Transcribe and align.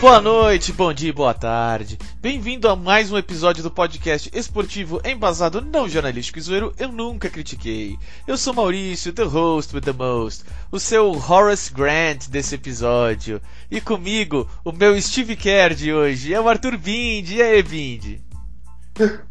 Boa 0.00 0.20
noite, 0.20 0.72
bom 0.72 0.92
dia, 0.92 1.12
boa 1.12 1.34
tarde. 1.34 1.98
Bem-vindo 2.20 2.68
a 2.68 2.76
mais 2.76 3.10
um 3.10 3.18
episódio 3.18 3.64
do 3.64 3.70
podcast 3.70 4.30
esportivo 4.32 5.00
embasado 5.04 5.60
não 5.60 5.88
jornalístico 5.88 6.38
e 6.38 6.42
zoeiro 6.42 6.72
Eu 6.78 6.92
Nunca 6.92 7.28
Critiquei. 7.28 7.98
Eu 8.24 8.38
sou 8.38 8.54
Maurício, 8.54 9.12
the 9.12 9.24
host 9.24 9.74
with 9.74 9.80
the 9.80 9.92
most, 9.92 10.44
o 10.70 10.78
seu 10.78 11.10
Horace 11.10 11.74
Grant 11.74 12.28
desse 12.28 12.54
episódio. 12.54 13.42
E 13.68 13.80
comigo, 13.80 14.48
o 14.64 14.70
meu 14.70 15.00
Steve 15.02 15.34
Kerr 15.34 15.74
de 15.74 15.92
hoje 15.92 16.32
é 16.32 16.40
o 16.40 16.48
Arthur 16.48 16.78
Bindi. 16.78 17.38
E 17.38 17.42
aí, 17.42 17.60
Bindi? 17.60 18.22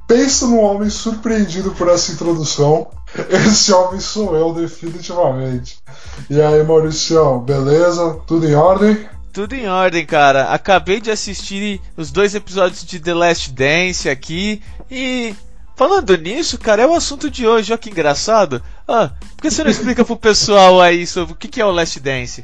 Pensa 0.06 0.48
num 0.48 0.60
homem 0.60 0.90
surpreendido 0.90 1.72
por 1.72 1.88
essa 1.88 2.12
introdução. 2.12 2.90
Esse 3.30 3.72
homem 3.72 4.02
sou 4.02 4.36
eu, 4.36 4.54
definitivamente. 4.54 5.80
E 6.30 6.42
aí, 6.42 6.62
Maurício, 6.62 7.40
beleza? 7.40 8.20
Tudo 8.28 8.46
em 8.46 8.54
ordem? 8.54 9.08
Tudo 9.38 9.54
em 9.54 9.68
ordem, 9.68 10.04
cara. 10.04 10.52
Acabei 10.52 11.00
de 11.00 11.12
assistir 11.12 11.80
os 11.96 12.10
dois 12.10 12.34
episódios 12.34 12.84
de 12.84 13.00
The 13.00 13.14
Last 13.14 13.52
Dance 13.52 14.10
aqui 14.10 14.64
e. 14.90 15.36
Falando 15.76 16.18
nisso, 16.18 16.58
cara, 16.58 16.82
é 16.82 16.88
o 16.88 16.96
assunto 16.96 17.30
de 17.30 17.46
hoje, 17.46 17.72
olha 17.72 17.78
que 17.78 17.92
engraçado. 17.92 18.64
Ah, 18.88 19.12
por 19.36 19.44
que 19.44 19.52
você 19.52 19.64
não 19.64 19.70
explica 19.70 20.04
pro 20.04 20.18
pessoal 20.18 20.82
aí 20.82 21.06
sobre 21.06 21.34
o 21.34 21.36
que 21.36 21.62
é 21.62 21.64
o 21.64 21.70
Last 21.70 22.00
Dance? 22.00 22.44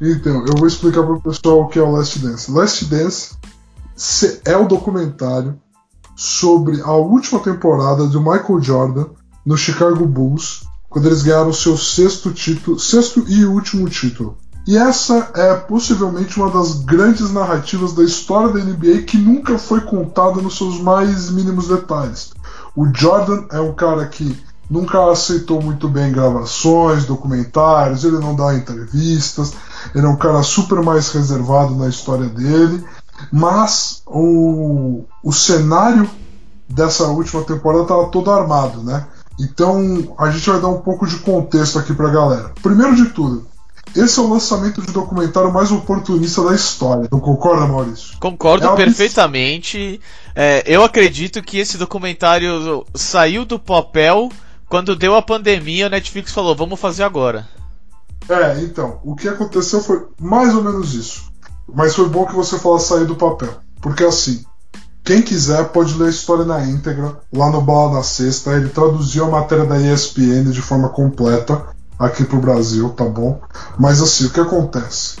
Então, 0.00 0.46
eu 0.46 0.54
vou 0.56 0.66
explicar 0.66 1.02
pro 1.02 1.20
pessoal 1.20 1.60
o 1.60 1.68
que 1.68 1.78
é 1.78 1.82
o 1.82 1.90
Last 1.90 2.20
Dance. 2.20 2.50
Last 2.50 2.84
Dance 2.86 3.36
é 4.46 4.56
o 4.56 4.66
documentário 4.66 5.60
sobre 6.16 6.80
a 6.80 6.92
última 6.92 7.38
temporada 7.40 8.06
do 8.06 8.18
Michael 8.18 8.62
Jordan 8.62 9.08
no 9.44 9.58
Chicago 9.58 10.06
Bulls, 10.06 10.66
quando 10.88 11.04
eles 11.04 11.22
ganharam 11.22 11.52
seu 11.52 11.76
sexto 11.76 12.32
título, 12.32 12.78
sexto 12.78 13.26
e 13.28 13.44
último 13.44 13.90
título. 13.90 14.38
E 14.66 14.76
essa 14.76 15.30
é 15.34 15.54
possivelmente 15.54 16.40
uma 16.40 16.50
das 16.50 16.80
grandes 16.80 17.30
narrativas 17.30 17.92
da 17.92 18.02
história 18.02 18.52
da 18.52 18.58
NBA 18.58 19.02
que 19.02 19.16
nunca 19.16 19.58
foi 19.58 19.80
contada 19.80 20.42
nos 20.42 20.58
seus 20.58 20.80
mais 20.80 21.30
mínimos 21.30 21.68
detalhes. 21.68 22.32
O 22.74 22.86
Jordan 22.92 23.44
é 23.52 23.60
um 23.60 23.72
cara 23.72 24.04
que 24.06 24.36
nunca 24.68 25.10
aceitou 25.10 25.62
muito 25.62 25.88
bem 25.88 26.10
gravações, 26.10 27.04
documentários, 27.04 28.02
ele 28.02 28.18
não 28.18 28.34
dá 28.34 28.54
entrevistas, 28.54 29.52
ele 29.94 30.04
é 30.04 30.08
um 30.08 30.16
cara 30.16 30.42
super 30.42 30.82
mais 30.82 31.10
reservado 31.10 31.76
na 31.76 31.88
história 31.88 32.28
dele, 32.28 32.84
mas 33.32 34.02
o, 34.04 35.04
o 35.22 35.32
cenário 35.32 36.10
dessa 36.68 37.04
última 37.04 37.42
temporada 37.42 37.84
estava 37.84 38.08
todo 38.08 38.32
armado, 38.32 38.82
né? 38.82 39.06
Então 39.38 40.14
a 40.18 40.28
gente 40.30 40.50
vai 40.50 40.60
dar 40.60 40.68
um 40.68 40.80
pouco 40.80 41.06
de 41.06 41.18
contexto 41.18 41.78
aqui 41.78 41.94
pra 41.94 42.10
galera. 42.10 42.52
Primeiro 42.60 42.96
de 42.96 43.06
tudo, 43.06 43.46
esse 43.96 44.18
é 44.18 44.22
o 44.22 44.28
lançamento 44.28 44.82
de 44.82 44.92
documentário 44.92 45.52
mais 45.52 45.72
oportunista 45.72 46.44
da 46.44 46.54
história. 46.54 47.08
Não 47.10 47.18
concorda, 47.18 47.66
Maurício? 47.66 48.18
Concordo 48.18 48.66
é 48.66 48.76
perfeitamente. 48.76 50.00
É, 50.34 50.62
eu 50.66 50.84
acredito 50.84 51.42
que 51.42 51.58
esse 51.58 51.78
documentário 51.78 52.84
saiu 52.94 53.44
do 53.44 53.58
papel 53.58 54.30
quando 54.68 54.94
deu 54.94 55.14
a 55.14 55.22
pandemia. 55.22 55.86
A 55.86 55.90
Netflix 55.90 56.32
falou: 56.32 56.54
vamos 56.54 56.78
fazer 56.78 57.04
agora. 57.04 57.48
É, 58.28 58.60
então, 58.60 59.00
o 59.04 59.14
que 59.14 59.28
aconteceu 59.28 59.80
foi 59.80 60.06
mais 60.20 60.54
ou 60.54 60.62
menos 60.62 60.94
isso. 60.94 61.32
Mas 61.72 61.94
foi 61.94 62.08
bom 62.08 62.26
que 62.26 62.34
você 62.34 62.58
falasse 62.58 62.88
sair 62.88 63.06
do 63.06 63.16
papel. 63.16 63.54
Porque 63.80 64.04
assim, 64.04 64.44
quem 65.04 65.22
quiser 65.22 65.68
pode 65.68 65.94
ler 65.94 66.06
a 66.06 66.10
história 66.10 66.44
na 66.44 66.64
íntegra, 66.64 67.20
lá 67.32 67.50
no 67.50 67.60
Bala 67.60 67.94
da 67.94 68.02
Sexta. 68.02 68.52
Ele 68.52 68.68
traduziu 68.68 69.24
a 69.24 69.30
matéria 69.30 69.64
da 69.64 69.80
ESPN 69.80 70.50
de 70.50 70.60
forma 70.60 70.88
completa 70.88 71.75
aqui 71.98 72.24
pro 72.24 72.40
Brasil, 72.40 72.90
tá 72.90 73.04
bom? 73.04 73.40
Mas 73.78 74.00
assim, 74.00 74.26
o 74.26 74.30
que 74.30 74.40
acontece? 74.40 75.16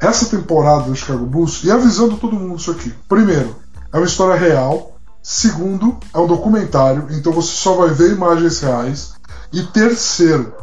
Essa 0.00 0.26
temporada 0.26 0.84
do 0.84 0.94
Chicago 0.94 1.26
Bulls, 1.26 1.64
e 1.64 1.70
avisando 1.70 2.16
todo 2.16 2.36
mundo 2.36 2.58
isso 2.58 2.70
aqui. 2.70 2.94
Primeiro, 3.08 3.56
é 3.92 3.96
uma 3.96 4.06
história 4.06 4.38
real. 4.38 4.94
Segundo, 5.22 5.98
é 6.14 6.18
um 6.18 6.26
documentário, 6.26 7.08
então 7.10 7.32
você 7.32 7.48
só 7.48 7.74
vai 7.74 7.90
ver 7.90 8.12
imagens 8.12 8.60
reais. 8.60 9.14
E 9.52 9.62
terceiro, 9.62 10.54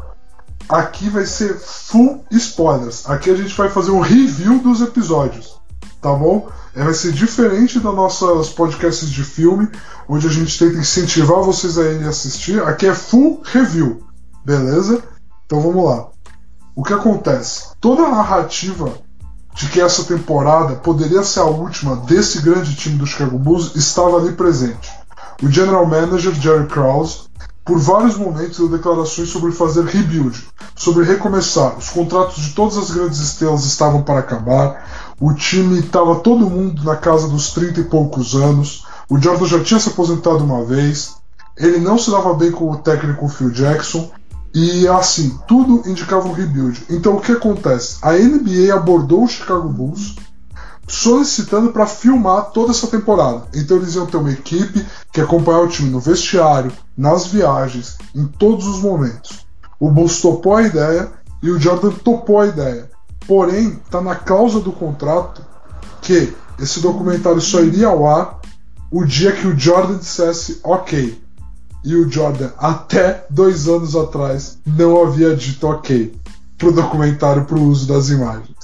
aqui 0.70 1.09
vai 1.09 1.25
ser 1.25 1.56
full 1.56 2.24
spoilers. 2.31 3.08
Aqui 3.09 3.30
a 3.30 3.36
gente 3.36 3.56
vai 3.56 3.70
fazer 3.70 3.92
um 3.92 4.00
review 4.00 4.59
dos 4.59 4.81
episódios, 4.81 5.59
tá 6.02 6.14
bom? 6.14 6.50
É, 6.74 6.84
vai 6.84 6.94
ser 6.94 7.12
diferente 7.12 7.80
das 7.80 7.94
nossas 7.94 8.50
podcasts 8.50 9.09
de 9.09 9.24
filme, 9.24 9.70
onde 10.08 10.28
a 10.28 10.31
gente 10.31 10.58
tenta 10.58 10.78
incentivar 10.78 11.42
vocês 11.42 11.78
a 11.78 11.84
irem 11.84 12.08
assistir. 12.08 12.62
Aqui 12.64 12.88
é 12.88 12.94
full 12.94 13.42
review, 13.44 14.04
beleza? 14.44 15.04
Então 15.45 15.61
vamos 15.61 15.85
lá. 15.85 16.07
O 16.75 16.83
que 16.83 16.94
acontece? 16.94 17.69
Toda 17.79 18.03
a 18.03 18.11
narrativa 18.11 18.91
de 19.56 19.69
que 19.69 19.79
essa 19.79 20.03
temporada 20.03 20.75
poderia 20.75 21.23
ser 21.23 21.39
a 21.39 21.45
última 21.45 21.95
desse 21.95 22.41
grande 22.41 22.75
time 22.75 22.97
do 22.97 23.07
Chicago 23.07 23.39
Bulls 23.39 23.75
estava 23.75 24.17
ali 24.17 24.33
presente. 24.33 24.91
O 25.41 25.50
general 25.50 25.85
manager 25.85 26.33
Jerry 26.33 26.67
Krause, 26.67 27.29
por 27.63 27.79
vários 27.79 28.17
momentos, 28.17 28.57
deu 28.57 28.69
declarações 28.69 29.29
sobre 29.29 29.51
fazer 29.51 29.85
rebuild, 29.85 30.47
sobre 30.75 31.06
recomeçar. 31.06 31.77
Os 31.77 31.89
contratos 31.89 32.44
de 32.44 32.53
todas 32.53 32.77
as 32.77 32.91
grandes 32.91 33.19
estrelas 33.19 33.66
estavam 33.66 34.01
para 34.03 34.19
acabar. 34.19 35.13
O 35.19 35.33
time 35.33 35.79
estava 35.79 36.16
todo 36.16 36.50
mundo 36.50 36.83
na 36.83 36.95
casa 36.95 37.27
dos 37.27 37.51
30 37.51 37.81
e 37.81 37.83
poucos 37.85 38.35
anos. 38.35 38.85
O 39.09 39.19
Jordan 39.19 39.45
já 39.45 39.63
tinha 39.63 39.79
se 39.79 39.89
aposentado 39.89 40.44
uma 40.44 40.66
vez. 40.66 41.16
Ele 41.57 41.79
não 41.79 41.97
se 41.97 42.12
dava 42.12 42.33
bem 42.33 42.51
com 42.51 42.69
o 42.69 42.77
técnico 42.77 43.29
Phil 43.29 43.51
Jackson. 43.51 44.12
E 44.58 44.88
assim, 44.88 45.38
tudo 45.46 45.84
indicava 45.86 46.30
um 46.30 46.32
rebuild. 46.32 46.82
Então 46.90 47.18
o 47.18 47.20
que 47.20 47.34
acontece? 47.34 47.98
A 48.02 48.14
NBA 48.14 48.74
abordou 48.74 49.26
o 49.26 49.28
Chicago 49.28 49.68
Bulls 49.68 50.16
solicitando 50.88 51.74
para 51.74 51.86
filmar 51.86 52.52
toda 52.52 52.72
essa 52.72 52.88
temporada. 52.88 53.44
Então 53.54 53.76
eles 53.76 53.96
iam 53.96 54.06
ter 54.06 54.16
uma 54.16 54.32
equipe 54.32 54.86
que 55.12 55.20
acompanhar 55.20 55.60
o 55.60 55.68
time 55.68 55.90
no 55.90 56.00
vestiário, 56.00 56.72
nas 56.98 57.28
viagens, 57.28 57.98
em 58.16 58.26
todos 58.26 58.66
os 58.66 58.80
momentos. 58.80 59.46
O 59.78 59.92
Bulls 59.92 60.22
topou 60.22 60.56
a 60.56 60.64
ideia 60.64 61.12
e 61.44 61.50
o 61.50 61.60
Jordan 61.60 61.92
topou 61.92 62.40
a 62.40 62.48
ideia. 62.48 62.90
Porém, 63.28 63.82
está 63.84 64.00
na 64.00 64.16
cláusula 64.16 64.64
do 64.64 64.72
contrato 64.72 65.44
que 66.02 66.34
esse 66.58 66.80
documentário 66.80 67.42
só 67.42 67.60
iria 67.60 67.88
ao 67.88 68.08
ar 68.08 68.40
o 68.90 69.04
dia 69.04 69.34
que 69.34 69.48
o 69.48 69.60
Jordan 69.60 69.98
dissesse 69.98 70.62
ok 70.64 71.25
e 71.85 71.96
o 71.96 72.09
Jordan, 72.09 72.50
até 72.57 73.25
dois 73.29 73.68
anos 73.68 73.96
atrás, 73.96 74.57
não 74.66 75.03
havia 75.03 75.35
dito 75.35 75.68
ok 75.68 76.13
pro 76.57 76.72
documentário 76.72 77.46
pro 77.46 77.62
uso 77.62 77.88
das 77.88 78.09
imagens. 78.09 78.56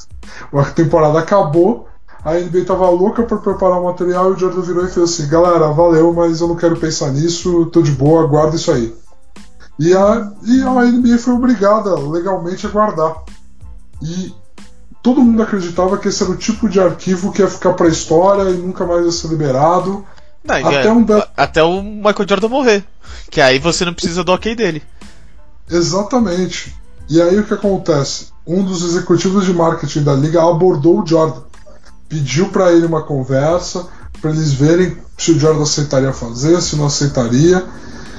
A 0.51 0.63
temporada 0.65 1.19
acabou, 1.19 1.87
a 2.25 2.33
NBA 2.33 2.65
tava 2.65 2.89
louca 2.89 3.21
para 3.23 3.37
preparar 3.37 3.79
o 3.79 3.85
material 3.85 4.31
e 4.31 4.33
o 4.33 4.37
Jordan 4.37 4.61
virou 4.61 4.85
e 4.85 4.89
fez 4.89 5.11
assim: 5.11 5.27
galera, 5.27 5.67
valeu, 5.71 6.11
mas 6.13 6.41
eu 6.41 6.47
não 6.47 6.55
quero 6.55 6.77
pensar 6.77 7.11
nisso, 7.11 7.67
tô 7.67 7.81
de 7.81 7.91
boa, 7.91 8.25
guarda 8.25 8.55
isso 8.55 8.71
aí. 8.71 8.93
E 9.77 9.93
a, 9.93 10.31
e 10.43 10.61
a 10.61 10.85
NBA 10.85 11.17
foi 11.19 11.33
obrigada 11.33 11.95
legalmente 11.95 12.65
a 12.65 12.69
guardar. 12.69 13.23
E 14.01 14.33
todo 15.01 15.21
mundo 15.21 15.41
acreditava 15.43 15.97
que 15.97 16.07
esse 16.07 16.23
era 16.23 16.31
o 16.31 16.37
tipo 16.37 16.67
de 16.67 16.79
arquivo 16.79 17.31
que 17.31 17.41
ia 17.41 17.47
ficar 17.47 17.73
para 17.73 17.85
a 17.85 17.89
história 17.89 18.49
e 18.49 18.57
nunca 18.57 18.85
mais 18.85 19.05
ia 19.05 19.11
ser 19.11 19.27
liberado. 19.27 20.05
Não, 20.43 20.55
até, 20.55 20.87
é, 20.87 20.91
um 20.91 21.03
até 21.35 21.63
o 21.63 21.81
Michael 21.81 22.27
Jordan 22.27 22.47
morrer. 22.47 22.85
Que 23.29 23.41
aí 23.41 23.59
você 23.59 23.85
não 23.85 23.93
precisa 23.93 24.23
do 24.23 24.31
ok 24.31 24.55
dele. 24.55 24.83
Exatamente. 25.69 26.75
E 27.09 27.21
aí 27.21 27.39
o 27.39 27.45
que 27.45 27.53
acontece? 27.53 28.27
Um 28.45 28.63
dos 28.63 28.83
executivos 28.83 29.45
de 29.45 29.53
marketing 29.53 30.03
da 30.03 30.13
liga 30.13 30.41
abordou 30.41 31.01
o 31.01 31.07
Jordan. 31.07 31.41
Pediu 32.09 32.49
para 32.49 32.71
ele 32.71 32.85
uma 32.85 33.03
conversa, 33.03 33.87
para 34.21 34.31
eles 34.31 34.53
verem 34.53 34.97
se 35.17 35.31
o 35.31 35.39
Jordan 35.39 35.63
aceitaria 35.63 36.11
fazer, 36.11 36.61
se 36.61 36.75
não 36.75 36.85
aceitaria. 36.85 37.65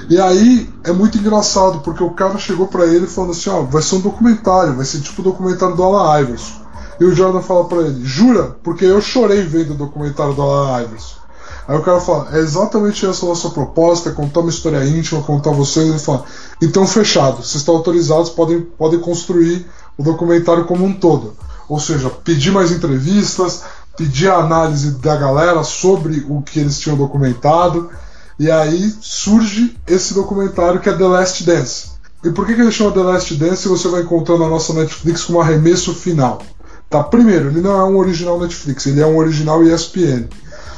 E 0.09 0.19
aí 0.19 0.69
é 0.83 0.91
muito 0.91 1.17
engraçado, 1.17 1.79
porque 1.79 2.03
o 2.03 2.11
cara 2.11 2.37
chegou 2.37 2.67
para 2.67 2.85
ele 2.85 3.07
falando 3.07 3.31
assim: 3.31 3.49
ó, 3.49 3.61
vai 3.61 3.81
ser 3.81 3.95
um 3.95 4.01
documentário, 4.01 4.75
vai 4.75 4.85
ser 4.85 5.01
tipo 5.01 5.21
o 5.21 5.25
documentário 5.25 5.75
do 5.75 5.83
Alan 5.83 6.21
Iverson. 6.21 6.63
E 6.99 7.05
o 7.05 7.15
Jordan 7.15 7.41
fala 7.41 7.65
para 7.65 7.81
ele: 7.81 8.05
jura? 8.05 8.55
Porque 8.63 8.85
eu 8.85 9.01
chorei 9.01 9.43
vendo 9.43 9.73
o 9.73 9.77
documentário 9.77 10.33
do 10.33 10.41
Alan 10.41 10.83
Iverson. 10.83 11.22
Aí 11.67 11.77
o 11.77 11.81
cara 11.81 11.99
fala, 11.99 12.35
é 12.35 12.39
exatamente 12.39 13.05
essa 13.05 13.25
a 13.25 13.29
nossa 13.29 13.49
proposta, 13.49 14.09
é 14.09 14.13
contar 14.13 14.41
uma 14.41 14.49
história 14.49 14.83
íntima, 14.85 15.23
contar 15.23 15.51
vocês. 15.51 15.87
Ele 15.87 15.99
fala, 15.99 16.25
então 16.61 16.85
fechado, 16.85 17.37
vocês 17.37 17.55
estão 17.55 17.75
autorizados, 17.75 18.29
podem, 18.29 18.61
podem 18.61 18.99
construir 18.99 19.65
o 19.97 20.03
documentário 20.03 20.65
como 20.65 20.83
um 20.83 20.93
todo. 20.93 21.35
Ou 21.69 21.79
seja, 21.79 22.09
pedir 22.09 22.51
mais 22.51 22.71
entrevistas, 22.71 23.63
pedir 23.95 24.29
a 24.29 24.37
análise 24.37 24.91
da 24.99 25.15
galera 25.15 25.63
sobre 25.63 26.25
o 26.27 26.41
que 26.41 26.59
eles 26.59 26.79
tinham 26.79 26.97
documentado. 26.97 27.89
E 28.37 28.51
aí 28.51 28.93
surge 28.99 29.77
esse 29.87 30.13
documentário 30.13 30.81
que 30.81 30.89
é 30.89 30.93
The 30.93 31.07
Last 31.07 31.43
Dance. 31.43 31.93
E 32.23 32.29
por 32.31 32.45
que, 32.45 32.55
que 32.55 32.61
ele 32.61 32.71
chama 32.71 32.91
The 32.91 33.01
Last 33.01 33.35
Dance? 33.35 33.67
Você 33.67 33.87
vai 33.89 34.01
encontrar 34.01 34.37
na 34.37 34.47
nossa 34.47 34.73
Netflix 34.73 35.25
como 35.25 35.41
arremesso 35.41 35.93
final. 35.93 36.41
Tá? 36.89 37.03
Primeiro, 37.03 37.49
ele 37.49 37.59
não 37.59 37.71
é 37.71 37.83
um 37.83 37.97
original 37.97 38.39
Netflix, 38.39 38.85
ele 38.85 39.01
é 39.01 39.05
um 39.05 39.17
original 39.17 39.63
ESPN. 39.63 40.27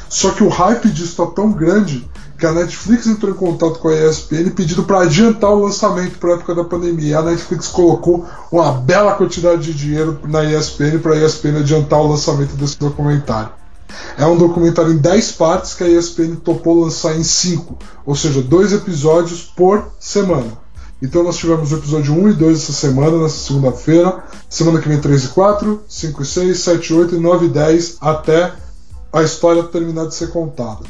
Só 0.08 0.30
que 0.30 0.44
o 0.44 0.48
hype 0.48 0.88
disso 0.90 1.16
tá 1.16 1.32
tão 1.32 1.52
grande 1.52 2.08
que 2.38 2.46
a 2.46 2.52
Netflix 2.52 3.06
entrou 3.06 3.32
em 3.32 3.36
contato 3.36 3.78
com 3.78 3.88
a 3.88 3.94
ESPN 3.94 4.50
pedindo 4.50 4.82
para 4.82 5.00
adiantar 5.00 5.50
o 5.50 5.64
lançamento 5.64 6.18
para 6.18 6.34
época 6.34 6.54
da 6.54 6.64
pandemia. 6.64 7.08
E 7.08 7.14
a 7.14 7.22
Netflix 7.22 7.68
colocou 7.68 8.26
uma 8.52 8.72
bela 8.72 9.14
quantidade 9.14 9.62
de 9.62 9.74
dinheiro 9.74 10.18
na 10.28 10.44
ESPN 10.44 10.98
para 10.98 11.14
a 11.14 11.24
ESPN 11.24 11.58
adiantar 11.60 12.00
o 12.00 12.08
lançamento 12.08 12.54
desse 12.56 12.78
documentário. 12.78 13.50
É 14.18 14.26
um 14.26 14.36
documentário 14.36 14.92
em 14.92 14.98
10 14.98 15.32
partes 15.32 15.74
que 15.74 15.84
a 15.84 15.88
ESPN 15.88 16.36
topou 16.36 16.84
lançar 16.84 17.16
em 17.16 17.24
5, 17.24 17.78
ou 18.04 18.14
seja, 18.14 18.42
dois 18.42 18.72
episódios 18.72 19.42
por 19.42 19.86
semana. 19.98 20.66
Então 21.02 21.22
nós 21.22 21.36
tivemos 21.36 21.72
o 21.72 21.76
episódio 21.76 22.14
1 22.14 22.30
e 22.30 22.32
2 22.32 22.62
essa 22.62 22.72
semana, 22.72 23.18
nessa 23.18 23.36
segunda-feira. 23.36 24.24
Semana 24.48 24.80
que 24.80 24.88
vem 24.88 24.98
3 24.98 25.24
e 25.24 25.28
4, 25.28 25.82
5 25.86 26.22
e 26.22 26.26
6, 26.26 26.58
7 26.58 26.92
e 26.92 26.96
8 26.96 27.14
e 27.16 27.18
9 27.18 27.46
e 27.46 27.48
10 27.50 27.96
até 28.00 28.52
a 29.16 29.22
história 29.22 29.62
terminar 29.62 30.06
de 30.06 30.14
ser 30.14 30.28
contada. 30.28 30.84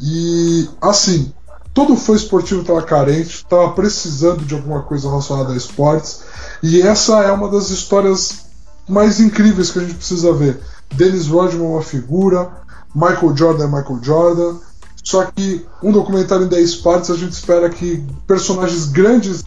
E 0.00 0.68
assim, 0.80 1.32
todo 1.72 1.96
fã 1.96 2.14
esportivo 2.14 2.60
estava 2.60 2.82
carente, 2.82 3.36
estava 3.36 3.72
precisando 3.72 4.44
de 4.44 4.54
alguma 4.54 4.82
coisa 4.82 5.08
relacionada 5.08 5.52
a 5.52 5.56
esportes, 5.56 6.20
e 6.62 6.82
essa 6.82 7.22
é 7.22 7.32
uma 7.32 7.48
das 7.48 7.70
histórias 7.70 8.46
mais 8.88 9.18
incríveis 9.18 9.70
que 9.70 9.78
a 9.78 9.82
gente 9.82 9.94
precisa 9.94 10.32
ver. 10.32 10.60
Dennis 10.94 11.26
Rodman 11.26 11.66
é 11.66 11.70
uma 11.70 11.82
figura, 11.82 12.50
Michael 12.94 13.36
Jordan 13.36 13.64
é 13.64 13.66
Michael 13.66 14.00
Jordan, 14.02 14.56
só 15.02 15.24
que 15.24 15.66
um 15.82 15.90
documentário 15.90 16.44
em 16.44 16.48
10 16.48 16.76
partes 16.76 17.10
a 17.10 17.16
gente 17.16 17.32
espera 17.32 17.70
que 17.70 18.04
personagens 18.26 18.86
grandes 18.86 19.42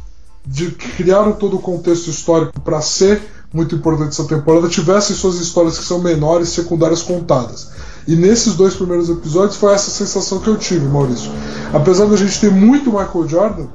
de, 0.45 0.71
que 0.71 0.89
criaram 0.94 1.33
todo 1.33 1.57
o 1.57 1.62
contexto 1.62 2.09
histórico 2.09 2.59
para 2.62 2.81
ser 2.81 3.21
muito 3.53 3.75
importante 3.75 4.09
essa 4.09 4.24
temporada 4.24 4.69
tivessem 4.69 5.15
suas 5.15 5.36
histórias 5.36 5.77
que 5.77 5.83
são 5.83 6.00
menores, 6.00 6.50
secundárias 6.50 7.03
contadas. 7.03 7.69
E 8.07 8.15
nesses 8.15 8.56
dois 8.56 8.74
primeiros 8.74 9.09
episódios 9.09 9.57
foi 9.57 9.74
essa 9.74 9.92
sensação 9.92 10.39
que 10.39 10.48
eu 10.48 10.57
tive, 10.57 10.86
Maurício. 10.88 11.31
Apesar 11.74 12.06
da 12.06 12.18
gente 12.18 12.39
ter 12.39 12.51
muito 12.51 12.92
Michael 12.92 13.27
Jordan, 13.27 13.68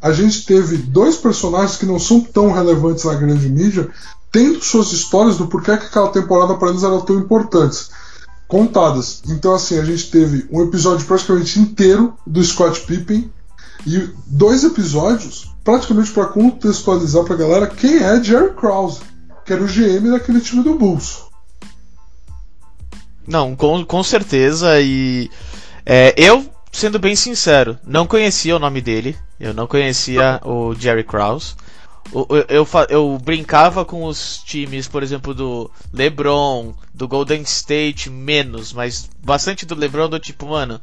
a 0.00 0.12
gente 0.12 0.44
teve 0.44 0.76
dois 0.76 1.16
personagens 1.16 1.76
que 1.76 1.86
não 1.86 1.98
são 1.98 2.20
tão 2.20 2.52
relevantes 2.52 3.04
na 3.04 3.14
grande 3.14 3.48
mídia, 3.48 3.88
tendo 4.30 4.62
suas 4.62 4.92
histórias 4.92 5.36
do 5.36 5.46
porquê 5.46 5.76
que 5.76 5.86
aquela 5.86 6.08
temporada 6.08 6.54
para 6.54 6.70
eles 6.70 6.82
era 6.82 7.00
tão 7.00 7.18
importantes, 7.18 7.90
contadas. 8.46 9.22
Então, 9.28 9.54
assim, 9.54 9.78
a 9.78 9.84
gente 9.84 10.10
teve 10.10 10.46
um 10.50 10.62
episódio 10.62 11.06
praticamente 11.06 11.58
inteiro 11.58 12.14
do 12.26 12.42
Scott 12.42 12.80
Pippen 12.80 13.30
e 13.86 14.10
dois 14.26 14.64
episódios 14.64 15.54
praticamente 15.62 16.10
para 16.10 16.26
contextualizar 16.26 17.24
para 17.24 17.34
a 17.34 17.38
galera 17.38 17.66
quem 17.66 17.96
é 17.96 18.22
Jerry 18.22 18.54
Krause, 18.54 19.00
que 19.44 19.52
era 19.52 19.62
o 19.62 19.66
GM 19.66 20.10
daquele 20.10 20.40
time 20.40 20.62
do 20.62 20.74
Bulls. 20.74 21.22
Não, 23.26 23.54
com, 23.56 23.84
com 23.84 24.02
certeza. 24.02 24.80
E 24.80 25.30
é, 25.84 26.14
eu, 26.16 26.48
sendo 26.72 26.98
bem 26.98 27.16
sincero, 27.16 27.78
não 27.86 28.06
conhecia 28.06 28.56
o 28.56 28.58
nome 28.58 28.80
dele. 28.80 29.16
Eu 29.38 29.52
não 29.52 29.66
conhecia 29.66 30.40
o 30.44 30.74
Jerry 30.74 31.04
Krause. 31.04 31.54
Eu, 32.12 32.26
eu, 32.48 32.68
eu, 32.90 33.18
brincava 33.18 33.84
com 33.84 34.04
os 34.04 34.38
times, 34.44 34.86
por 34.86 35.02
exemplo, 35.02 35.34
do 35.34 35.70
LeBron, 35.92 36.74
do 36.92 37.08
Golden 37.08 37.42
State, 37.42 38.10
menos, 38.10 38.72
mas 38.72 39.08
bastante 39.22 39.64
do 39.64 39.74
LeBron, 39.74 40.08
do 40.08 40.20
tipo, 40.20 40.46
mano, 40.46 40.80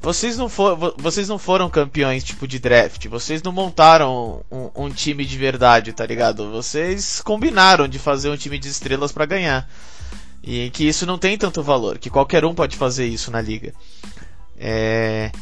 vocês 0.00 0.36
não, 0.36 0.48
for, 0.48 0.94
vocês 0.98 1.28
não 1.28 1.38
foram 1.38 1.68
campeões 1.68 2.22
tipo 2.22 2.46
de 2.46 2.58
draft, 2.58 3.08
vocês 3.08 3.42
não 3.42 3.50
montaram 3.50 4.44
um, 4.50 4.70
um 4.74 4.90
time 4.90 5.24
de 5.24 5.36
verdade, 5.36 5.92
tá 5.92 6.06
ligado? 6.06 6.50
Vocês 6.50 7.20
combinaram 7.20 7.88
de 7.88 7.98
fazer 7.98 8.30
um 8.30 8.36
time 8.36 8.58
de 8.58 8.68
estrelas 8.68 9.12
para 9.12 9.26
ganhar. 9.26 9.68
E 10.46 10.68
que 10.70 10.86
isso 10.86 11.06
não 11.06 11.16
tem 11.16 11.38
tanto 11.38 11.62
valor, 11.62 11.98
que 11.98 12.10
qualquer 12.10 12.44
um 12.44 12.54
pode 12.54 12.76
fazer 12.76 13.06
isso 13.06 13.30
na 13.30 13.40
liga. 13.40 13.72
É... 14.58 15.32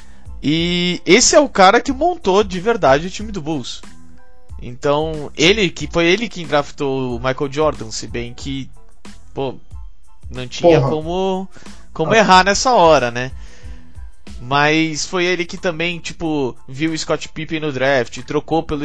E 0.41 1.03
esse 1.05 1.35
é 1.35 1.41
o 1.41 1.49
cara 1.49 1.81
que 1.81 1.93
montou 1.93 2.45
de 2.45 2.61
verdade 2.61 3.09
o 3.09 3.11
time 3.11 3.33
do 3.33 3.43
Bulls. 3.43 3.83
Então, 4.61 5.31
ele 5.37 5.69
que 5.71 5.89
foi 5.91 6.07
ele 6.07 6.29
quem 6.29 6.47
draftou 6.47 7.17
o 7.17 7.19
Michael 7.19 7.53
Jordan, 7.53 7.91
se 7.91 8.07
bem 8.07 8.33
que 8.33 8.71
pô, 9.35 9.57
não 10.31 10.47
tinha 10.47 10.79
Porra. 10.79 10.91
como 10.91 11.49
como 11.93 12.13
ah. 12.13 12.17
errar 12.17 12.45
nessa 12.45 12.73
hora, 12.73 13.11
né? 13.11 13.33
Mas 14.41 15.05
foi 15.05 15.25
ele 15.25 15.45
que 15.45 15.57
também, 15.57 15.99
tipo, 15.99 16.57
viu 16.69 16.93
o 16.93 16.99
Scott 16.99 17.29
Pippen 17.29 17.61
no 17.61 17.73
draft, 17.73 18.21
trocou 18.23 18.63
pelo, 18.63 18.85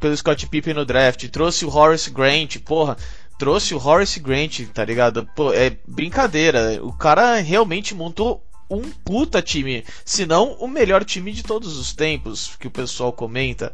pelo 0.00 0.16
Scott 0.16 0.46
Pippen 0.46 0.74
no 0.74 0.86
draft, 0.86 1.28
trouxe 1.28 1.64
o 1.66 1.74
Horace 1.74 2.10
Grant, 2.10 2.58
porra, 2.58 2.96
trouxe 3.38 3.74
o 3.74 3.84
Horace 3.84 4.20
Grant, 4.20 4.60
tá 4.72 4.84
ligado? 4.84 5.26
Pô, 5.34 5.52
é 5.52 5.76
brincadeira. 5.86 6.80
O 6.82 6.92
cara 6.92 7.36
realmente 7.36 7.94
montou 7.94 8.42
um 8.70 8.82
puta 9.04 9.42
time, 9.42 9.84
se 10.04 10.26
não 10.26 10.52
o 10.54 10.66
melhor 10.66 11.04
time 11.04 11.32
de 11.32 11.42
todos 11.42 11.78
os 11.78 11.92
tempos, 11.92 12.56
que 12.58 12.66
o 12.66 12.70
pessoal 12.70 13.12
comenta. 13.12 13.72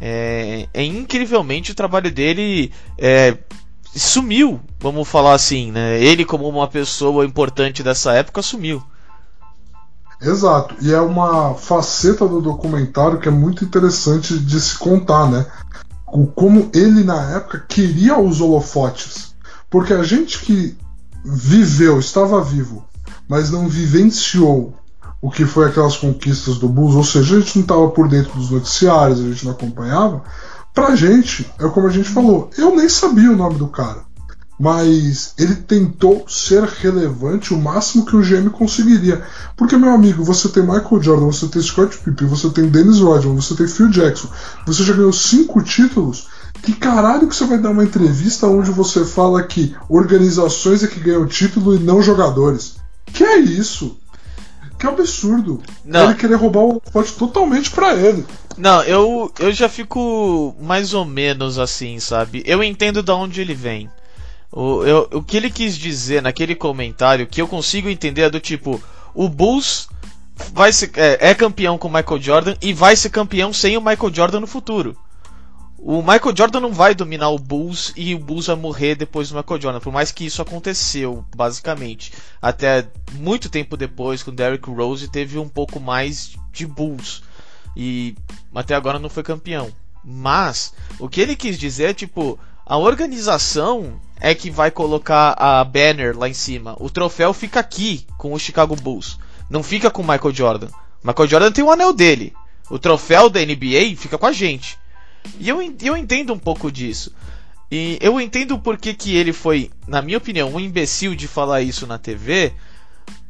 É, 0.00 0.68
é 0.72 0.84
incrivelmente 0.84 1.72
o 1.72 1.74
trabalho 1.74 2.10
dele 2.10 2.72
é, 2.96 3.36
sumiu, 3.94 4.60
vamos 4.78 5.08
falar 5.08 5.34
assim, 5.34 5.72
né? 5.72 6.00
Ele 6.00 6.24
como 6.24 6.48
uma 6.48 6.68
pessoa 6.68 7.24
importante 7.24 7.82
dessa 7.82 8.12
época 8.12 8.42
sumiu. 8.42 8.82
Exato, 10.20 10.74
e 10.80 10.92
é 10.92 11.00
uma 11.00 11.54
faceta 11.54 12.26
do 12.26 12.40
documentário 12.40 13.20
que 13.20 13.28
é 13.28 13.30
muito 13.30 13.64
interessante 13.64 14.36
de 14.36 14.60
se 14.60 14.76
contar, 14.76 15.30
né? 15.30 15.46
Como 16.34 16.70
ele 16.74 17.04
na 17.04 17.36
época 17.36 17.64
queria 17.68 18.18
os 18.18 18.40
holofotes. 18.40 19.34
Porque 19.70 19.92
a 19.92 20.02
gente 20.02 20.40
que 20.40 20.76
viveu, 21.24 21.98
estava 21.98 22.42
vivo, 22.42 22.84
mas 23.28 23.50
não 23.50 23.68
vivenciou 23.68 24.74
o 25.20 25.30
que 25.30 25.44
foi 25.44 25.66
aquelas 25.66 25.96
conquistas 25.96 26.58
do 26.58 26.68
Bulls, 26.68 26.94
ou 26.94 27.04
seja, 27.04 27.36
a 27.36 27.40
gente 27.40 27.56
não 27.56 27.62
estava 27.62 27.88
por 27.88 28.08
dentro 28.08 28.32
dos 28.38 28.50
noticiários, 28.50 29.20
a 29.20 29.24
gente 29.24 29.44
não 29.44 29.52
acompanhava. 29.52 30.22
Pra 30.72 30.94
gente, 30.94 31.50
é 31.58 31.68
como 31.68 31.88
a 31.88 31.90
gente 31.90 32.08
falou, 32.08 32.50
eu 32.56 32.74
nem 32.74 32.88
sabia 32.88 33.30
o 33.30 33.36
nome 33.36 33.58
do 33.58 33.68
cara 33.68 34.07
mas 34.58 35.34
ele 35.38 35.54
tentou 35.54 36.24
ser 36.28 36.64
relevante 36.64 37.54
o 37.54 37.58
máximo 37.58 38.04
que 38.04 38.16
o 38.16 38.22
GM 38.22 38.50
conseguiria. 38.50 39.22
Porque, 39.56 39.76
meu 39.76 39.90
amigo, 39.90 40.24
você 40.24 40.48
tem 40.48 40.62
Michael 40.62 41.02
Jordan, 41.02 41.26
você 41.26 41.46
tem 41.46 41.62
Scott 41.62 41.96
Pippen, 41.98 42.26
você 42.26 42.50
tem 42.50 42.68
Dennis 42.68 42.98
Rodman, 42.98 43.36
você 43.36 43.54
tem 43.54 43.68
Phil 43.68 43.88
Jackson, 43.88 44.28
você 44.66 44.82
já 44.82 44.92
ganhou 44.94 45.12
cinco 45.12 45.62
títulos. 45.62 46.26
Que 46.62 46.72
caralho 46.72 47.28
que 47.28 47.36
você 47.36 47.44
vai 47.44 47.58
dar 47.58 47.70
uma 47.70 47.84
entrevista 47.84 48.48
onde 48.48 48.70
você 48.70 49.04
fala 49.04 49.42
que 49.44 49.76
organizações 49.88 50.82
é 50.82 50.88
que 50.88 50.98
ganham 50.98 51.24
título 51.26 51.76
e 51.76 51.78
não 51.78 52.02
jogadores? 52.02 52.76
Que 53.06 53.22
é 53.22 53.38
isso? 53.38 53.96
Que 54.76 54.86
absurdo. 54.86 55.62
Não. 55.84 56.04
Ele 56.04 56.14
querer 56.14 56.34
roubar 56.34 56.62
o 56.62 56.80
pote 56.80 57.12
totalmente 57.14 57.70
para 57.70 57.94
ele. 57.94 58.24
Não, 58.56 58.82
eu, 58.82 59.32
eu 59.38 59.52
já 59.52 59.68
fico 59.68 60.54
mais 60.60 60.94
ou 60.94 61.04
menos 61.04 61.58
assim, 61.58 62.00
sabe? 62.00 62.42
Eu 62.44 62.62
entendo 62.62 63.02
de 63.02 63.12
onde 63.12 63.40
ele 63.40 63.54
vem. 63.54 63.88
O, 64.50 64.82
eu, 64.84 65.08
o 65.12 65.22
que 65.22 65.36
ele 65.36 65.50
quis 65.50 65.76
dizer 65.76 66.22
naquele 66.22 66.54
comentário 66.54 67.26
que 67.26 67.40
eu 67.40 67.48
consigo 67.48 67.88
entender 67.88 68.22
é 68.22 68.30
do 68.30 68.40
tipo: 68.40 68.82
o 69.14 69.28
Bulls 69.28 69.88
vai 70.52 70.72
ser, 70.72 70.90
é, 70.96 71.30
é 71.30 71.34
campeão 71.34 71.76
com 71.76 71.88
o 71.88 71.92
Michael 71.92 72.20
Jordan 72.20 72.56
e 72.62 72.72
vai 72.72 72.96
ser 72.96 73.10
campeão 73.10 73.52
sem 73.52 73.76
o 73.76 73.80
Michael 73.80 74.14
Jordan 74.14 74.40
no 74.40 74.46
futuro. 74.46 74.96
O 75.80 76.02
Michael 76.02 76.36
Jordan 76.36 76.60
não 76.60 76.72
vai 76.72 76.92
dominar 76.92 77.28
o 77.28 77.38
Bulls 77.38 77.92
e 77.96 78.12
o 78.12 78.18
Bulls 78.18 78.46
vai 78.46 78.56
morrer 78.56 78.96
depois 78.96 79.28
do 79.28 79.36
Michael 79.36 79.60
Jordan, 79.60 79.80
por 79.80 79.92
mais 79.92 80.10
que 80.10 80.26
isso 80.26 80.42
aconteceu, 80.42 81.24
basicamente. 81.36 82.12
Até 82.42 82.88
muito 83.12 83.48
tempo 83.48 83.76
depois, 83.76 84.22
com 84.22 84.34
Derrick 84.34 84.68
Rose, 84.68 85.08
teve 85.08 85.38
um 85.38 85.48
pouco 85.48 85.78
mais 85.78 86.32
de 86.52 86.66
Bulls. 86.66 87.22
E 87.76 88.16
até 88.52 88.74
agora 88.74 88.98
não 88.98 89.08
foi 89.08 89.22
campeão. 89.22 89.70
Mas, 90.04 90.74
o 90.98 91.08
que 91.08 91.20
ele 91.20 91.36
quis 91.36 91.56
dizer 91.56 91.90
é 91.90 91.94
tipo, 91.94 92.36
a 92.68 92.76
organização 92.76 93.98
é 94.20 94.34
que 94.34 94.50
vai 94.50 94.70
colocar 94.70 95.32
a 95.38 95.64
banner 95.64 96.18
lá 96.18 96.28
em 96.28 96.34
cima. 96.34 96.76
O 96.78 96.90
troféu 96.90 97.32
fica 97.32 97.58
aqui 97.58 98.06
com 98.18 98.34
o 98.34 98.38
Chicago 98.38 98.76
Bulls. 98.76 99.18
Não 99.48 99.62
fica 99.62 99.90
com 99.90 100.02
o 100.02 100.06
Michael 100.06 100.34
Jordan. 100.34 100.68
Michael 101.02 101.28
Jordan 101.28 101.50
tem 101.50 101.64
o 101.64 101.70
anel 101.70 101.94
dele. 101.94 102.34
O 102.68 102.78
troféu 102.78 103.30
da 103.30 103.40
NBA 103.40 103.96
fica 103.96 104.18
com 104.18 104.26
a 104.26 104.32
gente. 104.32 104.78
E 105.40 105.48
eu, 105.48 105.62
eu 105.80 105.96
entendo 105.96 106.34
um 106.34 106.38
pouco 106.38 106.70
disso. 106.70 107.10
E 107.70 107.98
eu 108.02 108.20
entendo 108.20 108.58
porque 108.58 108.92
que 108.92 109.16
ele 109.16 109.32
foi, 109.32 109.70
na 109.86 110.02
minha 110.02 110.18
opinião, 110.18 110.54
um 110.54 110.60
imbecil 110.60 111.14
de 111.14 111.26
falar 111.26 111.62
isso 111.62 111.86
na 111.86 111.96
TV. 111.96 112.52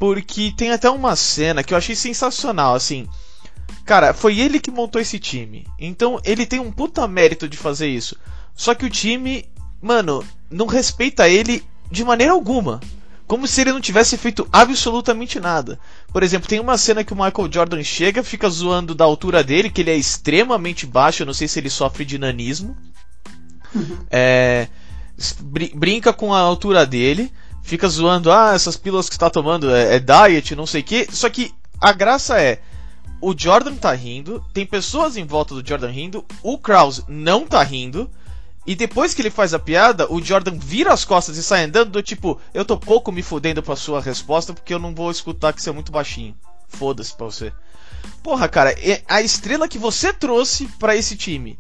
Porque 0.01 0.53
tem 0.57 0.73
até 0.73 0.91
uma 0.91 1.15
cena 1.15 1.63
que 1.63 1.73
eu 1.73 1.79
achei 1.79 1.95
sensacional, 1.95 2.75
assim. 2.75 3.07
Cara, 3.85 4.13
foi 4.13 4.41
ele 4.41 4.59
que 4.59 4.73
montou 4.73 5.01
esse 5.01 5.21
time. 5.21 5.65
Então 5.79 6.21
ele 6.25 6.45
tem 6.45 6.59
um 6.59 6.73
puta 6.73 7.07
mérito 7.07 7.49
de 7.49 7.57
fazer 7.57 7.87
isso. 7.87 8.17
Só 8.59 8.75
que 8.75 8.85
o 8.85 8.91
time 8.91 9.49
mano, 9.81 10.25
não 10.51 10.67
respeita 10.67 11.29
ele 11.29 11.65
de 11.91 12.05
maneira 12.05 12.33
alguma. 12.33 12.81
Como 13.27 13.47
se 13.47 13.61
ele 13.61 13.73
não 13.73 13.81
tivesse 13.81 14.17
feito 14.17 14.49
absolutamente 14.51 15.39
nada. 15.39 15.79
Por 16.11 16.23
exemplo, 16.23 16.49
tem 16.49 16.61
uma 16.61 16.79
cena 16.79 17.05
que 17.05 17.13
o 17.13 17.17
Michael 17.17 17.53
Jordan 17.53 17.83
chega, 17.83 18.23
fica 18.23 18.49
zoando 18.49 18.95
da 18.95 19.05
altura 19.05 19.45
dele, 19.45 19.71
que 19.71 19.83
ele 19.83 19.91
é 19.91 19.97
extremamente 19.97 20.87
baixo, 20.87 21.23
eu 21.23 21.27
não 21.27 21.35
sei 21.35 21.47
se 21.47 21.59
ele 21.59 21.69
sofre 21.69 22.07
de 22.07 22.19
nanismo. 22.19 22.75
Uhum. 23.75 23.99
É, 24.11 24.67
brinca 25.75 26.11
com 26.11 26.33
a 26.33 26.41
altura 26.41 26.87
dele, 26.87 27.31
fica 27.63 27.87
zoando, 27.87 28.33
ah, 28.33 28.55
essas 28.55 28.79
pílulas 28.79 29.11
que 29.11 29.15
você 29.15 29.21
tá 29.21 29.29
tomando 29.29 29.71
é, 29.71 29.97
é 29.97 29.99
diet, 30.01 30.57
não 30.57 30.67
sei 30.67 30.81
o 30.81 30.85
que. 30.85 31.07
Só 31.13 31.29
que 31.29 31.53
a 31.79 31.93
graça 31.93 32.41
é, 32.41 32.63
o 33.21 33.39
Jordan 33.39 33.75
tá 33.75 33.93
rindo, 33.93 34.43
tem 34.55 34.65
pessoas 34.65 35.19
em 35.19 35.27
volta 35.27 35.55
do 35.55 35.67
Jordan 35.67 35.91
rindo, 35.91 36.25
o 36.43 36.57
Kraus 36.57 37.05
não 37.07 37.47
tá 37.47 37.63
rindo. 37.63 38.11
E 38.69 38.75
depois 38.75 39.15
que 39.15 39.23
ele 39.23 39.31
faz 39.31 39.55
a 39.55 39.59
piada, 39.59 40.13
o 40.13 40.23
Jordan 40.23 40.59
vira 40.59 40.93
as 40.93 41.03
costas 41.03 41.39
e 41.39 41.43
sai 41.43 41.65
andando 41.65 41.91
do 41.91 42.03
tipo, 42.03 42.39
eu 42.53 42.67
tô 42.67 42.77
pouco 42.77 43.11
me 43.11 43.23
fudendo 43.23 43.63
pra 43.63 43.75
sua 43.75 43.99
resposta 43.99 44.53
porque 44.53 44.75
eu 44.75 44.79
não 44.79 44.95
vou 44.95 45.11
escutar 45.11 45.55
que 45.55 45.63
você 45.63 45.71
é 45.71 45.73
muito 45.73 45.91
baixinho. 45.91 46.37
Foda-se 46.69 47.17
pra 47.17 47.25
você. 47.25 47.51
Porra, 48.23 48.47
cara, 48.47 48.73
é 48.73 49.03
a 49.09 49.23
estrela 49.23 49.67
que 49.67 49.79
você 49.79 50.13
trouxe 50.13 50.67
para 50.79 50.95
esse 50.95 51.17
time. 51.17 51.59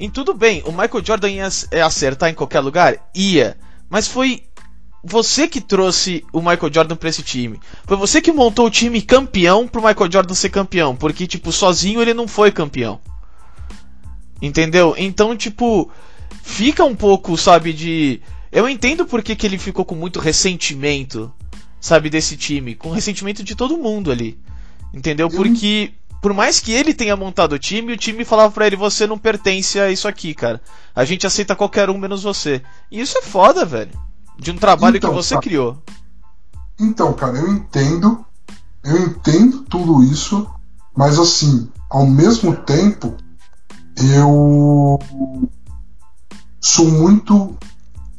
Em 0.00 0.08
tudo 0.08 0.32
bem, 0.32 0.62
o 0.64 0.72
Michael 0.72 1.04
Jordan 1.04 1.28
ia 1.28 1.48
acertar 1.84 2.30
em 2.30 2.34
qualquer 2.34 2.60
lugar? 2.60 3.10
Ia. 3.14 3.58
Mas 3.90 4.08
foi 4.08 4.44
você 5.04 5.46
que 5.46 5.60
trouxe 5.60 6.24
o 6.32 6.40
Michael 6.40 6.72
Jordan 6.72 6.96
para 6.96 7.10
esse 7.10 7.22
time. 7.22 7.60
Foi 7.84 7.98
você 7.98 8.22
que 8.22 8.32
montou 8.32 8.64
o 8.64 8.70
time 8.70 9.02
campeão 9.02 9.68
pro 9.68 9.82
Michael 9.86 10.10
Jordan 10.10 10.32
ser 10.32 10.48
campeão. 10.48 10.96
Porque, 10.96 11.26
tipo, 11.26 11.52
sozinho 11.52 12.00
ele 12.00 12.14
não 12.14 12.26
foi 12.26 12.50
campeão. 12.50 12.98
Entendeu? 14.40 14.94
Então, 14.96 15.36
tipo, 15.36 15.90
fica 16.42 16.84
um 16.84 16.94
pouco, 16.94 17.36
sabe, 17.36 17.72
de. 17.72 18.22
Eu 18.50 18.68
entendo 18.68 19.04
porque 19.04 19.36
que 19.36 19.46
ele 19.46 19.58
ficou 19.58 19.84
com 19.84 19.94
muito 19.94 20.20
ressentimento, 20.20 21.30
sabe, 21.80 22.08
desse 22.08 22.36
time. 22.36 22.74
Com 22.74 22.90
ressentimento 22.90 23.42
de 23.42 23.54
todo 23.54 23.76
mundo 23.76 24.10
ali. 24.10 24.38
Entendeu? 24.94 25.28
Porque, 25.28 25.92
por 26.22 26.32
mais 26.32 26.60
que 26.60 26.72
ele 26.72 26.94
tenha 26.94 27.16
montado 27.16 27.52
o 27.52 27.58
time, 27.58 27.92
o 27.92 27.96
time 27.96 28.24
falava 28.24 28.52
pra 28.52 28.66
ele: 28.66 28.76
você 28.76 29.06
não 29.06 29.18
pertence 29.18 29.78
a 29.78 29.90
isso 29.90 30.08
aqui, 30.08 30.34
cara. 30.34 30.62
A 30.94 31.04
gente 31.04 31.26
aceita 31.26 31.56
qualquer 31.56 31.90
um 31.90 31.98
menos 31.98 32.22
você. 32.22 32.62
E 32.90 33.00
isso 33.00 33.18
é 33.18 33.22
foda, 33.22 33.64
velho. 33.64 33.90
De 34.38 34.50
um 34.50 34.56
trabalho 34.56 34.96
então, 34.96 35.10
que 35.10 35.16
você 35.16 35.34
cara, 35.34 35.42
criou. 35.42 35.82
Então, 36.78 37.12
cara, 37.12 37.38
eu 37.38 37.52
entendo. 37.52 38.24
Eu 38.84 38.96
entendo 38.98 39.62
tudo 39.62 40.02
isso. 40.04 40.48
Mas, 40.96 41.18
assim, 41.18 41.68
ao 41.90 42.06
mesmo 42.06 42.56
tempo 42.56 43.16
eu 44.00 44.98
sou 46.60 46.86
muito 46.90 47.56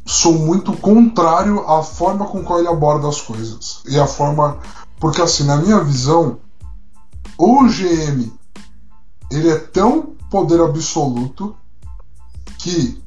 sou 0.06 0.34
muito 0.34 0.74
contrário 0.74 1.60
à 1.68 1.84
forma 1.84 2.26
com 2.26 2.44
qual 2.44 2.60
ele 2.60 2.68
aborda 2.68 3.08
as 3.08 3.22
coisas 3.22 3.82
e 3.88 4.00
a 4.00 4.08
forma 4.08 4.60
porque 5.00 5.22
assim 5.22 5.44
na 5.44 5.58
minha 5.58 5.80
visão 5.84 6.40
o 7.38 7.68
GM 7.68 8.32
ele 9.32 9.50
é 9.50 9.58
tão 9.58 10.16
poder 10.30 10.62
absoluto 10.62 11.56
que 12.58 13.02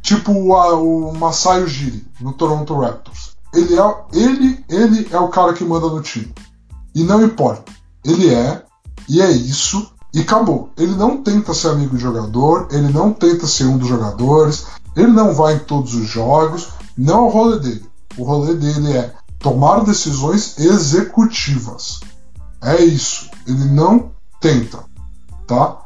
tipo 0.00 0.32
o, 0.32 1.10
o 1.10 1.18
Masai 1.18 1.62
Ujiri 1.62 2.06
no 2.20 2.32
Toronto 2.32 2.78
Raptors 2.78 3.36
ele 3.56 3.78
é 3.78 4.04
ele 4.12 4.64
ele 4.68 5.08
é 5.10 5.18
o 5.18 5.28
cara 5.28 5.54
que 5.54 5.64
manda 5.64 5.88
no 5.88 6.02
time. 6.02 6.32
E 6.94 7.02
não 7.02 7.22
importa. 7.22 7.72
Ele 8.04 8.32
é 8.32 8.64
e 9.08 9.20
é 9.20 9.30
isso 9.30 9.92
e 10.16 10.20
acabou. 10.22 10.70
Ele 10.78 10.94
não 10.94 11.22
tenta 11.22 11.52
ser 11.52 11.68
amigo 11.68 11.90
do 11.90 11.98
jogador, 11.98 12.68
ele 12.70 12.90
não 12.90 13.12
tenta 13.12 13.46
ser 13.46 13.64
um 13.64 13.76
dos 13.76 13.86
jogadores, 13.86 14.64
ele 14.96 15.12
não 15.12 15.34
vai 15.34 15.56
em 15.56 15.58
todos 15.58 15.94
os 15.94 16.08
jogos, 16.08 16.68
não 16.96 17.18
é 17.18 17.20
o 17.20 17.28
rolê 17.28 17.58
dele. 17.58 17.84
O 18.16 18.24
rolê 18.24 18.54
dele 18.54 18.94
é 18.94 19.12
tomar 19.38 19.84
decisões 19.84 20.58
executivas. 20.58 22.00
É 22.62 22.82
isso. 22.82 23.28
Ele 23.46 23.66
não 23.66 24.10
tenta, 24.40 24.84
tá? 25.46 25.82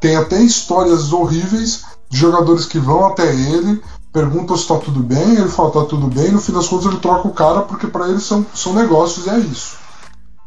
Tem 0.00 0.14
até 0.14 0.40
histórias 0.40 1.12
horríveis 1.12 1.82
de 2.08 2.18
jogadores 2.18 2.66
que 2.66 2.78
vão 2.78 3.04
até 3.06 3.34
ele, 3.34 3.82
perguntam 4.12 4.56
se 4.56 4.62
está 4.62 4.78
tudo 4.78 5.02
bem, 5.02 5.34
ele 5.34 5.48
fala 5.48 5.72
tá 5.72 5.84
tudo 5.86 6.06
bem, 6.06 6.30
no 6.30 6.40
fim 6.40 6.52
das 6.52 6.68
contas 6.68 6.86
ele 6.86 7.00
troca 7.00 7.26
o 7.26 7.34
cara 7.34 7.62
porque 7.62 7.88
para 7.88 8.08
ele 8.08 8.20
são, 8.20 8.46
são 8.54 8.74
negócios 8.74 9.26
e 9.26 9.30
é 9.30 9.38
isso. 9.40 9.81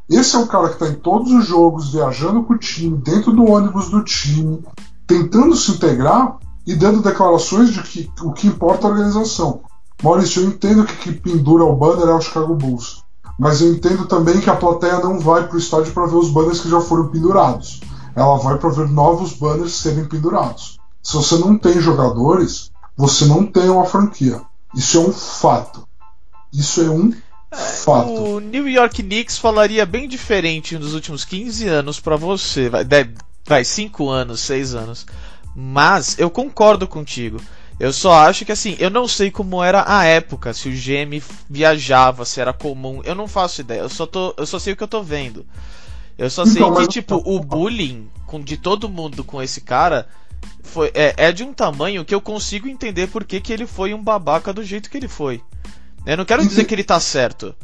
Esse 0.09 0.35
é 0.35 0.39
o 0.39 0.47
cara 0.47 0.67
que 0.67 0.75
está 0.75 0.87
em 0.87 0.95
todos 0.95 1.31
os 1.31 1.45
jogos, 1.45 1.91
viajando 1.91 2.43
com 2.43 2.53
o 2.53 2.57
time, 2.57 2.97
dentro 2.97 3.31
do 3.31 3.49
ônibus 3.49 3.89
do 3.89 4.03
time, 4.03 4.63
tentando 5.07 5.55
se 5.55 5.71
integrar 5.71 6.37
e 6.65 6.75
dando 6.75 7.01
declarações 7.01 7.71
de 7.71 7.81
que 7.81 8.11
o 8.21 8.31
que 8.31 8.47
importa 8.47 8.87
é 8.87 8.89
a 8.89 8.93
organização. 8.93 9.61
Maurício, 10.03 10.43
eu 10.43 10.49
entendo 10.49 10.85
que, 10.85 10.95
que 10.95 11.11
pendura 11.11 11.63
o 11.63 11.75
banner 11.75 12.07
é 12.07 12.13
o 12.13 12.21
Chicago 12.21 12.53
Bulls, 12.53 13.03
mas 13.39 13.61
eu 13.61 13.73
entendo 13.73 14.05
também 14.05 14.39
que 14.39 14.49
a 14.49 14.55
plateia 14.55 14.99
não 14.99 15.19
vai 15.19 15.47
para 15.47 15.55
o 15.55 15.59
estádio 15.59 15.93
para 15.93 16.05
ver 16.05 16.17
os 16.17 16.29
banners 16.29 16.59
que 16.59 16.69
já 16.69 16.79
foram 16.81 17.07
pendurados. 17.07 17.81
Ela 18.15 18.37
vai 18.37 18.57
para 18.57 18.69
ver 18.69 18.87
novos 18.89 19.33
banners 19.33 19.73
serem 19.73 20.05
pendurados. 20.05 20.79
Se 21.01 21.15
você 21.15 21.37
não 21.37 21.57
tem 21.57 21.79
jogadores, 21.81 22.71
você 22.95 23.25
não 23.25 23.45
tem 23.45 23.69
uma 23.69 23.85
franquia. 23.85 24.41
Isso 24.73 24.97
é 24.97 25.01
um 25.01 25.11
fato. 25.11 25.87
Isso 26.53 26.81
é 26.81 26.89
um 26.89 27.11
Fato. 27.55 28.09
O 28.09 28.39
New 28.39 28.67
York 28.67 29.01
Knicks 29.01 29.37
falaria 29.37 29.85
bem 29.85 30.07
diferente 30.07 30.77
nos 30.77 30.93
últimos 30.93 31.23
15 31.25 31.67
anos 31.67 31.99
para 31.99 32.15
você. 32.15 32.69
Vai, 32.69 32.85
vai 33.45 33.63
5 33.63 34.09
anos, 34.09 34.41
6 34.41 34.75
anos. 34.75 35.05
Mas 35.55 36.19
eu 36.19 36.29
concordo 36.29 36.87
contigo. 36.87 37.39
Eu 37.79 37.91
só 37.91 38.13
acho 38.27 38.45
que 38.45 38.51
assim, 38.51 38.75
eu 38.79 38.89
não 38.89 39.07
sei 39.07 39.29
como 39.29 39.61
era 39.61 39.83
a 39.85 40.05
época, 40.05 40.53
se 40.53 40.69
o 40.69 40.71
GM 40.71 41.21
viajava, 41.49 42.23
se 42.23 42.39
era 42.39 42.53
comum. 42.53 43.01
Eu 43.03 43.15
não 43.15 43.27
faço 43.27 43.61
ideia. 43.61 43.81
Eu 43.81 43.89
só, 43.89 44.05
tô, 44.05 44.33
eu 44.37 44.45
só 44.45 44.59
sei 44.59 44.73
o 44.73 44.77
que 44.77 44.83
eu 44.83 44.87
tô 44.87 45.03
vendo. 45.03 45.45
Eu 46.17 46.29
só 46.29 46.43
então, 46.43 46.75
sei 46.75 46.85
que, 46.85 46.93
tipo, 46.93 47.21
o 47.25 47.39
bullying 47.39 48.09
com, 48.25 48.41
de 48.41 48.55
todo 48.55 48.87
mundo 48.87 49.23
com 49.23 49.41
esse 49.41 49.59
cara 49.59 50.07
foi, 50.63 50.89
é, 50.93 51.13
é 51.17 51.31
de 51.31 51.43
um 51.43 51.53
tamanho 51.53 52.05
que 52.05 52.15
eu 52.15 52.21
consigo 52.21 52.67
entender 52.67 53.07
por 53.07 53.25
que, 53.25 53.41
que 53.41 53.51
ele 53.51 53.67
foi 53.67 53.93
um 53.93 54.01
babaca 54.01 54.53
do 54.53 54.63
jeito 54.63 54.89
que 54.89 54.97
ele 54.97 55.09
foi. 55.09 55.41
Eu 56.05 56.17
não 56.17 56.25
quero 56.25 56.45
dizer 56.47 56.65
que 56.65 56.73
ele 56.73 56.83
tá 56.83 56.99
certo. 56.99 57.55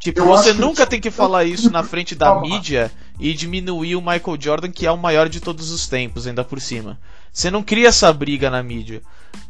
Tipo, 0.00 0.20
eu 0.20 0.26
você 0.26 0.54
nunca 0.54 0.84
que... 0.84 0.90
tem 0.90 1.00
que 1.00 1.10
falar 1.10 1.44
isso 1.44 1.70
na 1.70 1.82
frente 1.82 2.14
da 2.14 2.40
mídia 2.40 2.90
e 3.18 3.34
diminuir 3.34 3.96
o 3.96 4.00
Michael 4.00 4.38
Jordan, 4.40 4.70
que 4.70 4.86
é 4.86 4.90
o 4.90 4.96
maior 4.96 5.28
de 5.28 5.40
todos 5.40 5.70
os 5.70 5.86
tempos, 5.86 6.26
ainda 6.26 6.42
por 6.42 6.58
cima. 6.60 6.98
Você 7.30 7.50
não 7.50 7.62
cria 7.62 7.88
essa 7.88 8.10
briga 8.10 8.48
na 8.48 8.62
mídia. 8.62 9.02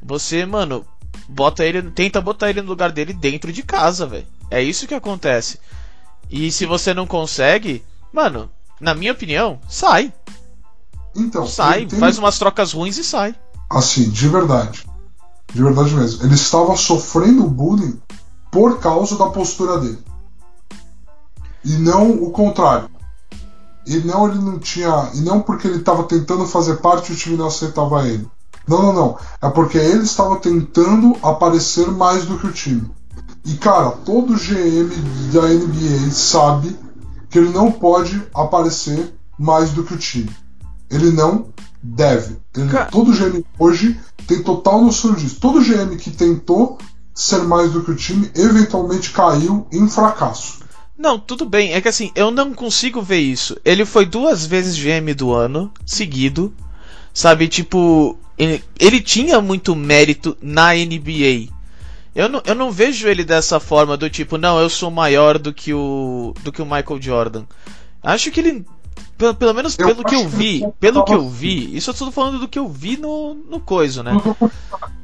Você, 0.02 0.44
mano, 0.44 0.84
bota 1.28 1.64
ele, 1.64 1.80
tenta 1.90 2.20
botar 2.20 2.50
ele 2.50 2.62
no 2.62 2.68
lugar 2.68 2.90
dele 2.90 3.12
dentro 3.12 3.52
de 3.52 3.62
casa, 3.62 4.06
velho. 4.06 4.26
É 4.50 4.60
isso 4.60 4.88
que 4.88 4.94
acontece. 4.94 5.60
E 6.28 6.50
se 6.50 6.66
você 6.66 6.92
não 6.92 7.06
consegue, 7.06 7.84
mano, 8.12 8.50
na 8.80 8.92
minha 8.92 9.12
opinião, 9.12 9.60
sai. 9.68 10.12
Então, 11.14 11.46
sai, 11.46 11.88
faz 11.88 12.18
umas 12.18 12.38
trocas 12.38 12.72
ruins 12.72 12.98
e 12.98 13.04
sai. 13.04 13.36
Assim, 13.70 14.10
de 14.10 14.28
verdade. 14.28 14.84
De 15.52 15.62
verdade 15.62 15.94
mesmo. 15.94 16.24
Ele 16.24 16.34
estava 16.34 16.76
sofrendo 16.76 17.44
bullying 17.48 18.00
por 18.50 18.78
causa 18.78 19.16
da 19.16 19.26
postura 19.26 19.78
dele. 19.78 19.98
E 21.64 21.72
não 21.74 22.10
o 22.10 22.30
contrário. 22.30 22.88
E 23.86 23.98
não 23.98 24.28
ele 24.28 24.38
não 24.38 24.58
tinha. 24.58 25.10
E 25.14 25.20
não 25.20 25.40
porque 25.40 25.66
ele 25.66 25.78
estava 25.78 26.04
tentando 26.04 26.46
fazer 26.46 26.76
parte 26.76 27.10
e 27.10 27.14
o 27.14 27.18
time 27.18 27.36
não 27.36 27.46
aceitava 27.46 28.06
ele. 28.06 28.28
Não, 28.66 28.82
não, 28.82 28.92
não. 28.92 29.18
É 29.42 29.48
porque 29.48 29.78
ele 29.78 30.02
estava 30.02 30.36
tentando 30.36 31.16
aparecer 31.22 31.90
mais 31.90 32.24
do 32.24 32.38
que 32.38 32.46
o 32.46 32.52
time. 32.52 32.90
E 33.44 33.54
cara, 33.54 33.90
todo 33.90 34.36
GM 34.36 34.90
da 35.32 35.48
NBA 35.48 36.10
sabe 36.10 36.78
que 37.28 37.38
ele 37.38 37.50
não 37.50 37.72
pode 37.72 38.22
aparecer 38.34 39.14
mais 39.38 39.70
do 39.70 39.82
que 39.82 39.94
o 39.94 39.98
time. 39.98 40.30
Ele 40.90 41.10
não 41.10 41.46
deve. 41.82 42.36
Ele, 42.54 42.70
todo 42.90 43.12
GM 43.12 43.44
hoje 43.58 43.98
tem 44.26 44.42
total 44.42 44.82
noção 44.82 45.14
disso. 45.14 45.40
Todo 45.40 45.62
GM 45.62 45.96
que 45.96 46.10
tentou 46.10 46.78
ser 47.20 47.42
mais 47.42 47.72
do 47.72 47.82
que 47.82 47.90
o 47.90 47.96
time, 47.96 48.30
eventualmente 48.34 49.10
caiu 49.10 49.66
em 49.70 49.88
fracasso. 49.88 50.60
Não, 50.96 51.18
tudo 51.18 51.44
bem. 51.44 51.72
É 51.72 51.80
que 51.80 51.88
assim, 51.88 52.10
eu 52.14 52.30
não 52.30 52.52
consigo 52.52 53.02
ver 53.02 53.20
isso. 53.20 53.56
Ele 53.64 53.84
foi 53.84 54.06
duas 54.06 54.46
vezes 54.46 54.76
GM 54.76 55.14
do 55.14 55.32
ano, 55.32 55.72
seguido. 55.84 56.52
Sabe, 57.12 57.48
tipo. 57.48 58.16
Ele, 58.38 58.64
ele 58.78 59.00
tinha 59.00 59.40
muito 59.40 59.76
mérito 59.76 60.36
na 60.40 60.72
NBA. 60.74 61.48
Eu 62.14 62.28
não, 62.28 62.42
eu 62.44 62.54
não 62.54 62.70
vejo 62.70 63.06
ele 63.06 63.22
dessa 63.22 63.60
forma, 63.60 63.96
do 63.96 64.10
tipo, 64.10 64.36
não, 64.36 64.58
eu 64.58 64.68
sou 64.68 64.90
maior 64.90 65.38
do 65.38 65.52
que 65.52 65.72
o. 65.74 66.34
do 66.42 66.50
que 66.50 66.62
o 66.62 66.66
Michael 66.66 67.00
Jordan. 67.00 67.44
Acho 68.02 68.30
que 68.30 68.40
ele. 68.40 68.66
Pelo, 69.16 69.34
pelo 69.34 69.54
menos 69.54 69.78
eu 69.78 69.86
pelo 69.86 70.04
que 70.04 70.14
eu 70.14 70.28
vi. 70.28 70.60
Que 70.60 70.72
pelo 70.80 71.04
que 71.04 71.12
eu 71.12 71.28
vi. 71.28 71.76
Isso 71.76 71.90
eu 71.90 71.92
estou 71.92 72.10
falando 72.10 72.38
do 72.38 72.48
que 72.48 72.58
eu 72.58 72.68
vi 72.68 72.96
no, 72.96 73.34
no 73.34 73.60
coiso, 73.60 74.02
né? 74.02 74.12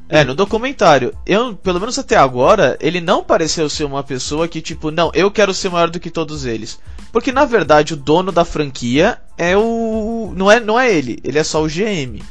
É, 0.09 0.23
no 0.23 0.33
documentário. 0.33 1.13
Eu, 1.25 1.55
pelo 1.55 1.79
menos 1.79 1.99
até 1.99 2.15
agora, 2.15 2.77
ele 2.79 3.01
não 3.01 3.23
pareceu 3.23 3.69
ser 3.69 3.83
uma 3.83 4.03
pessoa 4.03 4.47
que, 4.47 4.61
tipo, 4.61 4.89
não, 4.89 5.11
eu 5.13 5.29
quero 5.29 5.53
ser 5.53 5.69
maior 5.69 5.89
do 5.89 5.99
que 5.99 6.09
todos 6.09 6.45
eles. 6.45 6.79
Porque 7.11 7.31
na 7.31 7.45
verdade 7.45 7.93
o 7.93 7.97
dono 7.97 8.31
da 8.31 8.45
franquia 8.45 9.19
é 9.37 9.57
o. 9.57 10.33
Não 10.35 10.51
é, 10.51 10.59
não 10.59 10.79
é 10.79 10.93
ele, 10.93 11.19
ele 11.23 11.39
é 11.39 11.43
só 11.43 11.63
o 11.63 11.67
GM. 11.67 12.21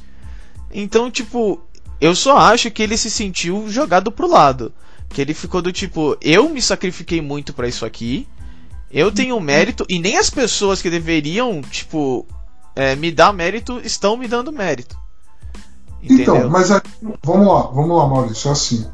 Então, 0.73 1.11
tipo, 1.11 1.61
eu 2.01 2.15
só 2.15 2.37
acho 2.39 2.71
que 2.71 2.83
ele 2.83 2.97
se 2.97 3.11
sentiu 3.11 3.69
jogado 3.69 4.13
pro 4.13 4.29
lado. 4.29 4.73
Que 5.09 5.21
ele 5.21 5.35
ficou 5.35 5.63
do 5.63 5.73
tipo, 5.73 6.17
eu 6.21 6.49
me 6.49 6.61
sacrifiquei 6.61 7.21
muito 7.21 7.53
para 7.53 7.69
isso 7.69 7.85
aqui. 7.87 8.27
Eu 8.91 9.11
tenho 9.11 9.41
mérito 9.41 9.85
e 9.89 9.99
nem 9.99 10.17
as 10.17 10.31
pessoas 10.31 10.81
que 10.81 10.91
deveriam, 10.91 11.61
tipo, 11.63 12.27
é, 12.75 12.95
me 12.95 13.11
dar 13.11 13.33
mérito 13.33 13.81
estão 13.85 14.17
me 14.17 14.29
dando 14.29 14.53
mérito. 14.53 14.97
Entendeu? 16.07 16.37
Então, 16.37 16.51
mas 16.51 16.71
aí, 16.71 16.81
vamos 17.23 17.47
lá, 17.47 17.63
vamos 17.63 17.97
lá, 17.97 18.07
Maurício. 18.07 18.49
É 18.49 18.53
assim. 18.53 18.87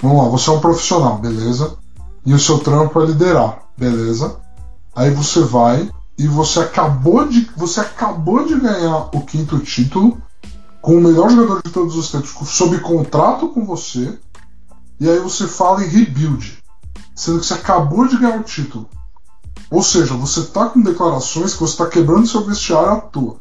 Vamos 0.00 0.22
lá, 0.22 0.28
você 0.28 0.50
é 0.50 0.52
um 0.52 0.60
profissional, 0.60 1.18
beleza? 1.18 1.76
E 2.24 2.32
o 2.32 2.38
seu 2.38 2.58
trampo 2.58 3.00
é 3.00 3.06
liderar, 3.06 3.62
beleza? 3.76 4.36
Aí 4.94 5.10
você 5.10 5.40
vai 5.40 5.90
e 6.18 6.28
você 6.28 6.60
acabou 6.60 7.26
de 7.26 7.50
você 7.56 7.80
acabou 7.80 8.46
de 8.46 8.58
ganhar 8.58 9.08
o 9.14 9.20
quinto 9.22 9.58
título 9.60 10.20
com 10.82 10.96
o 10.96 11.00
melhor 11.00 11.30
jogador 11.30 11.62
de 11.62 11.70
todos 11.70 11.96
os 11.96 12.10
tempos 12.10 12.30
sob 12.48 12.78
contrato 12.80 13.48
com 13.48 13.64
você. 13.64 14.18
E 14.98 15.08
aí 15.08 15.18
você 15.18 15.46
fala 15.46 15.82
em 15.82 15.88
rebuild, 15.88 16.58
sendo 17.14 17.40
que 17.40 17.46
você 17.46 17.54
acabou 17.54 18.06
de 18.06 18.18
ganhar 18.18 18.38
o 18.38 18.44
título. 18.44 18.88
Ou 19.70 19.82
seja, 19.82 20.14
você 20.14 20.40
está 20.40 20.66
com 20.66 20.82
declarações 20.82 21.54
que 21.54 21.60
você 21.60 21.72
está 21.72 21.86
quebrando 21.86 22.26
seu 22.26 22.44
vestiário 22.44 22.92
à 22.92 22.96
toa. 22.96 23.36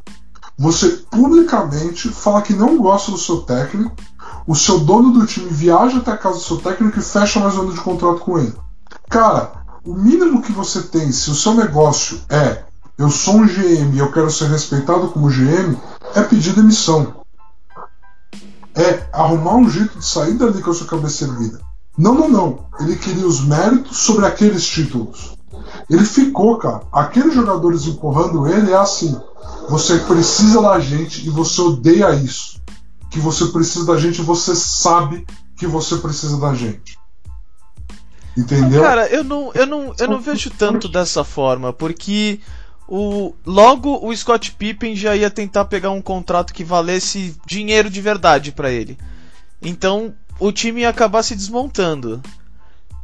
Você 0.60 0.90
publicamente 1.10 2.10
fala 2.10 2.42
que 2.42 2.54
não 2.54 2.78
gosta 2.78 3.12
do 3.12 3.18
seu 3.18 3.38
técnico, 3.44 3.96
o 4.46 4.54
seu 4.54 4.78
dono 4.80 5.14
do 5.14 5.26
time 5.26 5.50
viaja 5.50 6.00
até 6.00 6.12
a 6.12 6.18
casa 6.18 6.36
do 6.36 6.44
seu 6.44 6.58
técnico 6.58 7.00
e 7.00 7.02
fecha 7.02 7.40
mais 7.40 7.56
um 7.56 7.62
ano 7.62 7.74
de 7.74 7.80
contrato 7.80 8.20
com 8.20 8.38
ele. 8.38 8.54
Cara, 9.10 9.54
o 9.86 9.94
mínimo 9.94 10.42
que 10.42 10.52
você 10.52 10.82
tem, 10.82 11.14
se 11.14 11.32
o 11.32 11.36
seu 11.36 11.54
negócio 11.54 12.20
é 12.28 12.64
eu 12.98 13.10
sou 13.10 13.36
um 13.36 13.48
GM 13.48 13.96
e 13.96 14.00
eu 14.00 14.12
quero 14.12 14.30
ser 14.30 14.50
respeitado 14.50 15.08
como 15.08 15.30
GM, 15.30 15.78
é 16.14 16.22
pedir 16.24 16.54
demissão. 16.54 17.24
É 18.76 19.08
arrumar 19.14 19.56
um 19.56 19.70
jeito 19.70 19.98
de 19.98 20.06
sair 20.06 20.34
dali 20.34 20.62
com 20.62 20.72
a 20.72 20.74
sua 20.74 20.88
cabeça 20.88 21.24
erguida. 21.24 21.62
Não, 21.98 22.14
não, 22.14 22.30
não. 22.30 22.66
Ele 22.82 22.98
queria 22.98 23.26
os 23.26 23.40
méritos 23.40 23.96
sobre 23.96 24.26
aqueles 24.26 24.68
títulos. 24.68 25.38
Ele 25.90 26.06
ficou, 26.06 26.58
cara. 26.58 26.84
Aqueles 26.92 27.34
jogadores 27.34 27.88
empurrando 27.88 28.48
ele 28.48 28.72
é 28.72 28.78
assim. 28.78 29.20
Você 29.70 29.98
precisa 30.00 30.62
da 30.62 30.80
gente 30.80 31.26
e 31.26 31.30
você 31.30 31.60
odeia 31.62 32.14
isso. 32.14 32.62
Que 33.10 33.20
você 33.20 33.46
precisa 33.48 33.86
da 33.86 33.98
gente 33.98 34.20
e 34.20 34.24
você 34.24 34.56
sabe 34.56 35.26
que 35.58 35.66
você 35.66 35.98
precisa 35.98 36.38
da 36.38 36.54
gente. 36.54 36.98
Entendeu? 38.38 38.82
Cara, 38.82 39.08
eu 39.08 39.24
não, 39.24 39.52
eu 39.54 39.66
não, 39.66 39.94
eu 39.98 40.08
não 40.08 40.22
vejo 40.22 40.52
tanto 40.52 40.88
dessa 40.88 41.24
forma, 41.24 41.74
porque 41.74 42.40
o 42.88 43.34
logo 43.46 44.00
o 44.02 44.16
Scott 44.16 44.52
Pippen 44.54 44.96
já 44.96 45.16
ia 45.16 45.30
tentar 45.30 45.66
pegar 45.66 45.92
um 45.92 46.02
contrato 46.02 46.54
que 46.54 46.64
valesse 46.64 47.36
dinheiro 47.46 47.90
de 47.90 48.00
verdade 48.00 48.52
para 48.52 48.72
ele. 48.72 48.98
Então, 49.62 50.14
o 50.40 50.52
time 50.52 50.82
ia 50.82 50.90
acabar 50.90 51.24
se 51.24 51.36
desmontando. 51.36 52.22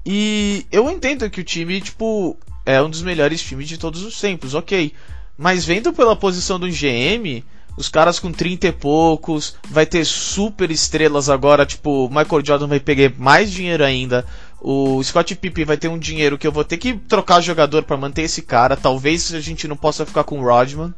E 0.05 0.65
eu 0.71 0.89
entendo 0.89 1.29
que 1.29 1.41
o 1.41 1.43
time, 1.43 1.81
tipo, 1.81 2.37
é 2.65 2.81
um 2.81 2.89
dos 2.89 3.01
melhores 3.01 3.41
times 3.41 3.67
de 3.67 3.77
todos 3.77 4.03
os 4.03 4.19
tempos, 4.19 4.53
ok. 4.53 4.93
Mas 5.37 5.65
vendo 5.65 5.93
pela 5.93 6.15
posição 6.15 6.59
do 6.59 6.67
GM, 6.67 7.43
os 7.77 7.89
caras 7.89 8.19
com 8.19 8.31
30 8.31 8.67
e 8.67 8.71
poucos, 8.71 9.55
vai 9.69 9.85
ter 9.85 10.05
super 10.05 10.71
estrelas 10.71 11.29
agora, 11.29 11.65
tipo, 11.65 12.09
Michael 12.09 12.45
Jordan 12.45 12.67
vai 12.67 12.79
pegar 12.79 13.11
mais 13.17 13.51
dinheiro 13.51 13.83
ainda. 13.83 14.25
O 14.61 15.03
Scott 15.03 15.35
Pippen 15.35 15.65
vai 15.65 15.77
ter 15.77 15.89
um 15.89 15.99
dinheiro 15.99 16.37
que 16.37 16.47
eu 16.47 16.51
vou 16.51 16.63
ter 16.63 16.77
que 16.77 16.93
trocar 16.93 17.41
jogador 17.41 17.83
para 17.83 17.97
manter 17.97 18.23
esse 18.23 18.41
cara. 18.41 18.75
Talvez 18.75 19.33
a 19.33 19.41
gente 19.41 19.67
não 19.67 19.75
possa 19.75 20.05
ficar 20.05 20.23
com 20.23 20.39
o 20.39 20.43
Rodman. 20.43 20.93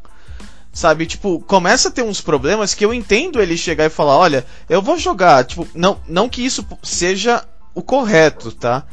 Sabe, 0.71 1.07
tipo, 1.07 1.39
começa 1.39 1.89
a 1.89 1.91
ter 1.91 2.03
uns 2.03 2.21
problemas 2.21 2.75
que 2.75 2.85
eu 2.85 2.93
entendo 2.93 3.41
ele 3.41 3.57
chegar 3.57 3.85
e 3.85 3.89
falar, 3.89 4.15
olha, 4.15 4.45
eu 4.69 4.79
vou 4.79 4.97
jogar, 4.99 5.43
tipo, 5.43 5.67
não, 5.73 5.99
não 6.07 6.29
que 6.29 6.45
isso 6.45 6.63
seja 6.83 7.43
o 7.73 7.81
correto, 7.81 8.51
tá? 8.51 8.85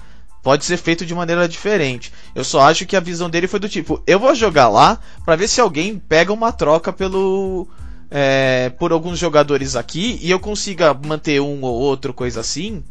Pode 0.44 0.66
ser 0.66 0.76
feito 0.76 1.06
de 1.06 1.14
maneira 1.14 1.48
diferente. 1.48 2.12
Eu 2.34 2.44
só 2.44 2.60
acho 2.60 2.84
que 2.84 2.94
a 2.94 3.00
visão 3.00 3.30
dele 3.30 3.48
foi 3.48 3.58
do 3.58 3.66
tipo, 3.66 4.02
eu 4.06 4.20
vou 4.20 4.34
jogar 4.34 4.68
lá 4.68 5.00
para 5.24 5.36
ver 5.36 5.48
se 5.48 5.58
alguém 5.58 5.98
pega 5.98 6.34
uma 6.34 6.52
troca 6.52 6.92
pelo 6.92 7.66
é, 8.10 8.68
por 8.78 8.92
alguns 8.92 9.18
jogadores 9.18 9.74
aqui 9.74 10.18
e 10.20 10.30
eu 10.30 10.38
consiga 10.38 10.92
manter 10.92 11.40
um 11.40 11.62
ou 11.62 11.74
outro 11.74 12.12
coisa 12.12 12.40
assim 12.40 12.84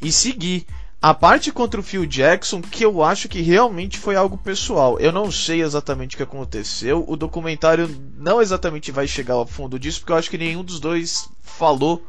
e 0.00 0.10
seguir. 0.10 0.66
A 1.00 1.14
parte 1.14 1.52
contra 1.52 1.78
o 1.78 1.84
Phil 1.84 2.04
Jackson, 2.04 2.60
que 2.60 2.84
eu 2.84 3.02
acho 3.02 3.28
que 3.28 3.40
realmente 3.40 3.96
foi 3.96 4.16
algo 4.16 4.36
pessoal. 4.36 4.98
Eu 4.98 5.12
não 5.12 5.30
sei 5.30 5.62
exatamente 5.62 6.14
o 6.14 6.16
que 6.16 6.22
aconteceu. 6.24 7.04
O 7.06 7.16
documentário 7.16 7.88
não 8.18 8.42
exatamente 8.42 8.90
vai 8.90 9.06
chegar 9.06 9.34
ao 9.34 9.46
fundo 9.46 9.78
disso, 9.78 10.00
porque 10.00 10.12
eu 10.12 10.16
acho 10.16 10.30
que 10.30 10.38
nenhum 10.38 10.64
dos 10.64 10.80
dois 10.80 11.28
falou 11.42 12.04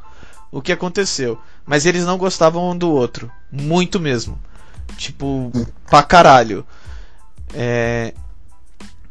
o 0.51 0.61
que 0.63 0.71
aconteceu. 0.71 1.39
Mas 1.63 1.85
eles 1.85 2.05
não 2.05 2.17
gostavam 2.17 2.71
um 2.71 2.77
do 2.77 2.91
outro. 2.91 3.31
Muito 3.51 3.99
mesmo. 3.99 4.39
Tipo, 4.97 5.51
pra 5.87 6.03
caralho. 6.03 6.65
É... 7.53 8.13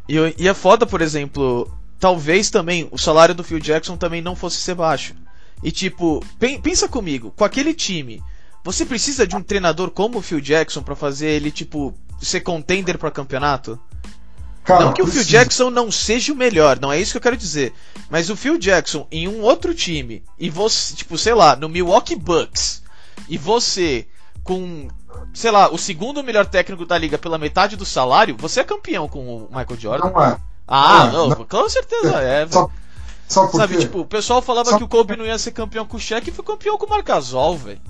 E, 0.09 0.17
e 0.39 0.49
é 0.49 0.55
foda, 0.55 0.87
por 0.87 1.01
exemplo, 1.01 1.71
talvez 1.99 2.51
também 2.51 2.89
o 2.91 2.99
salário 2.99 3.35
do 3.35 3.45
Phil 3.45 3.61
Jackson 3.61 3.97
também 3.97 4.21
não 4.21 4.35
fosse 4.35 4.59
ser 4.59 4.75
baixo. 4.75 5.15
E 5.63 5.71
tipo, 5.71 6.25
pensa 6.63 6.89
comigo, 6.89 7.33
com 7.37 7.45
aquele 7.45 7.73
time 7.73 8.23
você 8.65 8.87
precisa 8.87 9.27
de 9.27 9.35
um 9.35 9.43
treinador 9.43 9.91
como 9.91 10.19
o 10.19 10.23
Phil 10.23 10.41
Jackson 10.41 10.83
para 10.83 10.95
fazer 10.95 11.29
ele, 11.29 11.51
tipo, 11.51 11.93
ser 12.21 12.41
contender 12.41 12.97
para 12.97 13.11
campeonato? 13.11 13.79
Cara, 14.63 14.85
não 14.85 14.93
que 14.93 15.03
o 15.03 15.07
Phil 15.07 15.25
Jackson 15.25 15.71
não 15.71 15.91
seja 15.91 16.33
o 16.33 16.37
melhor, 16.37 16.79
não 16.79 16.93
é 16.93 17.01
isso 17.01 17.11
que 17.11 17.17
eu 17.17 17.23
quero 17.23 17.37
dizer. 17.37 17.73
Mas 18.09 18.31
o 18.31 18.37
Phil 18.37 18.57
Jackson 18.57 19.07
em 19.11 19.27
um 19.27 19.41
outro 19.41 19.75
time, 19.75 20.23
e 20.39 20.49
você, 20.49 20.95
tipo, 20.95 21.19
sei 21.19 21.35
lá, 21.35 21.57
no 21.57 21.69
Milwaukee 21.69 22.15
Bucks, 22.15 22.83
e 23.29 23.37
você 23.37 24.07
com, 24.45 24.87
sei 25.33 25.51
lá, 25.51 25.72
o 25.72 25.79
segundo 25.79 26.22
melhor 26.22 26.46
técnico 26.46 26.87
da 26.87 26.98
liga 26.98 27.18
pela 27.18 27.38
metade 27.38 27.77
do 27.77 27.85
salário, 27.85 28.37
você 28.38 28.61
é 28.61 28.64
campeão 28.64 29.09
com 29.09 29.20
o 29.20 29.48
Michael 29.48 29.81
Jordan. 29.81 30.11
Não 30.11 30.22
é. 30.22 30.37
Ah, 30.66 31.11
não, 31.12 31.29
não, 31.29 31.44
com 31.44 31.68
certeza 31.68 32.20
é. 32.20 32.46
Só, 32.48 32.70
só 33.29 33.42
porque... 33.42 33.57
Sabe, 33.59 33.79
tipo, 33.79 34.01
o 34.01 34.07
pessoal 34.07 34.40
falava 34.40 34.70
só... 34.70 34.79
que 34.79 34.85
o 34.85 34.88
Kobe 34.88 35.16
não 35.16 35.27
ia 35.27 35.38
ser 35.38 35.51
campeão 35.51 35.87
com 35.87 35.96
o 35.96 36.01
Shaq 36.01 36.29
e 36.29 36.33
foi 36.33 36.44
campeão 36.44 36.79
com 36.79 36.87
o 36.87 36.90
Marcasol, 36.90 37.57
velho. 37.59 37.81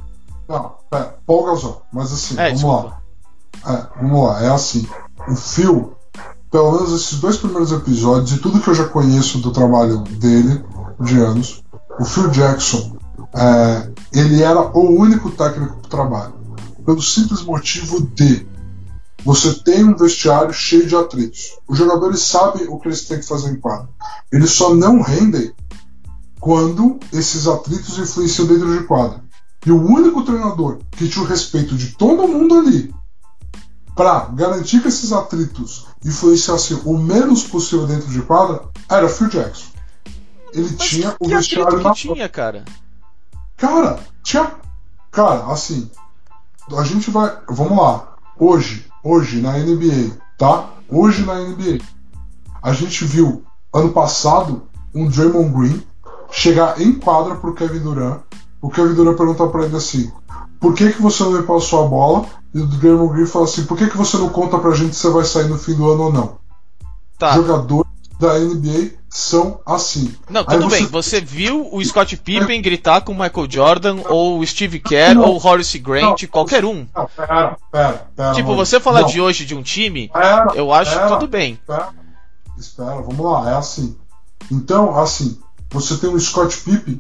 Não, 0.49 0.75
pera, 0.91 1.19
Paul 1.27 1.45
Gasol. 1.45 1.83
Mas 1.93 2.13
assim, 2.13 2.35
é, 2.35 2.47
vamos 2.47 2.61
desculpa. 2.61 3.03
lá. 3.65 3.73
É, 3.75 3.87
vamos 4.01 4.29
lá, 4.29 4.43
é 4.43 4.51
assim. 4.51 4.89
O 5.29 5.37
Phil, 5.37 5.97
pelo 6.51 6.73
menos 6.73 6.93
esses 6.93 7.21
dois 7.21 7.37
primeiros 7.37 7.73
episódios, 7.73 8.33
e 8.33 8.39
tudo 8.39 8.61
que 8.61 8.69
eu 8.69 8.75
já 8.75 8.89
conheço 8.89 9.39
do 9.39 9.53
trabalho 9.53 9.99
dele, 9.99 10.65
de 11.01 11.21
anos, 11.21 11.63
o 11.99 12.05
Phil 12.05 12.29
Jackson, 12.31 12.97
é, 13.35 13.91
ele 14.13 14.43
era 14.43 14.61
o 14.61 14.99
único 14.99 15.31
técnico 15.31 15.77
do 15.77 15.89
trabalho. 15.89 16.42
Pelo 16.85 17.03
simples 17.03 17.43
motivo 17.43 18.01
de 18.15 18.47
você 19.25 19.55
tem 19.55 19.85
um 19.85 19.97
vestiário 19.97 20.53
cheio 20.53 20.87
de 20.87 20.97
atritos. 20.97 21.57
Os 21.69 21.79
jogadores 21.79 22.23
sabem 22.23 22.67
o 22.69 22.79
que 22.79 22.89
eles 22.89 23.05
têm 23.05 23.21
que 23.21 23.27
fazer 23.27 23.51
em 23.51 23.61
quadro. 23.61 23.89
Eles 24.33 24.51
só 24.51 24.75
não 24.75 25.01
rendem 25.01 25.53
quando 26.41 26.99
esses 27.13 27.47
atritos 27.47 27.99
influenciam 27.99 28.49
dentro 28.49 28.77
de 28.77 28.85
quadro. 28.85 29.21
E 29.65 29.71
o 29.71 29.81
único 29.81 30.25
treinador 30.25 30.81
que 30.91 31.09
tinha 31.09 31.25
o 31.25 31.29
respeito 31.29 31.77
de 31.77 31.93
todo 31.93 32.27
mundo 32.27 32.59
ali 32.59 32.93
para 33.95 34.25
garantir 34.27 34.83
que 34.83 34.89
esses 34.89 35.13
atritos 35.13 35.87
influenciassem 36.05 36.81
o 36.85 36.99
menos 36.99 37.45
possível 37.45 37.87
dentro 37.87 38.09
de 38.09 38.23
quadra 38.23 38.65
era 38.89 39.09
Phil 39.09 39.29
Jackson. 39.29 39.67
Ele 40.53 40.69
Mas 40.77 40.89
tinha 40.89 41.17
o 41.21 41.29
vestiário 41.29 41.81
na 41.81 41.93
tinha, 41.93 42.29
cara. 42.29 42.65
Cara, 43.57 44.01
tinha. 44.23 44.53
Cara, 45.13 45.47
assim. 45.47 45.89
A 46.77 46.85
gente 46.85 47.11
vai. 47.11 47.37
Vamos 47.49 47.77
lá. 47.77 48.17
Hoje, 48.39 48.87
hoje 49.03 49.41
na 49.41 49.59
NBA, 49.59 50.17
tá? 50.39 50.71
Hoje 50.89 51.25
na 51.25 51.35
NBA. 51.35 51.79
A 52.63 52.73
gente 52.73 53.05
viu 53.05 53.43
ano 53.73 53.93
passado 53.93 54.63
um 54.95 55.09
Draymond 55.09 55.53
Green 55.53 55.83
chegar 56.31 56.81
em 56.81 56.93
quadra 56.93 57.35
pro 57.35 57.55
Kevin 57.55 57.81
Durant 57.81 58.21
o 58.63 58.71
Kevin 58.71 58.95
Durant 58.95 59.17
pergunta 59.17 59.47
para 59.49 59.65
ele 59.65 59.77
assim: 59.77 60.11
por 60.61 60.73
que, 60.73 60.93
que 60.93 61.03
você 61.03 61.25
não 61.25 61.33
me 61.33 61.43
passou 61.43 61.85
a 61.85 61.89
bola? 61.89 62.27
E 62.55 62.61
o 62.61 62.67
Draymond 62.67 63.13
Green 63.13 63.27
fala 63.27 63.45
assim: 63.45 63.65
por 63.65 63.77
que, 63.77 63.89
que 63.89 63.97
você 63.97 64.17
não 64.17 64.29
conta 64.29 64.57
pra 64.57 64.71
gente 64.71 64.95
se 64.95 65.03
você 65.03 65.11
vai 65.11 65.25
sair 65.25 65.49
no 65.49 65.59
fim 65.59 65.75
do 65.75 65.91
ano 65.91 66.05
ou 66.05 66.13
não? 66.13 66.39
Tá. 67.19 67.33
Jogadores 67.33 67.91
da 68.21 68.39
NBA 68.39 68.93
são 69.13 69.61
assim. 69.67 70.15
Não, 70.31 70.43
tudo 70.43 70.71
você... 70.71 70.77
bem. 70.77 70.87
Você 70.87 71.21
viu 71.21 71.69
o 71.71 71.85
Scott 71.85 72.17
Pippen 72.17 72.59
é... 72.59 72.63
gritar 72.63 73.03
com 73.03 73.13
o 73.13 73.15
Michael 73.15 73.47
Jordan, 73.51 74.01
ou 74.09 74.39
o 74.39 74.47
Steve 74.47 74.81
Kerr, 74.81 75.15
não, 75.15 75.25
ou 75.25 75.39
o 75.39 75.47
Horace 75.47 75.79
Grant, 75.79 76.23
não, 76.23 76.29
qualquer 76.31 76.65
um. 76.65 76.87
Não, 76.97 77.07
pera, 77.15 77.59
pera, 77.71 78.07
pera 78.17 78.33
Tipo, 78.33 78.57
você 78.57 78.81
falar 78.81 79.03
de 79.03 79.21
hoje 79.21 79.45
de 79.45 79.55
um 79.55 79.63
time, 79.63 80.09
pera, 80.09 80.53
eu 80.55 80.73
acho 80.73 80.95
pera, 80.95 81.09
tudo 81.09 81.29
bem. 81.29 81.53
Espera, 81.53 81.91
espera, 82.57 83.03
vamos 83.03 83.21
lá, 83.21 83.51
é 83.51 83.55
assim. 83.55 83.95
Então, 84.51 84.99
assim, 84.99 85.39
você 85.71 85.99
tem 85.99 86.09
o 86.09 86.19
Scott 86.19 86.57
Pippen 86.63 86.99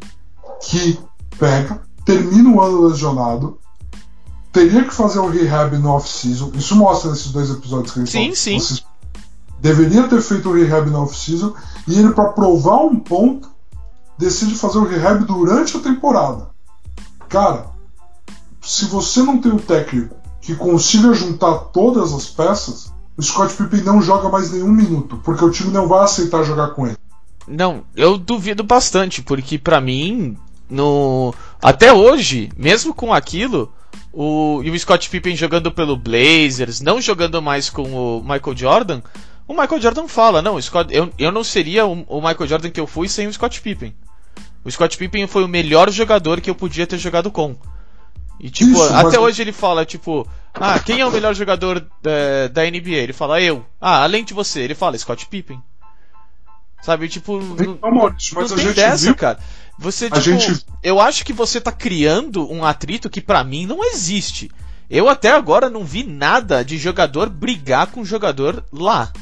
que 0.61 1.01
pega, 1.38 1.81
termina 2.05 2.51
o 2.51 2.61
ano 2.61 2.88
lesionado, 2.88 3.59
teria 4.53 4.85
que 4.85 4.92
fazer 4.92 5.18
um 5.18 5.31
rehab 5.31 5.79
no 5.79 5.88
off-season. 5.92 6.53
Isso 6.57 6.77
mostra 6.77 7.11
nesses 7.11 7.33
dois 7.33 7.48
episódios 7.48 7.90
que 7.90 8.01
a 8.01 8.05
gente 8.05 8.37
Sim, 8.37 8.59
sim. 8.59 8.83
Deveria 9.62 10.09
ter 10.09 10.20
feito 10.20 10.48
o 10.51 10.53
rehab 10.53 10.90
no 10.90 11.05
off-season 11.05 11.55
e 11.87 11.96
ele, 11.96 12.11
para 12.11 12.31
provar 12.31 12.79
um 12.79 12.98
ponto, 12.98 13.48
decide 14.18 14.57
fazer 14.57 14.79
o 14.79 14.85
rehab 14.85 15.25
durante 15.25 15.77
a 15.77 15.81
temporada. 15.81 16.48
Cara, 17.29 17.66
se 18.61 18.87
você 18.87 19.22
não 19.22 19.38
tem 19.38 19.53
um 19.53 19.59
técnico 19.59 20.16
que 20.40 20.57
consiga 20.57 21.14
juntar 21.14 21.55
todas 21.72 22.12
as 22.12 22.27
peças, 22.27 22.92
o 23.16 23.22
Scott 23.22 23.55
Pippen 23.55 23.83
não 23.83 24.03
joga 24.03 24.29
mais 24.29 24.51
nenhum 24.51 24.72
minuto, 24.72 25.20
porque 25.22 25.44
o 25.44 25.51
time 25.51 25.70
não 25.70 25.87
vai 25.87 26.03
aceitar 26.03 26.42
jogar 26.42 26.70
com 26.70 26.88
ele. 26.88 26.98
Não, 27.46 27.85
eu 27.94 28.18
duvido 28.18 28.64
bastante, 28.64 29.22
porque 29.22 29.59
para 29.59 29.81
mim 29.81 30.37
no 30.68 31.33
até 31.61 31.92
hoje, 31.92 32.51
mesmo 32.57 32.92
com 32.92 33.14
aquilo, 33.14 33.72
o, 34.12 34.61
e 34.64 34.70
o 34.70 34.79
Scott 34.79 35.09
Pippen 35.09 35.37
jogando 35.37 35.70
pelo 35.70 35.96
Blazers, 35.96 36.81
não 36.81 37.01
jogando 37.01 37.40
mais 37.40 37.70
com 37.70 37.83
o 37.92 38.22
Michael 38.22 38.57
Jordan, 38.57 39.03
o 39.52 39.60
Michael 39.60 39.80
Jordan 39.80 40.08
fala, 40.08 40.42
não, 40.42 40.60
Scott, 40.60 40.92
eu, 40.94 41.12
eu 41.18 41.30
não 41.32 41.44
seria 41.44 41.86
o, 41.86 42.02
o 42.08 42.16
Michael 42.20 42.46
Jordan 42.48 42.70
que 42.70 42.80
eu 42.80 42.86
fui 42.86 43.08
sem 43.08 43.26
o 43.26 43.32
Scott 43.32 43.60
Pippen. 43.60 43.94
O 44.64 44.70
Scott 44.70 44.96
Pippen 44.96 45.26
foi 45.26 45.44
o 45.44 45.48
melhor 45.48 45.90
jogador 45.90 46.40
que 46.40 46.48
eu 46.50 46.54
podia 46.54 46.86
ter 46.86 46.98
jogado 46.98 47.30
com. 47.30 47.56
E 48.40 48.50
tipo, 48.50 48.72
Isso, 48.72 48.84
até 48.94 49.02
mas- 49.04 49.16
hoje 49.18 49.42
ele 49.42 49.52
fala, 49.52 49.84
tipo, 49.84 50.26
ah, 50.54 50.78
quem 50.78 51.00
é 51.00 51.06
o 51.06 51.10
melhor 51.10 51.34
jogador 51.34 51.80
da, 52.02 52.48
da 52.52 52.62
NBA? 52.64 52.96
Ele 52.96 53.12
fala, 53.12 53.40
eu. 53.40 53.64
Ah, 53.80 54.02
além 54.02 54.24
de 54.24 54.34
você, 54.34 54.60
ele 54.60 54.74
fala, 54.74 54.98
Scott 54.98 55.26
Pippen. 55.26 55.60
Sabe, 56.82 57.08
tipo, 57.08 57.38
não, 57.38 57.78
mas 58.34 58.50
não 58.50 58.56
tem 58.56 58.72
dessa, 58.72 59.04
viu. 59.04 59.14
cara. 59.14 59.38
Você, 59.78 60.06
tipo, 60.10 60.20
gente- 60.20 60.66
eu 60.82 61.00
acho 61.00 61.24
que 61.24 61.32
você 61.32 61.60
tá 61.60 61.70
criando 61.70 62.50
um 62.50 62.64
atrito 62.64 63.08
que 63.08 63.20
pra 63.20 63.44
mim 63.44 63.66
não 63.66 63.84
existe. 63.84 64.50
Eu 64.90 65.08
até 65.08 65.30
agora 65.30 65.70
não 65.70 65.84
vi 65.84 66.02
nada 66.04 66.64
de 66.64 66.76
jogador 66.76 67.28
brigar 67.30 67.86
com 67.86 68.04
jogador 68.04 68.64
lá. 68.72 69.12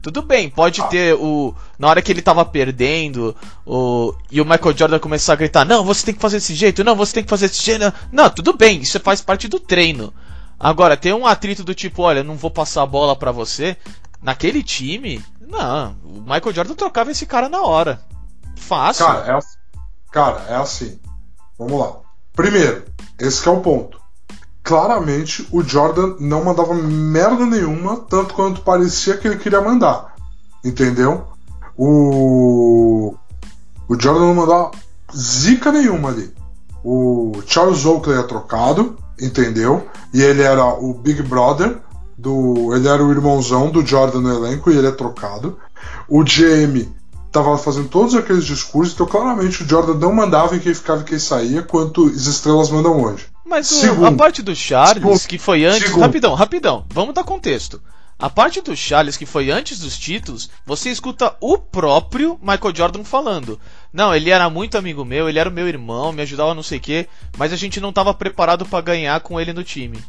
Tudo 0.00 0.22
bem, 0.22 0.48
pode 0.48 0.80
Ah. 0.80 0.84
ter 0.86 1.14
o. 1.14 1.54
Na 1.78 1.88
hora 1.88 2.00
que 2.00 2.12
ele 2.12 2.22
tava 2.22 2.44
perdendo, 2.44 3.34
o. 3.66 4.14
E 4.30 4.40
o 4.40 4.44
Michael 4.44 4.76
Jordan 4.76 4.98
começar 4.98 5.32
a 5.32 5.36
gritar, 5.36 5.64
não, 5.64 5.84
você 5.84 6.06
tem 6.06 6.14
que 6.14 6.20
fazer 6.20 6.36
desse 6.36 6.54
jeito, 6.54 6.84
não, 6.84 6.94
você 6.94 7.14
tem 7.14 7.24
que 7.24 7.30
fazer 7.30 7.48
desse 7.48 7.62
jeito. 7.64 7.92
Não, 8.12 8.30
tudo 8.30 8.56
bem, 8.56 8.80
isso 8.80 8.98
faz 9.00 9.20
parte 9.20 9.48
do 9.48 9.58
treino. 9.58 10.12
Agora, 10.58 10.96
ter 10.96 11.14
um 11.14 11.26
atrito 11.26 11.62
do 11.62 11.74
tipo, 11.74 12.02
olha, 12.02 12.22
não 12.24 12.36
vou 12.36 12.50
passar 12.50 12.82
a 12.82 12.86
bola 12.86 13.14
pra 13.14 13.32
você. 13.32 13.76
Naquele 14.22 14.62
time, 14.62 15.24
não. 15.40 15.94
O 16.04 16.20
Michael 16.20 16.52
Jordan 16.52 16.74
trocava 16.74 17.10
esse 17.12 17.26
cara 17.26 17.48
na 17.48 17.62
hora. 17.62 18.00
Fácil. 18.56 19.06
Cara, 19.06 19.26
é 19.26 19.32
assim. 19.36 19.56
Cara, 20.10 20.44
é 20.48 20.56
assim. 20.56 20.98
Vamos 21.58 21.78
lá. 21.78 21.96
Primeiro, 22.34 22.84
esse 23.18 23.40
que 23.42 23.48
é 23.48 23.52
o 23.52 23.60
ponto. 23.60 24.00
Claramente, 24.68 25.48
o 25.50 25.62
Jordan 25.62 26.16
não 26.20 26.44
mandava 26.44 26.74
merda 26.74 27.46
nenhuma, 27.46 27.96
tanto 27.96 28.34
quanto 28.34 28.60
parecia 28.60 29.16
que 29.16 29.26
ele 29.26 29.38
queria 29.38 29.62
mandar. 29.62 30.14
Entendeu? 30.62 31.24
O. 31.74 33.14
O 33.88 33.98
Jordan 33.98 34.26
não 34.26 34.34
mandava 34.34 34.72
zica 35.16 35.72
nenhuma 35.72 36.10
ali. 36.10 36.34
O 36.84 37.32
Charles 37.46 37.86
Oakley 37.86 38.18
é 38.18 38.22
trocado, 38.24 38.98
entendeu? 39.18 39.88
E 40.12 40.20
ele 40.20 40.42
era 40.42 40.66
o 40.66 40.92
Big 40.92 41.22
Brother 41.22 41.78
do. 42.18 42.74
Ele 42.74 42.88
era 42.88 43.02
o 43.02 43.10
irmãozão 43.10 43.70
do 43.70 43.86
Jordan 43.86 44.20
no 44.20 44.34
elenco 44.34 44.70
e 44.70 44.76
ele 44.76 44.88
é 44.88 44.92
trocado. 44.92 45.56
O 46.06 46.22
GM 46.22 46.92
tava 47.32 47.56
fazendo 47.56 47.88
todos 47.88 48.14
aqueles 48.14 48.44
discursos, 48.44 48.92
então 48.92 49.06
claramente 49.06 49.62
o 49.62 49.66
Jordan 49.66 49.94
não 49.94 50.12
mandava 50.12 50.56
em 50.56 50.60
quem 50.60 50.74
ficava 50.74 51.00
e 51.00 51.04
quem 51.04 51.18
saía, 51.18 51.62
quanto 51.62 52.04
as 52.04 52.26
estrelas 52.26 52.68
mandam 52.68 53.02
hoje. 53.02 53.28
Mas 53.48 53.82
o- 53.84 54.04
a 54.04 54.12
parte 54.12 54.42
do 54.42 54.54
Charles, 54.54 55.02
Segundo. 55.02 55.20
que 55.26 55.38
foi 55.38 55.64
antes. 55.64 55.88
Segundo. 55.88 56.02
Rapidão, 56.02 56.34
rapidão, 56.34 56.86
vamos 56.90 57.14
dar 57.14 57.24
contexto. 57.24 57.80
A 58.18 58.28
parte 58.28 58.60
do 58.60 58.76
Charles, 58.76 59.16
que 59.16 59.24
foi 59.24 59.50
antes 59.50 59.78
dos 59.78 59.96
títulos, 59.96 60.50
você 60.66 60.90
escuta 60.90 61.36
o 61.40 61.56
próprio 61.56 62.36
Michael 62.42 62.74
Jordan 62.74 63.04
falando. 63.04 63.60
Não, 63.92 64.12
ele 64.14 64.28
era 64.30 64.50
muito 64.50 64.76
amigo 64.76 65.04
meu, 65.04 65.28
ele 65.28 65.38
era 65.38 65.48
o 65.48 65.52
meu 65.52 65.68
irmão, 65.68 66.12
me 66.12 66.22
ajudava 66.22 66.52
não 66.52 66.62
sei 66.62 66.78
o 66.78 66.80
quê, 66.80 67.08
mas 67.36 67.52
a 67.52 67.56
gente 67.56 67.80
não 67.80 67.92
tava 67.92 68.12
preparado 68.12 68.66
pra 68.66 68.80
ganhar 68.80 69.20
com 69.20 69.40
ele 69.40 69.52
no 69.52 69.62
time. 69.62 70.02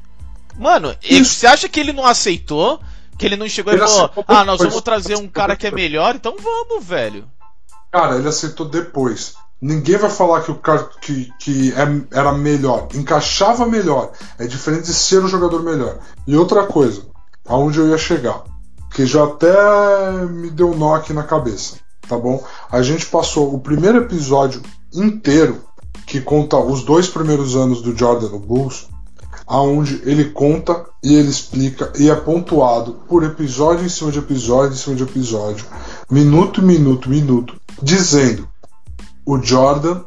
Mano, 0.58 0.96
você 1.02 1.46
acha 1.48 1.70
que 1.70 1.80
ele 1.80 1.94
não 1.94 2.06
aceitou? 2.06 2.82
Que 3.18 3.26
ele 3.26 3.36
não 3.38 3.48
chegou 3.48 3.74
Ele 3.74 3.84
e 3.84 3.88
falou, 3.88 4.12
ah, 4.28 4.44
nós 4.44 4.58
vamos 4.60 4.82
trazer 4.82 5.16
um 5.16 5.28
cara 5.28 5.56
que 5.56 5.68
é 5.68 5.72
melhor, 5.72 6.16
então 6.16 6.36
vamos, 6.42 6.84
velho. 6.84 7.30
Cara, 7.92 8.16
ele 8.16 8.28
aceitou 8.28 8.68
depois. 8.68 9.36
Ninguém 9.62 9.98
vai 9.98 10.10
falar 10.10 10.42
que 10.42 10.52
o 10.52 10.56
cara 10.56 10.90
que, 11.02 11.30
que 11.38 11.74
é- 11.74 12.18
era 12.18 12.32
melhor, 12.32 12.88
encaixava 12.94 13.66
melhor. 13.66 14.12
É 14.38 14.48
diferente 14.48 14.86
de 14.86 14.94
ser 14.94 15.24
um 15.24 15.28
jogador 15.28 15.62
melhor. 15.64 16.00
E 16.26 16.36
outra 16.36 16.66
coisa, 16.66 17.02
aonde 17.46 17.78
eu 17.78 17.90
ia 17.90 17.98
chegar, 17.98 18.44
que 18.94 19.06
já 19.06 19.26
até 19.26 19.54
me 20.30 20.50
deu 20.50 20.72
um 20.72 20.78
nó 20.78 20.96
aqui 20.96 21.12
na 21.12 21.24
cabeça, 21.24 21.76
tá 22.08 22.18
bom? 22.18 22.44
A 22.72 22.82
gente 22.82 23.06
passou 23.08 23.54
o 23.54 23.60
primeiro 23.60 23.98
episódio 23.98 24.62
inteiro, 24.94 25.62
que 26.08 26.22
conta 26.22 26.58
os 26.58 26.84
dois 26.84 27.08
primeiros 27.08 27.56
anos 27.56 27.82
do 27.82 27.96
Jordan 27.96 28.30
no 28.30 28.40
Bulls, 28.40 28.88
aonde 29.46 30.02
ele 30.06 30.26
conta 30.26 30.86
e 31.04 31.16
ele 31.16 31.30
explica 31.30 31.92
e 31.98 32.10
é 32.10 32.16
pontuado 32.16 32.94
por 33.08 33.24
episódio 33.24 33.86
em 33.86 33.90
cima 33.90 34.12
de 34.12 34.20
episódio 34.20 34.74
em 34.74 34.78
cima 34.78 34.96
de 34.96 35.04
episódio, 35.04 35.66
minuto, 36.10 36.62
minuto, 36.62 37.10
minuto, 37.10 37.56
dizendo 37.82 38.48
o 39.30 39.40
Jordan, 39.40 40.06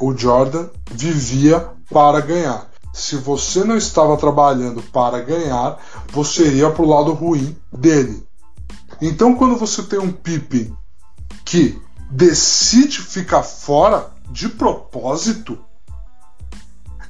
o 0.00 0.16
Jordan 0.16 0.70
vivia 0.90 1.72
para 1.90 2.22
ganhar. 2.22 2.66
Se 2.90 3.16
você 3.16 3.62
não 3.62 3.76
estava 3.76 4.16
trabalhando 4.16 4.82
para 4.82 5.20
ganhar, 5.20 5.78
você 6.10 6.54
ia 6.54 6.70
para 6.70 6.82
o 6.82 6.88
lado 6.88 7.12
ruim 7.12 7.54
dele. 7.70 8.26
Então, 8.98 9.34
quando 9.34 9.56
você 9.56 9.82
tem 9.82 9.98
um 9.98 10.10
Pippen 10.10 10.74
que 11.44 11.78
decide 12.10 13.02
ficar 13.02 13.42
fora 13.42 14.10
de 14.30 14.48
propósito, 14.48 15.58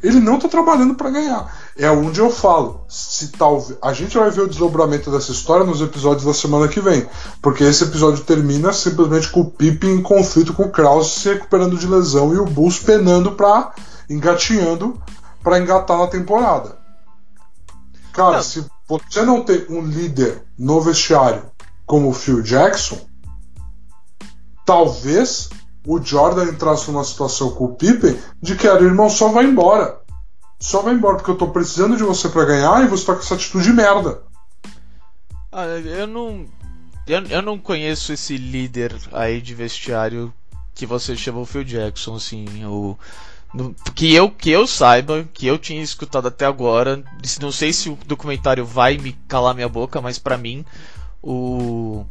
ele 0.02 0.18
não 0.18 0.38
está 0.38 0.48
trabalhando 0.48 0.96
para 0.96 1.10
ganhar. 1.10 1.56
É 1.78 1.90
onde 1.90 2.20
eu 2.20 2.30
falo. 2.30 2.84
Se 2.88 3.28
talvez 3.28 3.78
a 3.82 3.92
gente 3.92 4.16
vai 4.16 4.30
ver 4.30 4.42
o 4.42 4.48
desdobramento 4.48 5.10
dessa 5.10 5.30
história 5.30 5.64
nos 5.64 5.82
episódios 5.82 6.24
da 6.24 6.32
semana 6.32 6.68
que 6.68 6.80
vem, 6.80 7.06
porque 7.42 7.64
esse 7.64 7.84
episódio 7.84 8.24
termina 8.24 8.72
simplesmente 8.72 9.28
com 9.28 9.40
o 9.40 9.50
Pippen 9.50 9.96
em 9.96 10.02
conflito 10.02 10.54
com 10.54 10.64
o 10.64 10.70
Krause 10.70 11.10
se 11.10 11.28
recuperando 11.28 11.76
de 11.76 11.86
lesão 11.86 12.32
e 12.32 12.38
o 12.38 12.46
Bulls 12.46 12.78
penando 12.78 13.32
para 13.32 13.74
engatinhando 14.08 15.00
para 15.42 15.58
engatar 15.58 15.98
na 15.98 16.06
temporada. 16.06 16.78
Cara, 18.12 18.36
Não. 18.36 18.42
se 18.42 18.64
você 18.88 19.22
não 19.22 19.42
tem 19.42 19.66
um 19.68 19.82
líder 19.82 20.42
no 20.58 20.80
vestiário 20.80 21.42
como 21.84 22.08
o 22.08 22.14
Phil 22.14 22.40
Jackson, 22.40 22.98
talvez 24.64 25.50
o 25.86 26.00
Jordan 26.02 26.44
entrasse 26.44 26.90
numa 26.90 27.04
situação 27.04 27.50
com 27.50 27.66
o 27.66 27.74
Pippen 27.74 28.18
de 28.42 28.56
que 28.56 28.66
era 28.66 28.82
irmão, 28.82 29.08
só 29.08 29.28
vai 29.28 29.44
embora. 29.44 30.00
Só 30.58 30.82
vai 30.82 30.94
embora, 30.94 31.16
porque 31.16 31.30
eu 31.30 31.36
tô 31.36 31.48
precisando 31.48 31.96
de 31.96 32.02
você 32.02 32.28
pra 32.28 32.44
ganhar 32.44 32.82
e 32.84 32.88
você 32.88 33.04
tá 33.04 33.14
com 33.14 33.20
essa 33.20 33.34
atitude 33.34 33.64
de 33.64 33.72
merda. 33.72 34.22
Ah, 35.52 35.66
eu 35.66 36.06
não. 36.06 36.46
Eu, 37.06 37.22
eu 37.26 37.42
não 37.42 37.58
conheço 37.58 38.12
esse 38.12 38.36
líder 38.36 38.94
aí 39.12 39.40
de 39.40 39.54
vestiário 39.54 40.32
que 40.74 40.84
você 40.84 41.16
chama 41.16 41.40
o 41.40 41.46
Phil 41.46 41.64
Jackson, 41.64 42.16
assim. 42.16 42.64
O, 42.64 42.98
que, 43.94 44.14
eu, 44.14 44.30
que 44.30 44.50
eu 44.50 44.66
saiba, 44.66 45.26
que 45.32 45.46
eu 45.46 45.58
tinha 45.58 45.82
escutado 45.82 46.28
até 46.28 46.44
agora. 46.46 47.02
Não 47.40 47.52
sei 47.52 47.72
se 47.72 47.88
o 47.88 47.98
documentário 48.06 48.64
vai 48.64 48.98
me 48.98 49.12
calar 49.28 49.54
minha 49.54 49.68
boca, 49.68 50.00
mas 50.00 50.18
pra 50.18 50.36
mim, 50.36 50.64
o. 51.22 52.04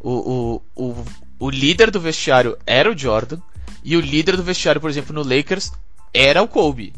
O, 0.00 0.10
o, 0.10 0.62
o, 0.74 1.04
o 1.38 1.50
líder 1.50 1.92
do 1.92 2.00
vestiário 2.00 2.56
era 2.66 2.90
o 2.90 2.96
Jordan. 2.96 3.38
E 3.84 3.96
o 3.96 4.00
líder 4.00 4.36
do 4.36 4.42
vestiário, 4.42 4.80
por 4.80 4.90
exemplo, 4.90 5.14
no 5.14 5.22
Lakers, 5.22 5.72
era 6.12 6.42
o 6.42 6.48
Kobe. 6.48 6.92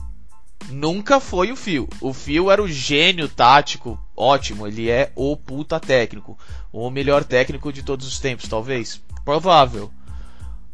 Nunca 0.68 1.20
foi 1.20 1.52
o 1.52 1.56
Phil. 1.56 1.88
O 2.00 2.12
Phil 2.12 2.50
era 2.50 2.62
o 2.62 2.68
gênio 2.68 3.28
tático, 3.28 3.98
ótimo. 4.16 4.66
Ele 4.66 4.90
é 4.90 5.12
o 5.14 5.36
puta 5.36 5.78
técnico. 5.78 6.38
O 6.72 6.90
melhor 6.90 7.24
técnico 7.24 7.72
de 7.72 7.82
todos 7.82 8.06
os 8.06 8.18
tempos, 8.18 8.48
talvez. 8.48 9.00
Provável. 9.24 9.90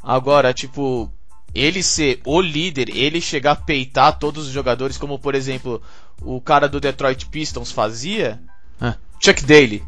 Agora, 0.03 0.55
tipo, 0.55 1.11
ele 1.55 1.83
ser 1.83 2.21
o 2.25 2.41
líder, 2.41 2.89
ele 2.91 3.21
chegar 3.21 3.53
a 3.53 3.57
peitar 3.57 4.19
todos 4.19 4.47
os 4.47 4.53
jogadores, 4.53 4.97
como 4.97 5.19
por 5.19 5.35
exemplo 5.35 5.83
o 6.23 6.41
cara 6.41 6.69
do 6.69 6.81
Detroit 6.81 7.27
Pistons 7.27 7.73
fazia. 7.73 8.41
Ah, 8.81 8.97
Chuck 9.23 9.45
Daly. 9.45 9.83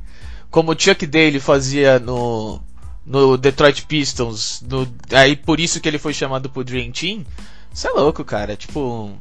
Como 0.51 0.73
o 0.73 0.79
Chuck 0.79 1.07
Daly 1.07 1.41
fazia 1.41 1.99
no, 1.99 2.61
no 3.07 3.37
Detroit 3.37 3.87
Pistons. 3.87 4.63
No, 4.69 4.87
aí 5.13 5.37
por 5.37 5.61
isso 5.61 5.81
que 5.81 5.89
ele 5.89 5.99
foi 5.99 6.13
chamado 6.13 6.51
pro 6.51 6.65
Dream 6.65 6.91
Team. 6.91 7.25
Isso 7.73 7.87
é 7.87 7.91
louco, 7.91 8.25
cara. 8.25 8.57
Tipo. 8.57 9.13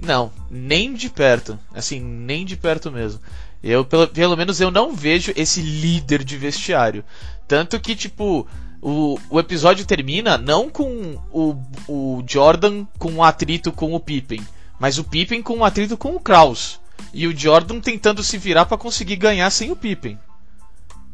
Não, 0.00 0.30
nem 0.50 0.92
de 0.94 1.08
perto. 1.08 1.58
Assim, 1.74 2.00
nem 2.00 2.44
de 2.44 2.56
perto 2.56 2.90
mesmo. 2.90 3.20
Eu, 3.62 3.84
pelo, 3.84 4.06
pelo 4.06 4.36
menos, 4.36 4.60
eu 4.60 4.70
não 4.70 4.94
vejo 4.94 5.32
esse 5.34 5.60
líder 5.60 6.22
de 6.22 6.36
vestiário. 6.36 7.04
Tanto 7.48 7.80
que, 7.80 7.96
tipo, 7.96 8.46
o, 8.80 9.18
o 9.30 9.40
episódio 9.40 9.86
termina 9.86 10.36
não 10.36 10.68
com 10.68 11.18
o, 11.32 11.56
o 11.88 12.24
Jordan 12.26 12.86
com 12.98 13.10
um 13.10 13.22
atrito 13.22 13.72
com 13.72 13.94
o 13.94 14.00
Pippen, 14.00 14.46
mas 14.78 14.98
o 14.98 15.04
Pippen 15.04 15.42
com 15.42 15.56
um 15.56 15.64
atrito 15.64 15.96
com 15.96 16.14
o 16.14 16.20
Kraus. 16.20 16.78
E 17.12 17.26
o 17.26 17.36
Jordan 17.36 17.80
tentando 17.80 18.22
se 18.22 18.36
virar 18.38 18.66
pra 18.66 18.76
conseguir 18.76 19.16
ganhar 19.16 19.50
sem 19.50 19.70
o 19.70 19.76
Pippen. 19.76 20.18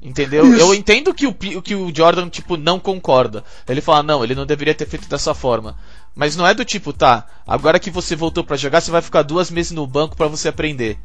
Entendeu? 0.03 0.45
Isso. 0.53 0.61
Eu 0.61 0.75
entendo 0.75 1.15
que 1.15 1.29
o, 1.29 1.33
que 1.33 1.75
o 1.77 1.95
Jordan, 1.95 2.29
tipo, 2.29 2.57
não 2.57 2.81
concorda. 2.81 3.45
Ele 3.69 3.81
fala, 3.81 4.03
não, 4.03 4.25
ele 4.25 4.35
não 4.35 4.45
deveria 4.45 4.75
ter 4.75 4.87
feito 4.87 5.09
dessa 5.09 5.33
forma. 5.33 5.79
Mas 6.15 6.37
não 6.37 6.47
é 6.47 6.53
do 6.55 6.65
tipo, 6.65 6.93
tá, 6.93 7.27
agora 7.47 7.79
que 7.81 7.91
você 7.91 8.15
voltou 8.15 8.45
pra 8.45 8.57
jogar, 8.57 8.81
você 8.81 8.91
vai 8.91 9.01
ficar 9.03 9.23
duas 9.23 9.51
meses 9.51 9.73
no 9.73 9.87
banco 9.87 10.17
pra 10.17 10.27
você 10.29 10.49
aprender. 10.49 10.99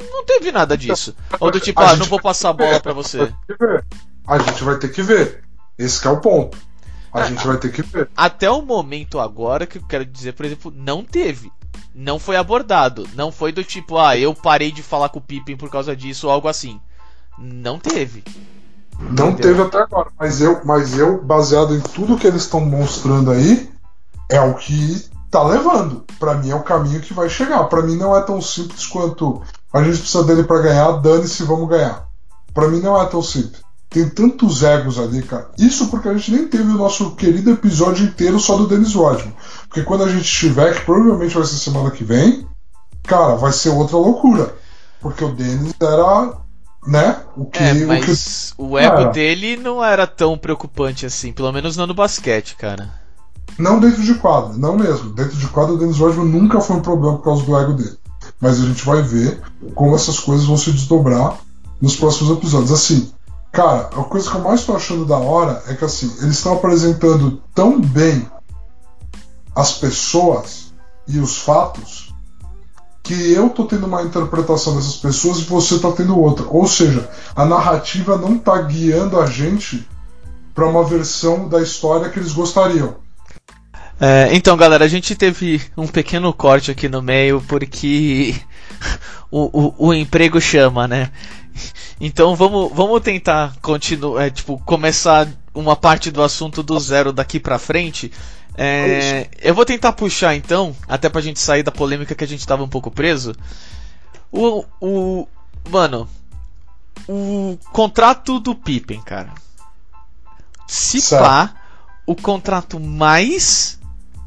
Não 0.00 0.24
teve 0.24 0.50
nada 0.52 0.76
disso. 0.76 1.14
Ou 1.40 1.50
do 1.50 1.60
tipo, 1.60 1.80
ah, 1.80 1.96
não 1.96 2.06
vou 2.06 2.20
passar 2.20 2.50
a 2.50 2.52
bola 2.54 2.80
pra 2.80 2.92
você. 2.92 3.32
A 4.26 4.38
gente 4.38 4.62
vai 4.64 4.78
ter 4.78 4.88
que 4.88 5.02
ver. 5.02 5.42
Esse 5.78 6.00
que 6.00 6.06
é 6.06 6.10
o 6.10 6.20
ponto. 6.20 6.56
A 7.12 7.20
Ah, 7.20 7.24
gente 7.24 7.46
vai 7.46 7.56
ter 7.58 7.70
que 7.72 7.82
ver. 7.82 8.08
Até 8.16 8.50
o 8.50 8.62
momento 8.62 9.18
agora, 9.20 9.66
que 9.66 9.78
eu 9.78 9.82
quero 9.82 10.04
dizer, 10.06 10.32
por 10.32 10.46
exemplo, 10.46 10.72
não 10.74 11.04
teve. 11.04 11.52
Não 11.94 12.18
foi 12.18 12.36
abordado. 12.36 13.06
Não 13.14 13.30
foi 13.30 13.52
do 13.52 13.62
tipo, 13.62 13.98
ah, 13.98 14.16
eu 14.16 14.34
parei 14.34 14.72
de 14.72 14.82
falar 14.82 15.08
com 15.10 15.18
o 15.18 15.22
Pippen 15.22 15.56
por 15.56 15.70
causa 15.70 15.94
disso 15.94 16.26
ou 16.26 16.32
algo 16.32 16.48
assim. 16.48 16.80
Não 17.38 17.78
teve. 17.78 18.24
Não 18.98 19.30
Entendeu? 19.30 19.36
teve 19.56 19.62
até 19.62 19.78
agora, 19.82 20.10
mas 20.18 20.40
eu, 20.40 20.60
mas 20.64 20.96
eu, 20.96 21.20
baseado 21.22 21.74
em 21.74 21.80
tudo 21.80 22.16
que 22.16 22.26
eles 22.26 22.42
estão 22.42 22.60
mostrando 22.60 23.30
aí, 23.30 23.70
é 24.30 24.40
o 24.40 24.54
que 24.54 25.04
tá 25.30 25.42
levando. 25.42 26.04
Pra 26.18 26.34
mim 26.34 26.50
é 26.50 26.54
o 26.54 26.62
caminho 26.62 27.00
que 27.00 27.14
vai 27.14 27.28
chegar. 27.28 27.64
Pra 27.64 27.82
mim 27.82 27.96
não 27.96 28.16
é 28.16 28.20
tão 28.22 28.40
simples 28.40 28.86
quanto 28.86 29.42
a 29.72 29.82
gente 29.82 29.98
precisa 29.98 30.22
dele 30.24 30.44
pra 30.44 30.60
ganhar, 30.60 30.92
dane-se, 30.92 31.42
vamos 31.44 31.68
ganhar. 31.68 32.06
Pra 32.52 32.68
mim 32.68 32.80
não 32.80 33.00
é 33.00 33.06
tão 33.06 33.22
simples. 33.22 33.62
Tem 33.88 34.08
tantos 34.08 34.62
egos 34.62 34.98
ali, 34.98 35.22
cara. 35.22 35.50
Isso 35.58 35.88
porque 35.88 36.08
a 36.08 36.14
gente 36.14 36.30
nem 36.30 36.48
teve 36.48 36.64
o 36.64 36.78
nosso 36.78 37.14
querido 37.14 37.50
episódio 37.50 38.06
inteiro 38.06 38.38
só 38.40 38.56
do 38.56 38.66
Dennis 38.66 38.94
Rodman. 38.94 39.34
Porque 39.68 39.82
quando 39.82 40.04
a 40.04 40.08
gente 40.08 40.24
tiver, 40.24 40.74
que 40.74 40.84
provavelmente 40.84 41.34
vai 41.34 41.44
ser 41.44 41.56
semana 41.56 41.90
que 41.90 42.04
vem, 42.04 42.46
cara, 43.02 43.34
vai 43.34 43.52
ser 43.52 43.70
outra 43.70 43.96
loucura. 43.96 44.54
Porque 45.00 45.22
o 45.24 45.32
Dennis 45.32 45.74
era, 45.80 46.32
né, 46.86 47.20
o 47.36 47.44
que, 47.44 47.58
É, 47.58 47.72
o 47.72 47.76
que 47.76 47.84
mas 47.84 48.54
o 48.56 48.78
ego 48.78 49.10
dele 49.12 49.56
não 49.56 49.84
era 49.84 50.06
tão 50.06 50.38
preocupante 50.38 51.04
assim, 51.04 51.32
pelo 51.32 51.52
menos 51.52 51.76
não 51.76 51.86
no 51.86 51.94
basquete, 51.94 52.56
cara. 52.56 53.01
Não 53.58 53.78
dentro 53.78 54.02
de 54.02 54.14
quadra, 54.14 54.56
não 54.56 54.76
mesmo. 54.76 55.10
Dentro 55.10 55.36
de 55.36 55.46
quadra, 55.48 55.74
o 55.74 55.78
Dennis 55.78 55.98
Rodman 55.98 56.26
nunca 56.26 56.60
foi 56.60 56.76
um 56.76 56.82
problema 56.82 57.16
por 57.16 57.24
causa 57.24 57.44
do 57.44 57.56
ego 57.56 57.74
dele. 57.74 57.96
Mas 58.40 58.60
a 58.60 58.66
gente 58.66 58.84
vai 58.84 59.02
ver 59.02 59.40
como 59.74 59.94
essas 59.94 60.18
coisas 60.18 60.46
vão 60.46 60.56
se 60.56 60.72
desdobrar 60.72 61.38
nos 61.80 61.96
próximos 61.96 62.36
episódios. 62.36 62.72
Assim, 62.72 63.10
cara, 63.50 63.90
a 63.96 64.04
coisa 64.04 64.30
que 64.30 64.36
eu 64.36 64.42
mais 64.42 64.64
tô 64.64 64.74
achando 64.74 65.04
da 65.04 65.18
hora 65.18 65.62
é 65.66 65.74
que 65.74 65.84
assim, 65.84 66.10
eles 66.20 66.36
estão 66.36 66.54
apresentando 66.54 67.42
tão 67.54 67.80
bem 67.80 68.26
as 69.54 69.72
pessoas 69.72 70.72
e 71.06 71.18
os 71.18 71.36
fatos 71.36 72.12
que 73.02 73.32
eu 73.32 73.50
tô 73.50 73.64
tendo 73.64 73.86
uma 73.86 74.02
interpretação 74.02 74.76
dessas 74.76 74.96
pessoas 74.96 75.38
e 75.38 75.42
você 75.42 75.78
tá 75.78 75.90
tendo 75.90 76.18
outra. 76.18 76.46
Ou 76.48 76.66
seja, 76.66 77.08
a 77.34 77.44
narrativa 77.44 78.16
não 78.16 78.38
tá 78.38 78.62
guiando 78.62 79.20
a 79.20 79.26
gente 79.26 79.86
para 80.54 80.68
uma 80.68 80.84
versão 80.84 81.48
da 81.48 81.60
história 81.60 82.08
que 82.08 82.18
eles 82.18 82.32
gostariam. 82.32 83.01
É, 84.04 84.34
então, 84.34 84.56
galera, 84.56 84.84
a 84.84 84.88
gente 84.88 85.14
teve 85.14 85.62
um 85.76 85.86
pequeno 85.86 86.32
corte 86.32 86.72
aqui 86.72 86.88
no 86.88 87.00
meio 87.00 87.40
porque 87.42 88.34
o, 89.30 89.60
o, 89.60 89.90
o 89.90 89.94
emprego 89.94 90.40
chama, 90.40 90.88
né? 90.88 91.12
Então 92.00 92.34
vamos, 92.34 92.72
vamos 92.74 93.00
tentar 93.00 93.54
continuar, 93.62 94.26
é, 94.26 94.30
tipo, 94.30 94.58
começar 94.64 95.28
uma 95.54 95.76
parte 95.76 96.10
do 96.10 96.20
assunto 96.20 96.64
do 96.64 96.80
zero 96.80 97.12
daqui 97.12 97.38
pra 97.38 97.60
frente. 97.60 98.10
É, 98.56 99.28
eu 99.40 99.54
vou 99.54 99.64
tentar 99.64 99.92
puxar 99.92 100.34
então, 100.34 100.74
até 100.88 101.08
pra 101.08 101.20
gente 101.20 101.38
sair 101.38 101.62
da 101.62 101.70
polêmica 101.70 102.12
que 102.12 102.24
a 102.24 102.28
gente 102.28 102.44
tava 102.44 102.64
um 102.64 102.68
pouco 102.68 102.90
preso. 102.90 103.36
O, 104.32 104.64
o 104.80 105.28
mano, 105.70 106.08
o 107.08 107.56
contrato 107.70 108.40
do 108.40 108.52
Pippen, 108.52 109.00
cara. 109.02 109.32
Se 110.66 111.00
pá, 111.08 111.54
o 112.04 112.16
contrato 112.16 112.80
mais 112.80 113.80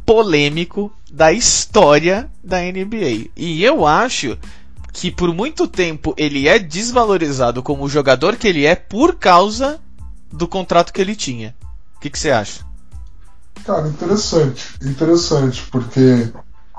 polêmico 0.05 0.91
da 1.11 1.31
história 1.31 2.29
da 2.43 2.59
NBA. 2.61 3.31
E 3.35 3.63
eu 3.63 3.85
acho 3.85 4.37
que 4.93 5.11
por 5.11 5.33
muito 5.33 5.67
tempo 5.67 6.13
ele 6.17 6.47
é 6.47 6.57
desvalorizado 6.59 7.61
como 7.63 7.83
o 7.83 7.89
jogador 7.89 8.35
que 8.37 8.47
ele 8.47 8.65
é 8.65 8.75
por 8.75 9.15
causa 9.15 9.79
do 10.31 10.47
contrato 10.47 10.93
que 10.93 11.01
ele 11.01 11.15
tinha. 11.15 11.55
O 11.95 11.99
que 11.99 12.09
que 12.09 12.19
você 12.19 12.31
acha? 12.31 12.63
Cara, 13.65 13.87
interessante, 13.87 14.75
interessante, 14.81 15.63
porque 15.71 16.31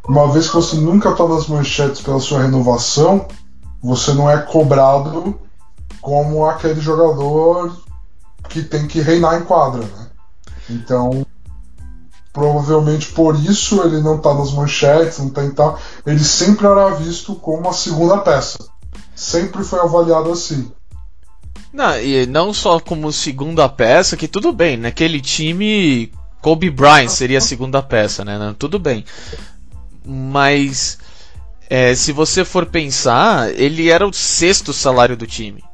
uma 0.08 0.30
vez 0.32 0.48
que 0.48 0.54
você 0.54 0.76
nunca 0.76 1.12
tá 1.12 1.26
nas 1.26 1.48
manchetes 1.48 2.00
pela 2.00 2.20
sua 2.20 2.42
renovação, 2.42 3.26
você 3.82 4.12
não 4.14 4.30
é 4.30 4.38
cobrado 4.38 5.38
como 6.00 6.46
aquele 6.46 6.80
jogador 6.80 7.76
que 8.48 8.62
tem 8.62 8.86
que 8.86 9.00
reinar 9.00 9.40
em 9.40 9.44
quadra, 9.44 9.82
né? 9.82 10.06
Então, 10.70 11.26
provavelmente 12.36 13.12
por 13.12 13.34
isso 13.34 13.80
ele 13.82 14.02
não 14.02 14.18
tá 14.18 14.34
nas 14.34 14.52
manchetes, 14.52 15.18
não 15.20 15.30
tem 15.30 15.50
tal. 15.50 15.80
Ele 16.04 16.22
sempre 16.22 16.66
era 16.66 16.90
visto 16.90 17.34
como 17.34 17.66
a 17.66 17.72
segunda 17.72 18.18
peça. 18.18 18.58
Sempre 19.14 19.64
foi 19.64 19.78
avaliado 19.78 20.30
assim. 20.30 20.70
Não, 21.72 21.98
e 21.98 22.26
não 22.26 22.52
só 22.52 22.78
como 22.78 23.10
segunda 23.10 23.66
peça, 23.70 24.18
que 24.18 24.28
tudo 24.28 24.52
bem, 24.52 24.76
naquele 24.76 25.18
time 25.18 26.12
Kobe 26.42 26.68
Bryant 26.68 27.08
seria 27.08 27.38
a 27.38 27.40
segunda 27.40 27.80
peça, 27.82 28.22
né? 28.22 28.54
Tudo 28.58 28.78
bem. 28.78 29.02
Mas 30.04 30.98
é, 31.70 31.94
se 31.94 32.12
você 32.12 32.44
for 32.44 32.66
pensar, 32.66 33.50
ele 33.58 33.88
era 33.88 34.06
o 34.06 34.12
sexto 34.12 34.74
salário 34.74 35.16
do 35.16 35.26
time. 35.26 35.64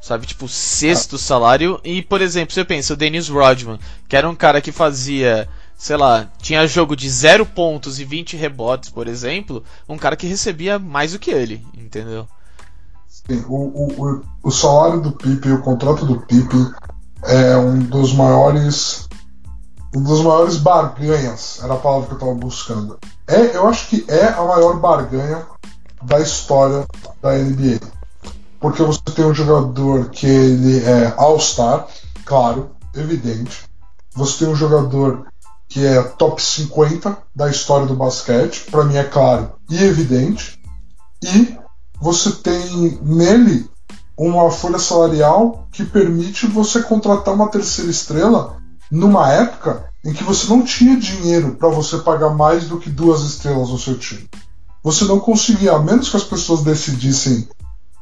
Sabe, 0.00 0.26
tipo, 0.26 0.48
sexto 0.48 1.18
salário. 1.18 1.78
E, 1.84 2.00
por 2.00 2.22
exemplo, 2.22 2.54
você 2.54 2.64
pensa, 2.64 2.94
o 2.94 2.96
Dennis 2.96 3.28
Rodman, 3.28 3.78
que 4.08 4.16
era 4.16 4.28
um 4.28 4.34
cara 4.34 4.62
que 4.62 4.72
fazia, 4.72 5.46
sei 5.80 5.96
lá, 5.96 6.28
tinha 6.36 6.66
jogo 6.66 6.94
de 6.94 7.08
0 7.08 7.46
pontos 7.46 7.98
e 7.98 8.04
20 8.04 8.36
rebotes, 8.36 8.90
por 8.90 9.08
exemplo, 9.08 9.64
um 9.88 9.96
cara 9.96 10.14
que 10.14 10.26
recebia 10.26 10.78
mais 10.78 11.12
do 11.12 11.18
que 11.18 11.30
ele, 11.30 11.66
entendeu? 11.74 12.28
Sim, 13.08 13.42
o, 13.48 13.54
o, 13.56 14.22
o, 14.42 14.50
salário 14.50 15.00
do 15.00 15.12
Pippen, 15.12 15.54
o 15.54 15.62
contrato 15.62 16.04
do 16.04 16.20
Pippen 16.20 16.70
é 17.22 17.56
um 17.56 17.78
dos 17.78 18.12
maiores. 18.12 19.08
Um 19.96 20.02
dos 20.02 20.20
maiores 20.20 20.58
barganhas, 20.58 21.60
era 21.64 21.72
a 21.72 21.78
palavra 21.78 22.08
que 22.08 22.12
eu 22.12 22.18
estava 22.18 22.34
buscando. 22.34 22.98
É, 23.26 23.56
eu 23.56 23.66
acho 23.66 23.88
que 23.88 24.04
é 24.06 24.28
a 24.28 24.42
maior 24.42 24.78
barganha 24.78 25.46
da 26.02 26.20
história 26.20 26.86
da 27.22 27.32
NBA. 27.38 27.80
Porque 28.60 28.82
você 28.82 29.00
tem 29.14 29.24
um 29.24 29.34
jogador 29.34 30.10
que 30.10 30.26
ele 30.26 30.84
é 30.84 31.14
All-Star, 31.16 31.86
claro, 32.26 32.70
evidente. 32.94 33.64
Você 34.14 34.44
tem 34.44 34.52
um 34.52 34.56
jogador 34.56 35.29
que 35.70 35.86
é 35.86 36.02
top 36.02 36.42
50 36.42 37.16
da 37.34 37.48
história 37.48 37.86
do 37.86 37.94
basquete, 37.94 38.66
para 38.70 38.84
mim 38.84 38.96
é 38.96 39.04
claro 39.04 39.52
e 39.70 39.82
evidente. 39.82 40.60
E 41.22 41.56
você 42.00 42.32
tem 42.32 42.98
nele 43.00 43.70
uma 44.18 44.50
folha 44.50 44.80
salarial 44.80 45.68
que 45.70 45.84
permite 45.84 46.46
você 46.46 46.82
contratar 46.82 47.32
uma 47.32 47.48
terceira 47.48 47.90
estrela 47.90 48.56
numa 48.90 49.32
época 49.32 49.88
em 50.04 50.12
que 50.12 50.24
você 50.24 50.48
não 50.48 50.62
tinha 50.64 50.98
dinheiro 50.98 51.54
para 51.54 51.68
você 51.68 51.98
pagar 51.98 52.30
mais 52.30 52.64
do 52.64 52.78
que 52.78 52.90
duas 52.90 53.22
estrelas 53.22 53.68
no 53.68 53.78
seu 53.78 53.96
time. 53.96 54.28
Você 54.82 55.04
não 55.04 55.20
conseguia, 55.20 55.72
a 55.72 55.78
menos 55.78 56.08
que 56.08 56.16
as 56.16 56.24
pessoas 56.24 56.62
decidissem 56.62 57.48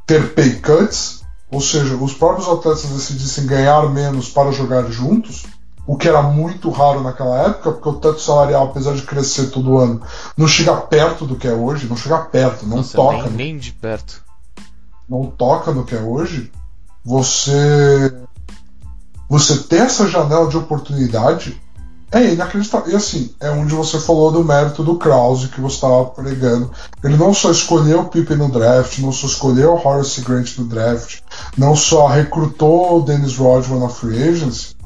ter 0.06 0.32
pay 0.32 0.54
cuts, 0.60 1.22
ou 1.50 1.60
seja, 1.60 1.96
os 1.96 2.14
próprios 2.14 2.48
atletas 2.48 2.84
decidissem 2.84 3.46
ganhar 3.46 3.90
menos 3.90 4.30
para 4.30 4.52
jogar 4.52 4.90
juntos, 4.90 5.44
o 5.88 5.96
que 5.96 6.06
era 6.06 6.20
muito 6.20 6.68
raro 6.68 7.02
naquela 7.02 7.46
época, 7.46 7.72
porque 7.72 7.88
o 7.88 7.94
teto 7.94 8.20
salarial, 8.20 8.66
apesar 8.66 8.94
de 8.94 9.00
crescer 9.00 9.46
todo 9.46 9.78
ano, 9.78 10.02
não 10.36 10.46
chega 10.46 10.76
perto 10.76 11.24
do 11.24 11.34
que 11.34 11.48
é 11.48 11.52
hoje, 11.52 11.88
não 11.88 11.96
chega 11.96 12.18
perto, 12.18 12.66
não 12.66 12.76
Nossa, 12.76 12.94
toca 12.94 13.30
nem, 13.30 13.54
nem 13.54 13.58
de 13.58 13.72
perto. 13.72 14.22
não 15.08 15.24
toca 15.24 15.72
no 15.72 15.86
que 15.86 15.96
é 15.96 16.00
hoje, 16.00 16.52
você 17.02 18.14
você 19.30 19.56
ter 19.60 19.80
essa 19.80 20.06
janela 20.06 20.46
de 20.48 20.58
oportunidade 20.58 21.58
é 22.12 22.34
inacreditável. 22.34 22.92
E 22.92 22.96
assim, 22.96 23.34
é 23.40 23.50
onde 23.50 23.74
você 23.74 23.98
falou 23.98 24.30
do 24.30 24.44
mérito 24.44 24.84
do 24.84 24.96
Krause 24.96 25.48
que 25.48 25.60
você 25.60 25.76
estava 25.76 26.04
pregando. 26.06 26.70
Ele 27.02 27.16
não 27.16 27.32
só 27.32 27.50
escolheu 27.50 28.00
o 28.00 28.08
Pippen 28.08 28.36
no 28.36 28.50
draft, 28.50 28.98
não 28.98 29.12
só 29.12 29.26
escolheu 29.26 29.72
o 29.72 29.88
Horace 29.88 30.20
Grant 30.20 30.58
no 30.58 30.64
draft, 30.64 31.20
não 31.56 31.74
só 31.74 32.06
recrutou 32.08 32.98
o 32.98 33.02
Dennis 33.02 33.36
Rodman 33.36 33.80
na 33.80 33.88
free 33.88 34.22
agency. 34.22 34.77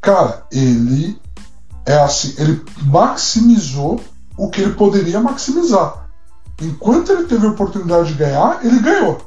Cara, 0.00 0.44
ele 0.50 1.20
é 1.86 1.98
assim, 2.00 2.34
ele 2.38 2.64
maximizou 2.84 4.00
o 4.36 4.48
que 4.48 4.62
ele 4.62 4.74
poderia 4.74 5.20
maximizar. 5.20 6.08
Enquanto 6.60 7.12
ele 7.12 7.24
teve 7.24 7.46
a 7.46 7.50
oportunidade 7.50 8.08
de 8.08 8.14
ganhar, 8.14 8.64
ele 8.64 8.78
ganhou. 8.80 9.20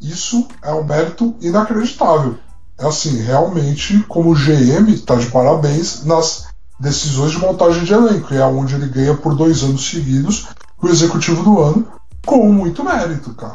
Isso 0.00 0.46
é 0.62 0.72
um 0.72 0.84
mérito 0.84 1.34
inacreditável. 1.40 2.38
É 2.78 2.86
assim, 2.86 3.20
realmente, 3.22 4.02
como 4.08 4.34
GM, 4.34 4.88
está 4.90 5.14
de 5.16 5.26
parabéns 5.26 6.04
nas 6.04 6.46
decisões 6.78 7.32
de 7.32 7.38
montagem 7.38 7.84
de 7.84 7.92
elenco. 7.92 8.32
E 8.32 8.38
é 8.38 8.44
onde 8.44 8.74
ele 8.74 8.88
ganha 8.88 9.14
por 9.14 9.34
dois 9.34 9.62
anos 9.62 9.86
seguidos 9.90 10.48
o 10.80 10.88
executivo 10.88 11.42
do 11.42 11.60
ano, 11.60 11.86
com 12.24 12.50
muito 12.50 12.82
mérito, 12.82 13.34
cara. 13.34 13.52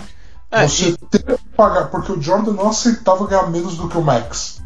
É, 0.51 0.67
Você 0.67 0.89
e- 0.89 0.97
ter 1.09 1.23
que 1.23 1.37
pagar, 1.57 1.85
porque 1.85 2.11
o 2.11 2.21
Jordan 2.21 2.53
não 2.53 2.69
aceitava 2.69 3.25
ganhar 3.25 3.49
menos 3.49 3.75
do 3.77 3.89
que 3.89 3.97
o 3.97 4.03
Max. 4.03 4.61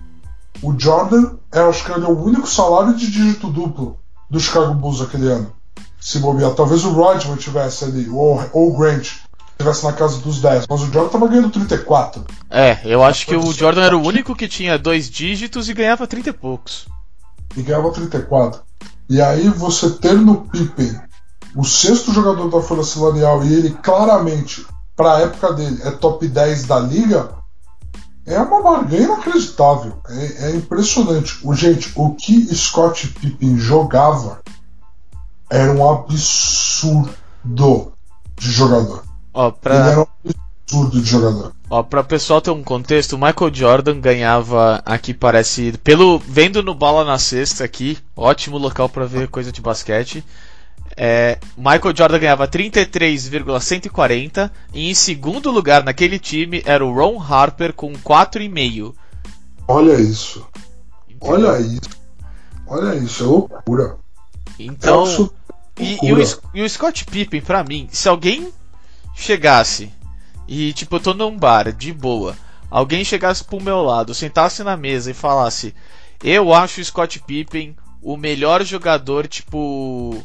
O 0.62 0.78
Jordan, 0.78 1.32
eu 1.54 1.70
acho 1.70 1.86
que 1.86 1.92
ele 1.92 2.06
é 2.06 2.10
o 2.10 2.24
único 2.24 2.48
salário 2.48 2.96
de 2.96 3.10
dígito 3.10 3.48
duplo 3.50 3.98
do 4.30 4.40
Chicago 4.40 4.74
Bulls 4.74 5.02
aquele 5.02 5.28
ano. 5.28 5.52
Se 6.00 6.20
bobear, 6.20 6.52
talvez 6.52 6.86
o 6.86 6.92
Rodman 6.92 7.38
tivesse 7.38 7.86
ali, 7.86 8.10
ou, 8.10 8.42
ou 8.54 8.74
o 8.74 8.78
Grant 8.78 9.10
tivesse 9.58 9.84
na 9.84 9.92
casa 9.92 10.20
dos 10.20 10.40
10, 10.42 10.66
mas 10.70 10.82
o 10.82 10.86
Jordan 10.86 11.10
tava 11.10 11.28
ganhando 11.28 11.50
34. 11.50 12.24
É, 12.50 12.80
eu 12.86 13.04
acho 13.04 13.26
que 13.26 13.36
o. 13.36 13.52
Jordan 13.52 13.84
era 13.84 13.98
o 13.98 14.02
único 14.02 14.34
que 14.36 14.48
tinha 14.48 14.80
dois 14.80 15.10
dígitos 15.10 15.68
e 15.68 15.74
ganhava 15.74 16.08
30 16.08 16.30
e 16.30 16.34
poucos. 16.34 16.88
e 17.58 17.62
ganhava 17.62 17.92
34. 17.92 18.62
E 19.10 19.22
aí 19.22 19.50
você 19.50 19.90
ter 19.90 20.14
no 20.14 20.44
Pippen 20.44 20.98
o 21.56 21.66
sexto 21.66 22.14
jogador 22.14 22.50
da 22.50 22.62
folha 22.62 22.84
salarial 22.84 23.44
e 23.44 23.54
ele 23.54 23.72
claramente, 23.72 24.66
para 24.96 25.16
a 25.16 25.22
época 25.22 25.54
dele, 25.54 25.80
é 25.84 25.92
top 25.92 26.28
10 26.28 26.66
da 26.66 26.80
liga, 26.80 27.30
é 28.34 28.40
uma 28.40 28.62
barganha 28.62 29.04
inacreditável. 29.04 29.94
É, 30.08 30.46
é 30.46 30.56
impressionante. 30.56 31.40
O, 31.44 31.54
gente, 31.54 31.92
o 31.96 32.14
que 32.14 32.56
Scott 32.56 33.08
Pippen 33.08 33.58
jogava 33.58 34.42
era 35.50 35.72
um 35.72 35.90
absurdo 35.90 37.14
de 37.44 38.52
jogador. 38.52 39.04
Ó, 39.34 39.52
pra... 39.52 39.76
Ele 39.76 39.90
era 39.90 40.02
um 40.02 40.08
absurdo 40.66 41.02
de 41.02 41.10
jogador. 41.10 41.54
Ó, 41.72 41.84
pra 41.84 42.04
pessoal 42.04 42.42
ter 42.42 42.52
um 42.52 42.64
contexto, 42.64 43.14
o 43.14 43.18
Michael 43.18 43.54
Jordan 43.54 44.00
ganhava 44.00 44.82
aqui, 44.86 45.14
parece. 45.14 45.74
Pelo. 45.84 46.18
Vendo 46.20 46.64
no 46.64 46.74
Bola 46.74 47.06
na 47.06 47.20
Sexta 47.20 47.64
aqui, 47.64 47.98
ótimo 48.16 48.58
local 48.58 48.90
para 48.90 49.06
ver 49.06 49.28
coisa 49.28 49.52
de 49.52 49.62
basquete. 49.62 50.24
É, 51.02 51.40
Michael 51.56 51.96
Jordan 51.96 52.20
ganhava 52.20 52.46
33,140 52.46 54.52
e 54.74 54.92
em 54.92 54.94
segundo 54.94 55.50
lugar 55.50 55.82
naquele 55.82 56.20
time 56.20 56.62
era 56.66 56.86
o 56.86 56.94
Ron 56.94 57.24
Harper 57.24 57.72
com 57.72 57.94
4,5. 57.94 58.94
Olha 59.66 59.94
isso. 59.94 60.46
Olha 61.22 61.58
isso. 61.62 61.90
Olha 62.68 62.98
isso, 62.98 63.24
é 63.24 63.28
loucura. 63.28 63.96
Então, 64.60 65.32
É 65.80 65.84
e, 65.84 66.00
e 66.04 66.12
o, 66.12 66.18
e 66.56 66.62
o 66.62 66.70
Scott 66.70 67.06
Pippen, 67.06 67.40
pra 67.40 67.64
mim, 67.64 67.88
se 67.90 68.10
alguém 68.10 68.52
chegasse 69.16 69.90
e, 70.46 70.74
tipo, 70.74 70.98
eu 70.98 71.00
tô 71.00 71.14
num 71.14 71.38
bar, 71.38 71.72
de 71.72 71.94
boa, 71.94 72.36
alguém 72.70 73.06
chegasse 73.06 73.42
pro 73.42 73.62
meu 73.62 73.84
lado, 73.84 74.14
sentasse 74.14 74.66
na 74.66 74.76
mesa 74.76 75.12
e 75.12 75.14
falasse: 75.14 75.74
Eu 76.22 76.54
acho 76.54 76.82
o 76.82 76.84
Scott 76.84 77.22
Pippen 77.22 77.74
o 78.02 78.18
melhor 78.18 78.66
jogador, 78.66 79.28
tipo. 79.28 80.22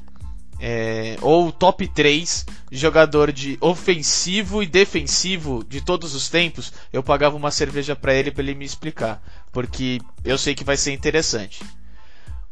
É, 0.60 1.16
ou 1.20 1.50
top 1.50 1.86
3 1.88 2.46
jogador 2.70 3.32
de 3.32 3.56
ofensivo 3.60 4.62
e 4.62 4.66
defensivo 4.66 5.64
de 5.68 5.80
todos 5.80 6.14
os 6.14 6.28
tempos, 6.28 6.72
eu 6.92 7.02
pagava 7.02 7.36
uma 7.36 7.50
cerveja 7.50 7.94
pra 7.94 8.14
ele 8.14 8.30
pra 8.30 8.42
ele 8.42 8.54
me 8.54 8.64
explicar. 8.64 9.22
Porque 9.52 10.00
eu 10.24 10.36
sei 10.36 10.54
que 10.54 10.64
vai 10.64 10.76
ser 10.76 10.92
interessante. 10.92 11.62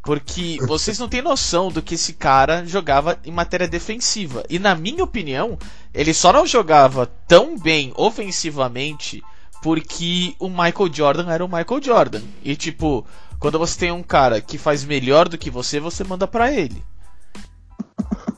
Porque 0.03 0.59
vocês 0.67 0.99
não 0.99 1.09
têm 1.09 1.23
noção 1.23 1.71
do 1.71 1.81
que 1.81 1.95
esse 1.95 2.13
cara 2.13 2.65
jogava 2.67 3.19
em 3.25 3.31
matéria 3.31 3.69
defensiva. 3.69 4.43
E 4.51 4.59
na 4.59 4.75
minha 4.75 5.05
opinião, 5.05 5.57
ele 5.95 6.13
só 6.13 6.33
não 6.33 6.47
jogava 6.47 7.07
tão 7.27 7.57
bem 7.57 7.93
ofensivamente 7.97 9.23
porque 9.63 10.35
o 10.41 10.49
Michael 10.49 10.93
Jordan 10.93 11.31
era 11.31 11.45
o 11.45 11.49
Michael 11.49 11.81
Jordan. 11.81 12.23
E 12.43 12.57
tipo, 12.57 13.07
quando 13.39 13.61
você 13.61 13.79
tem 13.79 13.93
um 13.93 14.03
cara 14.03 14.41
que 14.41 14.59
faz 14.59 14.85
melhor 14.85 15.29
do 15.29 15.39
que 15.39 15.51
você, 15.51 15.79
você 15.79 16.03
manda 16.03 16.27
pra 16.27 16.53
ele. 16.53 16.83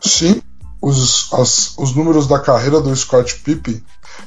Sim, 0.05 0.43
os, 0.81 1.33
as- 1.33 1.75
os 1.79 1.95
números 1.95 2.27
da 2.27 2.38
carreira 2.38 2.81
do 2.81 2.95
Scott 2.95 3.37
Pippen, 3.40 3.83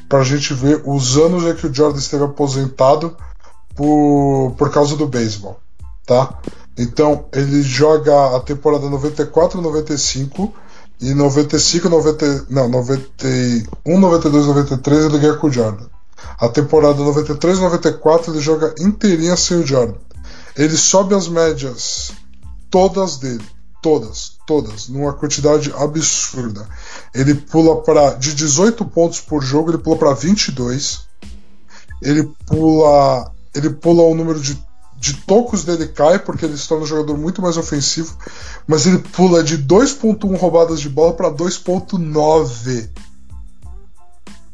pra 0.10 0.24
gente 0.24 0.54
ver 0.54 0.82
os 0.86 1.18
anos 1.18 1.44
em 1.44 1.54
que 1.56 1.68
o 1.68 1.74
Jordan 1.74 2.00
esteve 2.00 2.24
aposentado 2.24 3.16
por, 3.76 4.56
por 4.58 4.72
causa 4.72 4.96
do 4.96 5.08
beisebol, 5.08 5.60
tá? 6.06 6.40
Então, 6.78 7.26
ele 7.34 7.62
joga 7.62 8.36
a 8.36 8.40
temporada 8.40 8.90
94 8.90 9.62
95 9.62 10.54
e 11.00 11.14
95, 11.14 11.90
90, 11.90 12.46
não, 12.50 12.68
91, 12.70 14.00
92, 14.00 14.48
93 14.48 15.06
ele 15.06 15.20
ganha 15.20 15.36
com 15.36 15.48
o 15.48 15.52
Jordan. 15.52 15.86
A 16.40 16.50
temporada 16.50 17.04
93, 17.04 17.60
94 17.60 18.32
ele 18.34 18.42
joga 18.42 18.74
inteirinha 18.80 19.36
sem 19.38 19.58
o 19.58 19.66
Jordan. 19.66 19.96
Ele 20.56 20.76
sobe 20.76 21.14
as 21.14 21.28
médias 21.28 22.12
todas 22.72 23.18
dele, 23.18 23.46
todas, 23.82 24.38
todas, 24.46 24.88
numa 24.88 25.14
quantidade 25.14 25.72
absurda. 25.78 26.68
Ele 27.14 27.36
pula 27.36 27.82
para 27.82 28.14
de 28.14 28.34
18 28.34 28.84
pontos 28.86 29.22
por 29.22 29.44
jogo, 29.44 29.72
ele 29.72 29.78
pula 29.78 29.98
para 29.98 30.14
22. 30.14 31.02
Ele 32.02 32.30
pula, 32.46 33.32
ele 33.54 33.70
pula 33.72 34.04
o 34.04 34.16
número 34.16 34.40
de, 34.40 34.58
de 34.98 35.14
tocos 35.26 35.64
dele 35.64 35.88
cai 35.88 36.20
porque 36.20 36.46
ele 36.46 36.58
se 36.58 36.68
torna 36.68 36.84
um 36.84 36.88
jogador 36.88 37.18
muito 37.18 37.42
mais 37.42 37.58
ofensivo, 37.58 38.16
mas 38.68 38.86
ele 38.86 39.00
pula 39.00 39.44
de 39.44 39.58
2.1 39.58 40.38
roubadas 40.38 40.80
de 40.80 40.90
bola 40.90 41.14
para 41.14 41.32
2.9. 41.32 42.90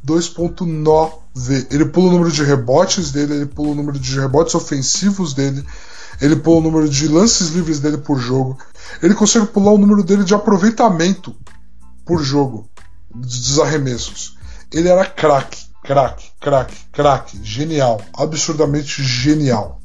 2.9. 0.05 1.67
Ele 1.71 1.85
pula 1.85 2.09
o 2.09 2.11
número 2.11 2.31
de 2.31 2.43
rebotes 2.43 3.11
dele, 3.11 3.33
ele 3.33 3.45
pula 3.45 3.71
o 3.71 3.75
número 3.75 3.97
de 3.97 4.19
rebotes 4.19 4.53
ofensivos 4.53 5.33
dele, 5.33 5.65
ele 6.23 6.37
pula 6.37 6.59
o 6.59 6.61
número 6.61 6.87
de 6.87 7.05
lances 7.09 7.49
livres 7.49 7.81
dele 7.81 7.97
por 7.97 8.17
jogo. 8.17 8.57
Ele 9.01 9.13
consegue 9.13 9.45
pular 9.47 9.73
o 9.73 9.77
número 9.77 10.01
dele 10.01 10.23
de 10.23 10.33
aproveitamento 10.33 11.35
por 12.05 12.23
jogo, 12.23 12.69
dos 13.13 13.59
arremessos. 13.59 14.37
Ele 14.71 14.87
era 14.87 15.05
craque, 15.05 15.65
craque, 15.83 16.27
craque, 16.39 16.77
craque, 16.93 17.39
genial, 17.43 17.99
absurdamente 18.13 19.03
genial. 19.03 19.81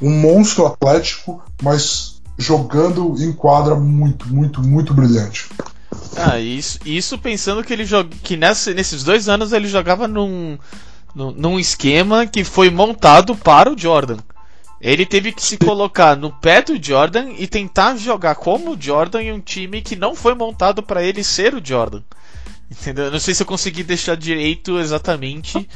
Um 0.00 0.10
monstro 0.10 0.66
atlético, 0.66 1.42
mas 1.62 2.22
jogando 2.38 3.14
em 3.22 3.30
quadra 3.30 3.74
muito, 3.74 4.26
muito, 4.32 4.62
muito 4.62 4.94
brilhante. 4.94 5.50
Ah, 6.16 6.40
isso, 6.40 6.78
isso 6.86 7.18
pensando 7.18 7.62
que 7.62 7.70
ele 7.70 7.84
joga, 7.84 8.08
que 8.22 8.34
nessa, 8.34 8.72
nesses 8.72 9.04
dois 9.04 9.28
anos 9.28 9.52
ele 9.52 9.68
jogava 9.68 10.08
num, 10.08 10.58
num, 11.14 11.32
num 11.32 11.60
esquema 11.60 12.26
que 12.26 12.44
foi 12.44 12.70
montado 12.70 13.36
para 13.36 13.70
o 13.70 13.78
Jordan. 13.78 14.16
Ele 14.82 15.06
teve 15.06 15.30
que 15.30 15.40
se 15.40 15.56
colocar 15.56 16.16
no 16.16 16.32
pé 16.32 16.60
do 16.60 16.82
Jordan 16.82 17.30
e 17.38 17.46
tentar 17.46 17.94
jogar 17.96 18.34
como 18.34 18.72
o 18.72 18.80
Jordan 18.80 19.22
em 19.22 19.32
um 19.32 19.38
time 19.38 19.80
que 19.80 19.94
não 19.94 20.16
foi 20.16 20.34
montado 20.34 20.82
para 20.82 21.04
ele 21.04 21.22
ser 21.22 21.54
o 21.54 21.64
Jordan. 21.64 22.02
Entendeu? 22.68 23.04
Eu 23.04 23.12
Não 23.12 23.20
sei 23.20 23.32
se 23.32 23.44
eu 23.44 23.46
consegui 23.46 23.84
deixar 23.84 24.16
direito 24.16 24.80
exatamente 24.80 25.68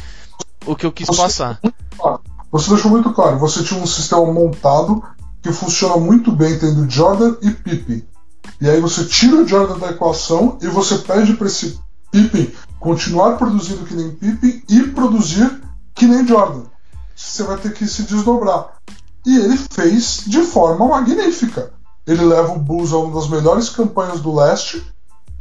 o 0.66 0.74
que 0.74 0.84
eu 0.84 0.90
quis 0.90 1.06
passar. 1.06 1.60
Você 2.50 2.70
deixou 2.70 2.90
muito 2.90 3.12
claro, 3.12 3.38
você 3.38 3.62
tinha 3.62 3.80
um 3.80 3.86
sistema 3.86 4.26
montado 4.32 5.00
que 5.40 5.52
funciona 5.52 5.96
muito 5.98 6.32
bem 6.32 6.58
tendo 6.58 6.90
Jordan 6.90 7.36
e 7.42 7.50
Pippen. 7.52 8.04
E 8.60 8.68
aí 8.68 8.80
você 8.80 9.04
tira 9.04 9.36
o 9.36 9.46
Jordan 9.46 9.78
da 9.78 9.90
equação 9.90 10.58
e 10.60 10.66
você 10.66 10.98
pede 10.98 11.34
para 11.34 11.46
esse 11.46 11.78
Pippen 12.10 12.52
continuar 12.80 13.36
produzindo 13.36 13.84
que 13.84 13.94
nem 13.94 14.10
Pippen 14.10 14.62
e 14.68 14.82
produzir 14.88 15.62
que 15.94 16.06
nem 16.06 16.26
Jordan. 16.26 16.64
Você 17.14 17.44
vai 17.44 17.56
ter 17.56 17.72
que 17.72 17.86
se 17.86 18.02
desdobrar. 18.02 18.76
E 19.26 19.36
ele 19.36 19.56
fez 19.56 20.22
de 20.26 20.42
forma 20.42 20.86
magnífica. 20.86 21.72
Ele 22.06 22.24
leva 22.24 22.52
o 22.52 22.58
Bulls 22.60 22.92
a 22.92 22.98
uma 22.98 23.12
das 23.18 23.28
melhores 23.28 23.68
campanhas 23.68 24.20
do 24.20 24.32
leste 24.32 24.82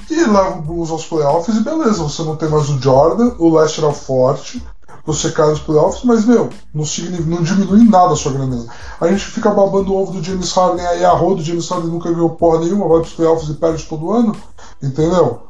e 0.10 0.16
leva 0.16 0.58
o 0.58 0.62
Bulls 0.62 0.90
aos 0.90 1.06
playoffs 1.06 1.56
e 1.56 1.62
beleza, 1.62 2.04
você 2.04 2.24
não 2.24 2.36
tem 2.36 2.50
mais 2.50 2.68
o 2.70 2.82
Jordan, 2.82 3.36
o 3.38 3.56
leste 3.56 3.80
era 3.80 3.94
forte, 3.94 4.64
você 5.06 5.32
cai 5.32 5.50
nos 5.50 5.60
playoffs, 5.60 6.04
mas 6.04 6.26
meu, 6.26 6.50
não, 6.74 6.84
não 7.28 7.44
diminui 7.44 7.88
nada 7.88 8.14
a 8.14 8.16
sua 8.16 8.32
grandeza. 8.32 8.68
A 9.00 9.08
gente 9.08 9.24
fica 9.26 9.52
babando 9.52 9.94
o 9.94 10.02
ovo 10.02 10.14
do 10.14 10.24
James 10.24 10.52
Harden 10.52 10.86
aí 10.86 11.06
a 11.06 11.12
rodo, 11.12 11.42
o 11.42 11.44
James 11.44 11.70
Harden 11.70 11.92
nunca 11.92 12.12
ganhou 12.12 12.32
porra 12.32 12.60
nenhuma, 12.60 12.88
vai 12.88 13.02
pros 13.02 13.14
playoffs 13.14 13.50
e 13.50 13.54
perde 13.54 13.84
todo 13.84 14.12
ano, 14.12 14.36
entendeu? 14.82 15.44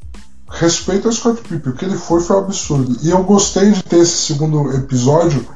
Respeito 0.49 1.07
ao 1.07 1.13
Scott 1.13 1.41
Pippen, 1.41 1.71
o 1.71 1.75
que 1.75 1.85
ele 1.85 1.97
foi 1.97 2.21
foi 2.21 2.37
absurdo. 2.37 2.97
E 3.01 3.09
eu 3.09 3.23
gostei 3.23 3.71
de 3.71 3.81
ter 3.81 3.99
esse 3.99 4.17
segundo 4.17 4.73
episódio, 4.73 5.47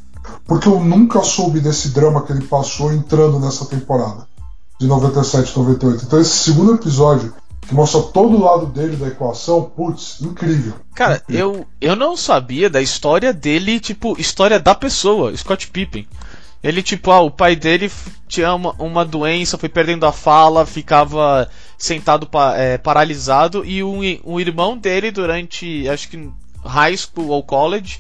porque 0.49 0.67
eu 0.67 0.83
nunca 0.83 1.23
soube 1.23 1.61
desse 1.61 1.89
drama 1.89 2.23
que 2.25 2.33
ele 2.33 2.45
passou 2.45 2.91
entrando 2.91 3.39
nessa 3.39 3.65
temporada 3.65 4.27
de 4.79 4.87
97, 4.87 5.55
98. 5.57 6.05
Então 6.05 6.19
esse 6.19 6.31
segundo 6.31 6.73
episódio 6.73 7.33
que 7.61 7.75
mostra 7.75 8.01
todo 8.01 8.35
o 8.35 8.43
lado 8.43 8.65
dele 8.65 8.95
da 8.95 9.07
equação, 9.07 9.61
putz, 9.63 10.19
incrível. 10.21 10.73
Cara, 10.95 11.21
eu, 11.29 11.67
eu 11.79 11.95
não 11.95 12.17
sabia 12.17 12.67
da 12.67 12.81
história 12.81 13.31
dele, 13.31 13.79
tipo, 13.79 14.19
história 14.19 14.59
da 14.59 14.73
pessoa, 14.73 15.35
Scott 15.37 15.67
Pippen. 15.67 16.07
Ele, 16.63 16.81
tipo, 16.81 17.11
ah, 17.11 17.21
o 17.21 17.29
pai 17.29 17.55
dele 17.55 17.91
tinha 18.27 18.53
uma, 18.55 18.73
uma 18.79 19.05
doença, 19.05 19.57
foi 19.57 19.69
perdendo 19.69 20.05
a 20.05 20.11
fala, 20.11 20.65
ficava 20.65 21.47
sentado 21.77 22.25
pa- 22.25 22.57
é, 22.57 22.77
paralisado, 22.77 23.63
e 23.63 23.83
um, 23.83 23.99
um 24.25 24.39
irmão 24.39 24.75
dele, 24.75 25.11
durante, 25.11 25.87
acho 25.87 26.09
que 26.09 26.29
high 26.65 26.97
school 26.97 27.27
ou 27.27 27.43
college, 27.43 27.99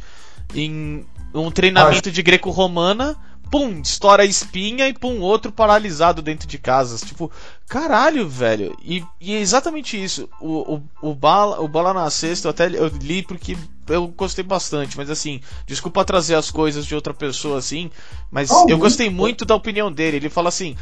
em 0.55 1.05
um 1.33 1.51
treinamento 1.51 2.11
de 2.11 2.21
greco-romana, 2.21 3.15
pum, 3.51 3.81
estoura 3.81 4.23
a 4.23 4.25
espinha 4.25 4.87
e 4.87 4.93
pum, 4.93 5.19
outro 5.21 5.51
paralisado 5.51 6.21
dentro 6.21 6.47
de 6.47 6.57
casa. 6.57 7.03
Tipo, 7.05 7.31
caralho, 7.67 8.27
velho. 8.27 8.75
E, 8.83 9.03
e 9.19 9.33
é 9.33 9.39
exatamente 9.39 10.01
isso. 10.01 10.29
O, 10.39 10.75
o, 10.75 11.09
o, 11.11 11.15
bala, 11.15 11.59
o 11.61 11.67
Bola 11.67 11.93
na 11.93 12.09
Sexta, 12.09 12.47
eu 12.47 12.51
até 12.51 12.67
li- 12.69 12.77
eu 12.77 12.87
li 13.01 13.23
porque 13.23 13.57
eu 13.87 14.07
gostei 14.07 14.43
bastante, 14.43 14.95
mas 14.97 15.09
assim, 15.09 15.41
desculpa 15.65 16.05
trazer 16.05 16.35
as 16.35 16.51
coisas 16.51 16.85
de 16.85 16.93
outra 16.93 17.13
pessoa 17.13 17.57
assim, 17.57 17.89
mas 18.29 18.51
Ah, 18.51 18.65
eu 18.67 18.77
gostei 18.77 19.09
muito 19.09 19.45
da 19.45 19.55
opinião 19.55 19.91
dele. 19.91 20.17
Ele 20.17 20.29
fala 20.29 20.49
assim: 20.49 20.75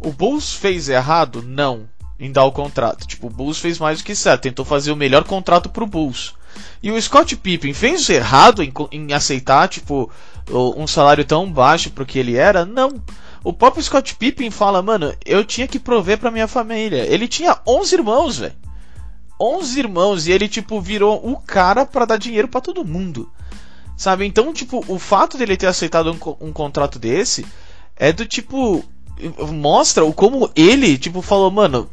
o 0.00 0.10
Bulls 0.10 0.52
fez 0.54 0.88
errado? 0.88 1.42
Não. 1.42 1.88
Em 2.18 2.32
dar 2.32 2.44
o 2.44 2.52
contrato. 2.52 3.06
Tipo, 3.06 3.26
o 3.26 3.30
Bulls 3.30 3.58
fez 3.58 3.78
mais 3.78 3.98
do 3.98 4.04
que 4.04 4.14
certo. 4.14 4.42
Tentou 4.44 4.64
fazer 4.64 4.90
o 4.90 4.96
melhor 4.96 5.24
contrato 5.24 5.68
pro 5.68 5.86
Bulls. 5.86 6.34
E 6.82 6.90
o 6.90 7.00
Scott 7.00 7.36
Pippen 7.36 7.72
fez 7.72 8.08
errado 8.08 8.62
em, 8.62 8.72
em 8.92 9.12
aceitar, 9.12 9.68
tipo, 9.68 10.10
um 10.50 10.86
salário 10.86 11.24
tão 11.24 11.50
baixo 11.50 11.90
pro 11.90 12.06
que 12.06 12.18
ele 12.18 12.36
era? 12.36 12.64
Não. 12.64 13.02
O 13.42 13.52
próprio 13.52 13.82
Scott 13.82 14.14
Pippen 14.16 14.50
fala, 14.50 14.82
mano, 14.82 15.14
eu 15.24 15.44
tinha 15.44 15.68
que 15.68 15.78
prover 15.78 16.18
pra 16.18 16.30
minha 16.30 16.48
família. 16.48 17.06
Ele 17.06 17.28
tinha 17.28 17.58
11 17.66 17.94
irmãos, 17.94 18.38
velho. 18.38 18.54
11 19.40 19.78
irmãos 19.78 20.26
e 20.26 20.32
ele, 20.32 20.48
tipo, 20.48 20.80
virou 20.80 21.20
o 21.24 21.36
cara 21.36 21.84
para 21.84 22.06
dar 22.06 22.16
dinheiro 22.16 22.48
para 22.48 22.60
todo 22.60 22.84
mundo. 22.84 23.30
Sabe? 23.96 24.26
Então, 24.26 24.52
tipo, 24.52 24.84
o 24.88 24.98
fato 24.98 25.38
dele 25.38 25.56
ter 25.56 25.66
aceitado 25.66 26.10
um, 26.12 26.46
um 26.48 26.52
contrato 26.52 26.98
desse 26.98 27.46
é 27.96 28.12
do 28.12 28.26
tipo. 28.26 28.84
Mostra 29.50 30.04
o 30.04 30.12
como 30.12 30.50
ele, 30.54 30.98
tipo, 30.98 31.22
falou, 31.22 31.50
mano, 31.50 31.88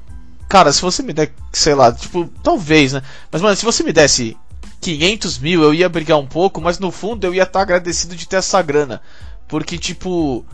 cara, 0.50 0.74
se 0.74 0.82
você 0.82 1.02
me 1.02 1.14
der, 1.14 1.32
sei 1.54 1.74
lá, 1.74 1.92
tipo, 1.92 2.30
talvez, 2.44 2.92
né? 2.92 3.02
Mas, 3.32 3.42
mano, 3.42 3.56
se 3.56 3.64
você 3.64 3.82
me 3.84 3.94
desse 3.94 4.36
500 4.84 5.40
mil, 5.40 5.64
eu 5.64 5.74
ia 5.74 5.88
brigar 5.88 6.20
um 6.20 6.28
pouco, 6.28 6.60
mas 6.60 6.78
no 6.78 6.92
fundo 6.92 7.26
eu 7.26 7.34
ia 7.34 7.44
estar 7.44 7.62
agradecido 7.62 8.16
de 8.16 8.28
ter 8.28 8.36
essa 8.38 8.62
grana. 8.62 9.02
Porque, 9.48 9.78
tipo, 9.78 10.46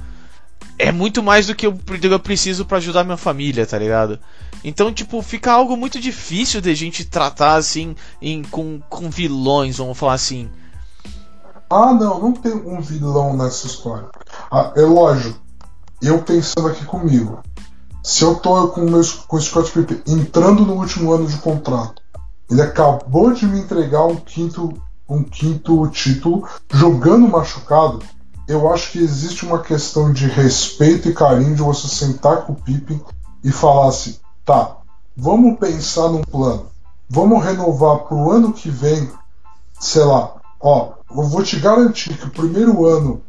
é 0.78 0.92
muito 0.92 1.24
mais 1.24 1.48
do 1.48 1.56
que 1.56 1.66
eu, 1.66 1.78
eu 2.04 2.20
preciso 2.20 2.64
para 2.66 2.78
ajudar 2.78 3.04
minha 3.04 3.18
família, 3.18 3.66
tá 3.66 3.78
ligado? 3.78 4.20
Então, 4.64 4.94
tipo, 4.94 5.22
fica 5.22 5.52
algo 5.52 5.76
muito 5.76 6.00
difícil 6.00 6.62
de 6.62 6.76
gente 6.76 7.06
tratar 7.06 7.56
assim 7.56 7.96
em, 8.22 8.44
com, 8.44 8.80
com 8.90 9.10
vilões, 9.10 9.78
vamos 9.78 9.98
falar 9.98 10.14
assim. 10.14 10.50
Ah, 11.70 11.94
não, 11.94 12.20
não 12.20 12.34
tem 12.34 12.54
um 12.54 12.82
vilão 12.82 13.36
nessa 13.36 13.68
história. 13.68 14.10
Ah, 14.52 14.74
é 14.76 14.82
lógico, 14.82 15.40
eu 16.02 16.22
pensando 16.22 16.68
aqui 16.68 16.86
comigo. 16.86 17.42
Se 18.04 18.24
eu 18.24 18.36
tô 18.36 18.70
com, 18.70 18.82
meus, 18.82 19.12
com 19.12 19.38
o 19.38 19.42
Scott 19.42 19.72
Pippen 19.72 20.02
entrando 20.08 20.66
no 20.66 20.74
último 20.74 21.12
ano 21.12 21.28
de 21.28 21.38
contrato, 21.38 21.99
ele 22.50 22.62
acabou 22.62 23.32
de 23.34 23.46
me 23.46 23.60
entregar 23.60 24.06
um 24.06 24.16
quinto, 24.16 24.74
um 25.08 25.24
quinto 25.24 25.88
título, 25.90 26.48
jogando 26.72 27.28
machucado, 27.28 28.00
eu 28.48 28.74
acho 28.74 28.92
que 28.92 29.00
existe 29.00 29.46
uma 29.46 29.60
questão 29.60 30.12
de 30.12 30.28
respeito 30.28 31.08
e 31.08 31.14
carinho 31.14 31.56
de 31.56 31.62
você 31.62 31.88
sentar 31.88 32.46
com 32.46 32.54
o 32.54 32.56
Pippen 32.56 33.00
e 33.44 33.52
falar 33.52 33.90
assim: 33.90 34.16
tá, 34.44 34.78
vamos 35.16 35.60
pensar 35.60 36.10
num 36.10 36.24
plano, 36.24 36.66
vamos 37.08 37.44
renovar 37.44 38.00
para 38.00 38.18
o 38.18 38.32
ano 38.32 38.52
que 38.52 38.70
vem, 38.70 39.10
sei 39.80 40.04
lá, 40.04 40.34
ó, 40.60 40.94
eu 41.16 41.24
vou 41.24 41.44
te 41.44 41.60
garantir 41.60 42.18
que 42.18 42.26
o 42.26 42.32
primeiro 42.32 42.86
ano 42.86 43.22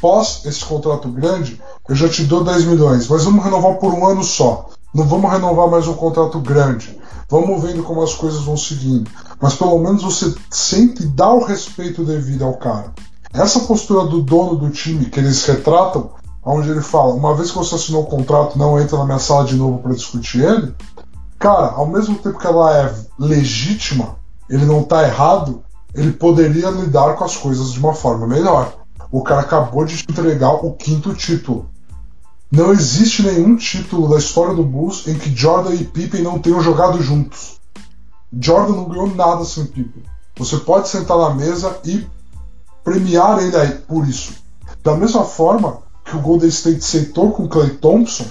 pós 0.00 0.44
esse 0.44 0.64
contrato 0.64 1.08
grande, 1.08 1.60
eu 1.88 1.94
já 1.94 2.08
te 2.08 2.24
dou 2.24 2.44
10 2.44 2.64
milhões, 2.66 3.08
mas 3.08 3.24
vamos 3.24 3.42
renovar 3.42 3.74
por 3.76 3.94
um 3.94 4.06
ano 4.06 4.22
só. 4.22 4.68
Não 4.94 5.04
vamos 5.04 5.30
renovar 5.30 5.68
mais 5.68 5.86
um 5.88 5.94
contrato 5.94 6.38
grande. 6.40 6.98
Vamos 7.28 7.62
vendo 7.62 7.82
como 7.82 8.02
as 8.02 8.14
coisas 8.14 8.42
vão 8.42 8.56
seguindo. 8.56 9.10
Mas 9.40 9.54
pelo 9.54 9.78
menos 9.78 10.02
você 10.02 10.32
sempre 10.50 11.06
dá 11.06 11.28
o 11.30 11.44
respeito 11.44 12.04
devido 12.04 12.44
ao 12.44 12.54
cara. 12.54 12.92
Essa 13.32 13.60
postura 13.60 14.06
do 14.06 14.22
dono 14.22 14.56
do 14.56 14.70
time 14.70 15.06
que 15.06 15.18
eles 15.18 15.44
retratam, 15.44 16.10
onde 16.44 16.70
ele 16.70 16.80
fala: 16.80 17.12
uma 17.14 17.34
vez 17.34 17.50
que 17.50 17.58
você 17.58 17.74
assinou 17.74 18.02
o 18.02 18.06
contrato, 18.06 18.58
não 18.58 18.80
entra 18.80 18.98
na 18.98 19.04
minha 19.04 19.18
sala 19.18 19.44
de 19.44 19.56
novo 19.56 19.78
para 19.78 19.94
discutir 19.94 20.42
ele. 20.42 20.74
Cara, 21.38 21.72
ao 21.72 21.86
mesmo 21.86 22.16
tempo 22.16 22.38
que 22.38 22.46
ela 22.46 22.74
é 22.74 22.94
legítima, 23.18 24.16
ele 24.48 24.64
não 24.64 24.80
está 24.80 25.02
errado, 25.02 25.62
ele 25.94 26.12
poderia 26.12 26.70
lidar 26.70 27.14
com 27.14 27.24
as 27.24 27.36
coisas 27.36 27.72
de 27.72 27.78
uma 27.78 27.92
forma 27.92 28.26
melhor. 28.26 28.72
O 29.10 29.22
cara 29.22 29.40
acabou 29.40 29.84
de 29.84 30.04
entregar 30.08 30.52
o 30.52 30.72
quinto 30.72 31.14
título. 31.14 31.68
Não 32.50 32.72
existe 32.72 33.22
nenhum 33.22 33.56
título 33.56 34.08
da 34.08 34.18
história 34.18 34.54
do 34.54 34.62
Bulls 34.62 35.06
em 35.06 35.18
que 35.18 35.34
Jordan 35.34 35.74
e 35.74 35.84
Pippen 35.84 36.22
não 36.22 36.38
tenham 36.38 36.60
jogado 36.60 37.02
juntos. 37.02 37.60
Jordan 38.40 38.74
não 38.74 38.88
ganhou 38.88 39.14
nada 39.14 39.44
sem 39.44 39.66
Pippen. 39.66 40.04
Você 40.36 40.58
pode 40.58 40.88
sentar 40.88 41.18
na 41.18 41.34
mesa 41.34 41.78
e 41.84 42.06
premiar 42.84 43.42
ele 43.42 43.56
aí 43.56 43.72
por 43.72 44.06
isso. 44.06 44.34
Da 44.82 44.94
mesma 44.96 45.24
forma 45.24 45.78
que 46.04 46.16
o 46.16 46.20
Golden 46.20 46.48
State 46.48 46.78
aceitou 46.78 47.32
com 47.32 47.44
o 47.44 47.48
Clay 47.48 47.70
Thompson 47.70 48.26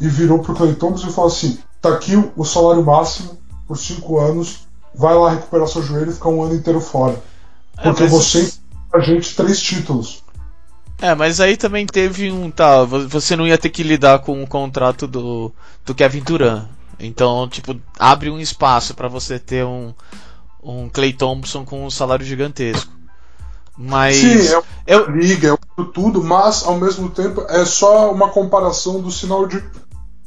e 0.00 0.08
virou 0.08 0.38
pro 0.38 0.54
Clay 0.54 0.74
Thompson 0.74 1.08
e 1.08 1.12
falou 1.12 1.30
assim: 1.30 1.58
tá 1.80 1.90
aqui 1.90 2.12
o 2.36 2.44
salário 2.44 2.84
máximo 2.84 3.36
por 3.66 3.76
cinco 3.76 4.18
anos, 4.18 4.66
vai 4.94 5.14
lá 5.14 5.30
recuperar 5.30 5.68
seu 5.68 5.82
joelho 5.82 6.10
e 6.10 6.14
ficar 6.14 6.30
um 6.30 6.42
ano 6.42 6.54
inteiro 6.54 6.80
fora. 6.80 7.22
É, 7.78 7.82
Porque 7.82 8.04
é, 8.04 8.08
mas... 8.08 8.12
você 8.12 8.52
a 8.92 9.00
gente 9.00 9.34
três 9.34 9.60
títulos. 9.60 10.21
É, 11.02 11.16
mas 11.16 11.40
aí 11.40 11.56
também 11.56 11.84
teve 11.84 12.30
um. 12.30 12.48
Tá, 12.48 12.84
você 12.84 13.34
não 13.34 13.44
ia 13.44 13.58
ter 13.58 13.70
que 13.70 13.82
lidar 13.82 14.20
com 14.20 14.40
o 14.40 14.46
contrato 14.46 15.08
do, 15.08 15.52
do 15.84 15.92
Kevin 15.96 16.20
Durant. 16.20 16.68
Então, 16.96 17.48
tipo, 17.48 17.76
abre 17.98 18.30
um 18.30 18.38
espaço 18.38 18.94
para 18.94 19.08
você 19.08 19.36
ter 19.36 19.64
um, 19.64 19.92
um 20.62 20.88
Clay 20.88 21.12
Thompson 21.12 21.64
com 21.64 21.84
um 21.84 21.90
salário 21.90 22.24
gigantesco. 22.24 22.92
Mas. 23.76 24.16
Sim, 24.16 24.62
é 24.86 24.94
eu... 24.94 25.10
liga, 25.10 25.54
é 25.54 25.84
tudo, 25.92 26.22
mas 26.22 26.64
ao 26.64 26.76
mesmo 26.76 27.10
tempo 27.10 27.44
é 27.48 27.64
só 27.64 28.12
uma 28.12 28.28
comparação 28.28 29.00
do 29.00 29.10
sinal 29.10 29.44
de, 29.44 29.60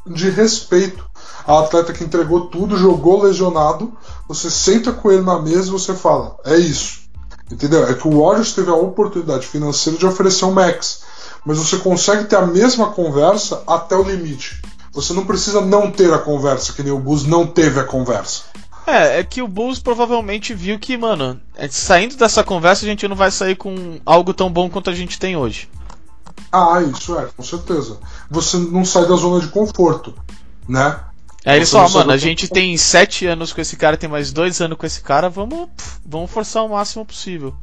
de 0.05 0.29
respeito. 0.29 1.09
A 1.47 1.59
atleta 1.59 1.93
que 1.93 2.03
entregou 2.03 2.47
tudo, 2.47 2.75
jogou 2.75 3.23
lesionado, 3.23 3.97
você 4.27 4.51
senta 4.51 4.91
com 4.91 5.09
ele 5.09 5.21
na 5.21 5.41
mesa 5.41 5.69
e 5.69 5.71
você 5.71 5.95
fala: 5.95 6.35
é 6.43 6.57
isso. 6.57 7.04
Entendeu? 7.51 7.87
É 7.87 7.93
que 7.93 8.07
o 8.07 8.21
Warriors 8.21 8.53
teve 8.53 8.69
a 8.69 8.75
oportunidade 8.75 9.45
financeira 9.45 9.99
de 9.99 10.05
oferecer 10.05 10.45
um 10.45 10.51
max, 10.51 11.03
mas 11.45 11.57
você 11.57 11.77
consegue 11.77 12.25
ter 12.25 12.37
a 12.37 12.45
mesma 12.45 12.89
conversa 12.91 13.61
até 13.67 13.95
o 13.95 14.03
limite. 14.03 14.61
Você 14.93 15.13
não 15.13 15.25
precisa 15.25 15.61
não 15.61 15.91
ter 15.91 16.11
a 16.13 16.17
conversa, 16.17 16.73
que 16.73 16.81
nem 16.81 16.91
o 16.91 16.99
Bulls 16.99 17.25
não 17.25 17.45
teve 17.45 17.79
a 17.79 17.83
conversa. 17.83 18.43
É, 18.87 19.19
é 19.19 19.23
que 19.23 19.41
o 19.41 19.47
Bulls 19.47 19.79
provavelmente 19.79 20.53
viu 20.53 20.79
que, 20.79 20.97
mano, 20.97 21.39
é, 21.55 21.67
saindo 21.67 22.15
dessa 22.15 22.43
conversa 22.43 22.85
a 22.85 22.89
gente 22.89 23.07
não 23.07 23.15
vai 23.15 23.31
sair 23.31 23.55
com 23.55 23.99
algo 24.05 24.33
tão 24.33 24.49
bom 24.49 24.69
quanto 24.69 24.89
a 24.89 24.93
gente 24.93 25.19
tem 25.19 25.35
hoje. 25.35 25.69
Ah, 26.51 26.81
isso 26.81 27.17
é, 27.17 27.27
com 27.35 27.43
certeza. 27.43 27.97
Você 28.29 28.57
não 28.57 28.85
sai 28.85 29.05
da 29.07 29.15
zona 29.15 29.41
de 29.41 29.47
conforto, 29.47 30.13
né? 30.67 30.99
Aí 31.45 31.57
eles 31.57 31.69
falam, 31.69 31.89
mano, 31.91 32.11
a 32.11 32.17
gente 32.17 32.47
tem 32.47 32.75
sete 32.75 33.27
anos 33.27 33.53
com 33.53 33.61
esse 33.61 33.75
cara, 33.75 33.95
tem 33.95 34.09
mais 34.09 34.31
dois 34.31 34.59
anos 34.61 34.77
com 34.77 34.85
esse 34.85 35.01
cara, 35.01 35.29
vamos, 35.29 35.69
vamos 36.03 36.31
forçar 36.31 36.65
o 36.65 36.69
máximo 36.69 37.05
possível. 37.05 37.53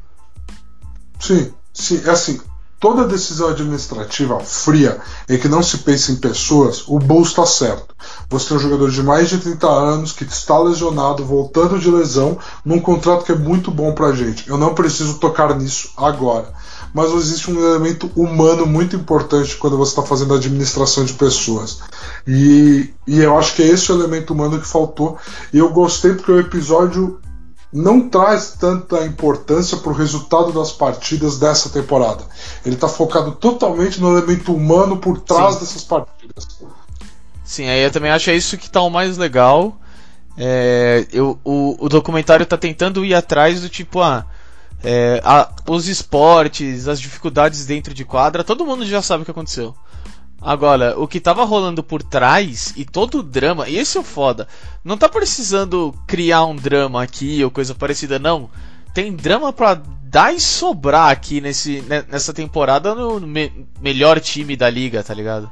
Sim, 1.19 1.53
sim, 1.75 2.01
é 2.05 2.11
assim, 2.11 2.41
toda 2.79 3.09
decisão 3.09 3.49
administrativa 3.49 4.39
fria 4.39 5.01
em 5.29 5.37
que 5.37 5.49
não 5.49 5.65
se 5.65 5.79
pensa 5.79 6.13
em 6.13 6.17
pessoas, 6.17 6.85
o 6.87 7.01
Bulls 7.01 7.31
está 7.31 7.45
certo. 7.45 7.93
Você 8.31 8.49
tem 8.49 8.57
um 8.57 8.61
jogador 8.61 8.89
de 8.89 9.03
mais 9.03 9.29
de 9.29 9.39
30 9.39 9.67
anos 9.69 10.13
que 10.13 10.23
está 10.23 10.59
lesionado, 10.61 11.25
voltando 11.25 11.79
de 11.79 11.91
lesão, 11.91 12.39
num 12.65 12.81
contrato 12.81 13.25
que 13.25 13.33
é 13.33 13.37
muito 13.37 13.71
bom 13.73 13.93
pra 13.93 14.13
gente. 14.13 14.49
Eu 14.49 14.59
não 14.59 14.75
preciso 14.75 15.15
tocar 15.15 15.57
nisso 15.57 15.91
agora 15.97 16.53
mas 16.93 17.11
existe 17.13 17.51
um 17.51 17.59
elemento 17.59 18.11
humano 18.15 18.67
muito 18.67 18.95
importante 18.97 19.57
quando 19.57 19.79
você 19.79 19.93
está 19.93 20.03
fazendo 20.03 20.35
administração 20.35 21.05
de 21.05 21.15
pessoas. 21.15 21.81
E, 22.27 22.91
e 23.07 23.21
eu 23.21 23.37
acho 23.39 23.55
que 23.55 23.63
é 23.63 23.67
esse 23.67 23.91
o 23.91 23.95
elemento 23.99 24.35
humano 24.35 24.61
que 24.61 24.67
faltou. 24.67 25.17
E 25.53 25.59
eu 25.59 25.71
gostei 25.71 26.15
porque 26.15 26.33
o 26.33 26.41
episódio 26.41 27.21
não 27.73 28.09
traz 28.09 28.55
tanta 28.59 29.07
importância 29.07 29.79
para 29.79 29.91
o 29.91 29.95
resultado 29.95 30.53
das 30.53 30.71
partidas 30.71 31.39
dessa 31.39 31.71
temporada. 31.71 32.25
Ele 32.67 32.75
está 32.75 32.87
focado 32.87 33.33
totalmente 33.33 33.99
no 33.99 34.17
elemento 34.17 34.55
humano 34.55 34.99
por 34.99 35.19
trás 35.21 35.55
Sim. 35.55 35.61
dessas 35.61 35.85
partidas. 35.85 36.47
Sim, 37.43 37.69
aí 37.69 37.83
eu 37.83 37.91
também 37.91 38.11
acho 38.11 38.29
é 38.29 38.37
isso 38.37 38.59
que 38.59 38.67
está 38.67 38.83
o 38.83 38.91
mais 38.91 39.17
legal. 39.17 39.79
É, 40.37 41.07
eu, 41.13 41.39
o, 41.43 41.87
o 41.87 41.89
documentário 41.89 42.45
está 42.45 42.59
tentando 42.59 43.05
ir 43.05 43.15
atrás 43.15 43.63
do 43.63 43.69
tipo, 43.69 44.01
ah, 44.01 44.27
é, 44.83 45.21
a, 45.25 45.51
os 45.69 45.89
esportes, 45.89 46.89
as 46.89 47.01
dificuldades 47.01 47.67
dentro 47.67 47.95
de 47.95 48.05
quadra, 48.05 48.45
todo 48.45 48.67
mundo 48.67 48.85
já 48.85 49.01
sabe 49.01 49.23
o 49.23 49.25
que 49.25 49.31
aconteceu. 49.31 49.75
Agora, 50.41 50.99
o 50.99 51.07
que 51.07 51.21
tava 51.21 51.45
rolando 51.45 51.85
por 51.85 52.03
trás 52.03 52.75
e 52.77 52.85
todo 52.85 53.19
o 53.19 53.23
drama, 53.23 53.69
e 53.69 53.79
esse 53.79 53.97
é 53.97 54.01
o 54.01 54.05
foda, 54.05 54.49
não 54.85 54.99
tá 54.99 55.09
precisando 55.09 55.95
criar 56.05 56.45
um 56.45 56.57
drama 56.57 57.01
aqui 57.01 57.45
ou 57.45 57.51
coisa 57.51 57.75
parecida, 57.77 58.19
não. 58.19 58.51
Tem 58.93 59.15
drama 59.15 59.53
pra 59.53 59.81
dar 60.03 60.35
e 60.35 60.41
sobrar 60.41 61.11
aqui 61.11 61.41
nesse, 61.41 61.83
nessa 62.09 62.35
temporada 62.35 62.95
no 62.95 63.21
me, 63.21 63.67
melhor 63.81 64.21
time 64.21 64.57
da 64.57 64.69
liga, 64.69 65.03
tá 65.03 65.15
ligado? 65.15 65.51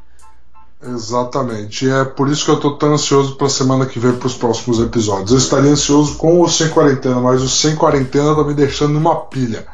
Exatamente. 0.83 1.85
E 1.85 1.91
é 1.91 2.05
por 2.05 2.29
isso 2.29 2.45
que 2.45 2.51
eu 2.51 2.59
tô 2.59 2.73
tão 2.73 2.95
ansioso 2.95 3.37
pra 3.37 3.49
semana 3.49 3.85
que 3.85 3.99
vem 3.99 4.13
pros 4.13 4.35
próximos 4.35 4.81
episódios. 4.81 5.33
Eu 5.33 5.39
estaria 5.39 5.71
ansioso 5.71 6.17
com 6.17 6.39
ou 6.39 6.49
sem 6.49 6.71
quarentena, 6.71 7.21
mas 7.21 7.43
o 7.43 7.49
sem 7.49 7.77
quarentena 7.77 8.35
tá 8.35 8.43
me 8.43 8.55
deixando 8.55 8.95
numa 8.95 9.17
pilha. 9.17 9.67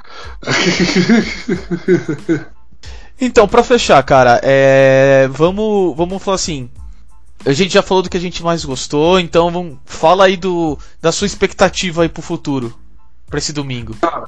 então, 3.20 3.46
pra 3.46 3.62
fechar, 3.62 4.02
cara, 4.02 4.40
é... 4.42 5.28
vamos, 5.30 5.96
vamos 5.96 6.22
falar 6.22 6.34
assim. 6.34 6.68
A 7.44 7.52
gente 7.52 7.74
já 7.74 7.82
falou 7.82 8.02
do 8.02 8.10
que 8.10 8.16
a 8.16 8.20
gente 8.20 8.42
mais 8.42 8.64
gostou, 8.64 9.20
então 9.20 9.52
vamos... 9.52 9.78
fala 9.84 10.24
aí 10.24 10.36
do, 10.36 10.76
da 11.00 11.12
sua 11.12 11.26
expectativa 11.26 12.02
aí 12.02 12.08
pro 12.08 12.22
futuro, 12.22 12.74
pra 13.28 13.38
esse 13.38 13.52
domingo. 13.52 13.94
Cara, 14.00 14.26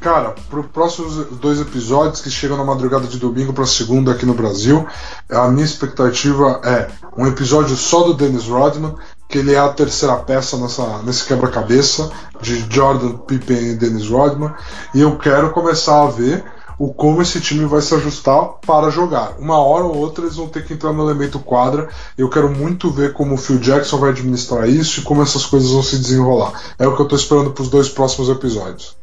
Cara, 0.00 0.34
para 0.48 0.60
os 0.60 0.66
próximos 0.68 1.26
dois 1.38 1.60
episódios 1.60 2.22
que 2.22 2.30
chegam 2.30 2.56
na 2.56 2.64
madrugada 2.64 3.06
de 3.06 3.18
domingo 3.18 3.52
para 3.52 3.66
segunda 3.66 4.12
aqui 4.12 4.24
no 4.24 4.32
Brasil, 4.32 4.86
a 5.28 5.46
minha 5.48 5.64
expectativa 5.64 6.58
é 6.64 6.88
um 7.18 7.26
episódio 7.26 7.76
só 7.76 8.04
do 8.04 8.14
Dennis 8.14 8.46
Rodman, 8.46 8.94
que 9.28 9.36
ele 9.36 9.52
é 9.52 9.58
a 9.58 9.68
terceira 9.68 10.16
peça 10.16 10.56
nessa, 10.56 11.02
nesse 11.02 11.26
quebra-cabeça 11.26 12.10
de 12.40 12.64
Jordan, 12.74 13.18
Pippen 13.18 13.72
e 13.72 13.74
Dennis 13.74 14.08
Rodman, 14.08 14.54
e 14.94 15.02
eu 15.02 15.18
quero 15.18 15.50
começar 15.50 16.02
a 16.02 16.06
ver 16.06 16.44
o 16.78 16.94
como 16.94 17.20
esse 17.20 17.38
time 17.38 17.66
vai 17.66 17.82
se 17.82 17.94
ajustar 17.94 18.42
para 18.66 18.88
jogar. 18.88 19.34
Uma 19.38 19.58
hora 19.58 19.84
ou 19.84 19.98
outra 19.98 20.24
eles 20.24 20.36
vão 20.36 20.48
ter 20.48 20.64
que 20.64 20.72
entrar 20.72 20.94
no 20.94 21.02
elemento 21.02 21.38
quadra. 21.38 21.90
Eu 22.16 22.30
quero 22.30 22.48
muito 22.48 22.90
ver 22.90 23.12
como 23.12 23.34
o 23.34 23.36
Phil 23.36 23.58
Jackson 23.58 23.98
vai 23.98 24.12
administrar 24.12 24.66
isso 24.66 25.00
e 25.00 25.02
como 25.02 25.20
essas 25.20 25.44
coisas 25.44 25.72
vão 25.72 25.82
se 25.82 25.98
desenrolar. 25.98 26.54
É 26.78 26.86
o 26.88 26.96
que 26.96 27.02
eu 27.02 27.06
tô 27.06 27.14
esperando 27.14 27.50
para 27.50 27.62
os 27.62 27.68
dois 27.68 27.90
próximos 27.90 28.30
episódios. 28.30 28.96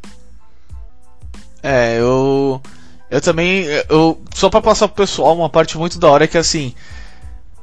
É, 1.67 1.99
eu. 1.99 2.61
Eu 3.11 3.19
também. 3.19 3.65
Eu, 3.89 4.21
só 4.33 4.49
para 4.49 4.61
passar 4.61 4.87
pro 4.87 5.03
pessoal, 5.03 5.35
uma 5.35 5.49
parte 5.49 5.77
muito 5.77 5.99
da 5.99 6.09
hora 6.09 6.23
é 6.23 6.27
que 6.27 6.37
assim. 6.37 6.73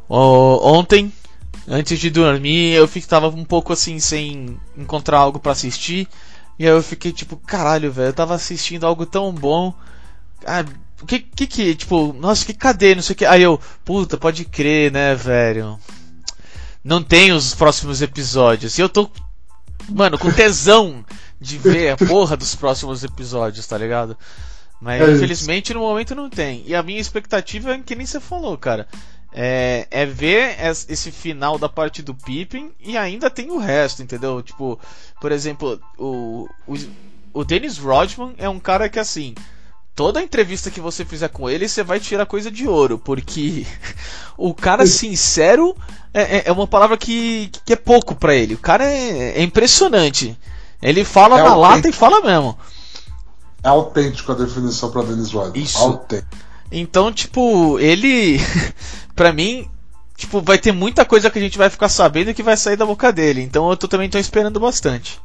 Ontem, 0.06 1.10
antes 1.66 1.98
de 1.98 2.10
dormir, 2.10 2.72
eu 2.74 2.86
tava 3.08 3.28
um 3.28 3.44
pouco 3.44 3.72
assim, 3.72 3.98
sem 3.98 4.60
encontrar 4.76 5.18
algo 5.18 5.38
para 5.38 5.52
assistir. 5.52 6.06
E 6.58 6.66
aí 6.66 6.70
eu 6.70 6.82
fiquei 6.82 7.12
tipo, 7.12 7.36
caralho, 7.38 7.90
velho, 7.90 8.08
eu 8.08 8.12
tava 8.12 8.34
assistindo 8.34 8.84
algo 8.84 9.06
tão 9.06 9.32
bom. 9.32 9.72
Ah, 10.46 10.64
que 11.06 11.20
que 11.20 11.46
que, 11.46 11.74
tipo, 11.74 12.12
nossa, 12.12 12.44
que 12.44 12.52
cadê, 12.52 12.94
não 12.94 13.02
sei 13.02 13.14
o 13.14 13.16
que. 13.16 13.24
Aí 13.24 13.42
eu, 13.42 13.58
puta, 13.84 14.18
pode 14.18 14.44
crer, 14.44 14.92
né, 14.92 15.14
velho. 15.14 15.78
Não 16.84 17.02
tem 17.02 17.32
os 17.32 17.54
próximos 17.54 18.02
episódios. 18.02 18.76
E 18.76 18.82
eu 18.82 18.88
tô, 18.88 19.10
mano, 19.88 20.18
com 20.18 20.30
tesão 20.30 21.02
de 21.44 21.58
ver 21.58 21.90
a 21.90 21.96
porra 21.96 22.36
dos 22.36 22.54
próximos 22.54 23.04
episódios, 23.04 23.66
tá 23.66 23.76
ligado? 23.76 24.16
Mas 24.80 25.00
é 25.00 25.12
infelizmente 25.12 25.72
no 25.72 25.80
momento 25.80 26.14
não 26.14 26.28
tem. 26.28 26.64
E 26.66 26.74
a 26.74 26.82
minha 26.82 27.00
expectativa 27.00 27.74
é 27.74 27.78
que 27.78 27.94
nem 27.94 28.06
você 28.06 28.18
falou, 28.18 28.56
cara. 28.58 28.88
É, 29.36 29.86
é, 29.90 30.06
ver 30.06 30.56
esse 30.88 31.10
final 31.10 31.58
da 31.58 31.68
parte 31.68 32.02
do 32.02 32.14
Pippin 32.14 32.70
e 32.80 32.96
ainda 32.96 33.28
tem 33.28 33.50
o 33.50 33.58
resto, 33.58 34.00
entendeu? 34.00 34.40
Tipo, 34.40 34.78
por 35.20 35.32
exemplo, 35.32 35.80
o, 35.98 36.48
o, 36.68 36.74
o 37.32 37.44
Dennis 37.44 37.78
Rodman 37.78 38.34
é 38.38 38.48
um 38.48 38.60
cara 38.60 38.88
que 38.88 38.98
assim. 38.98 39.34
Toda 39.96 40.20
entrevista 40.20 40.72
que 40.72 40.80
você 40.80 41.04
fizer 41.04 41.28
com 41.28 41.48
ele, 41.48 41.68
você 41.68 41.84
vai 41.84 42.00
tirar 42.00 42.26
coisa 42.26 42.50
de 42.50 42.66
ouro, 42.66 42.98
porque 42.98 43.64
o 44.36 44.52
cara 44.52 44.86
sincero 44.86 45.76
é, 46.12 46.38
é, 46.38 46.42
é 46.46 46.52
uma 46.52 46.66
palavra 46.66 46.96
que, 46.96 47.48
que 47.64 47.72
é 47.72 47.76
pouco 47.76 48.14
para 48.14 48.34
ele. 48.34 48.54
O 48.54 48.58
cara 48.58 48.84
é, 48.84 49.38
é 49.38 49.42
impressionante. 49.42 50.36
Ele 50.82 51.04
fala 51.04 51.38
é 51.38 51.42
na 51.42 51.50
autêntico. 51.50 51.60
lata 51.60 51.88
e 51.88 51.92
fala 51.92 52.20
mesmo. 52.20 52.58
É 53.62 53.68
autêntico 53.68 54.32
a 54.32 54.34
definição 54.34 54.90
para 54.90 55.02
Dennis 55.02 55.32
Rodman. 55.32 55.62
Isso. 55.62 55.78
Autêntico. 55.78 56.36
Então, 56.70 57.12
tipo, 57.12 57.78
ele, 57.78 58.38
pra 59.14 59.32
mim, 59.32 59.68
tipo, 60.16 60.40
vai 60.40 60.58
ter 60.58 60.72
muita 60.72 61.04
coisa 61.04 61.30
que 61.30 61.38
a 61.38 61.42
gente 61.42 61.56
vai 61.56 61.70
ficar 61.70 61.88
sabendo 61.88 62.34
que 62.34 62.42
vai 62.42 62.56
sair 62.56 62.76
da 62.76 62.86
boca 62.86 63.12
dele. 63.12 63.42
Então 63.42 63.70
eu 63.70 63.76
tô, 63.76 63.88
também 63.88 64.10
tô 64.10 64.18
esperando 64.18 64.60
bastante. 64.60 65.20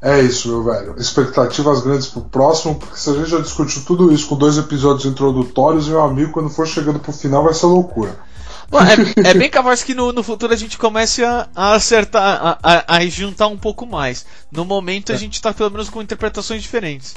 É 0.00 0.20
isso, 0.20 0.48
meu 0.48 0.62
velho. 0.62 0.94
Expectativas 0.96 1.80
grandes 1.80 2.06
pro 2.06 2.22
próximo, 2.22 2.76
porque 2.76 2.96
se 2.96 3.10
a 3.10 3.14
gente 3.14 3.30
já 3.30 3.40
discutiu 3.40 3.82
tudo 3.84 4.12
isso 4.12 4.28
com 4.28 4.36
dois 4.36 4.56
episódios 4.56 5.06
introdutórios, 5.06 5.88
meu 5.88 6.02
amigo, 6.02 6.32
quando 6.32 6.48
for 6.48 6.66
chegando 6.66 7.00
pro 7.00 7.12
final 7.12 7.42
vai 7.42 7.54
ser 7.54 7.66
loucura. 7.66 8.16
Bom, 8.70 8.78
é, 8.80 8.94
é, 9.30 9.34
bem 9.34 9.48
capaz 9.48 9.82
que 9.82 9.94
no, 9.94 10.12
no, 10.12 10.22
futuro 10.22 10.52
a 10.52 10.56
gente 10.56 10.76
comece 10.76 11.24
a, 11.24 11.48
a 11.54 11.72
acertar, 11.74 12.22
a, 12.22 12.58
a, 12.62 12.96
a, 12.96 13.06
juntar 13.06 13.46
um 13.46 13.56
pouco 13.56 13.86
mais. 13.86 14.26
No 14.52 14.64
momento 14.64 15.10
a 15.10 15.14
é. 15.14 15.18
gente 15.18 15.40
tá 15.40 15.52
pelo 15.52 15.70
menos 15.70 15.88
com 15.88 16.02
interpretações 16.02 16.62
diferentes. 16.62 17.14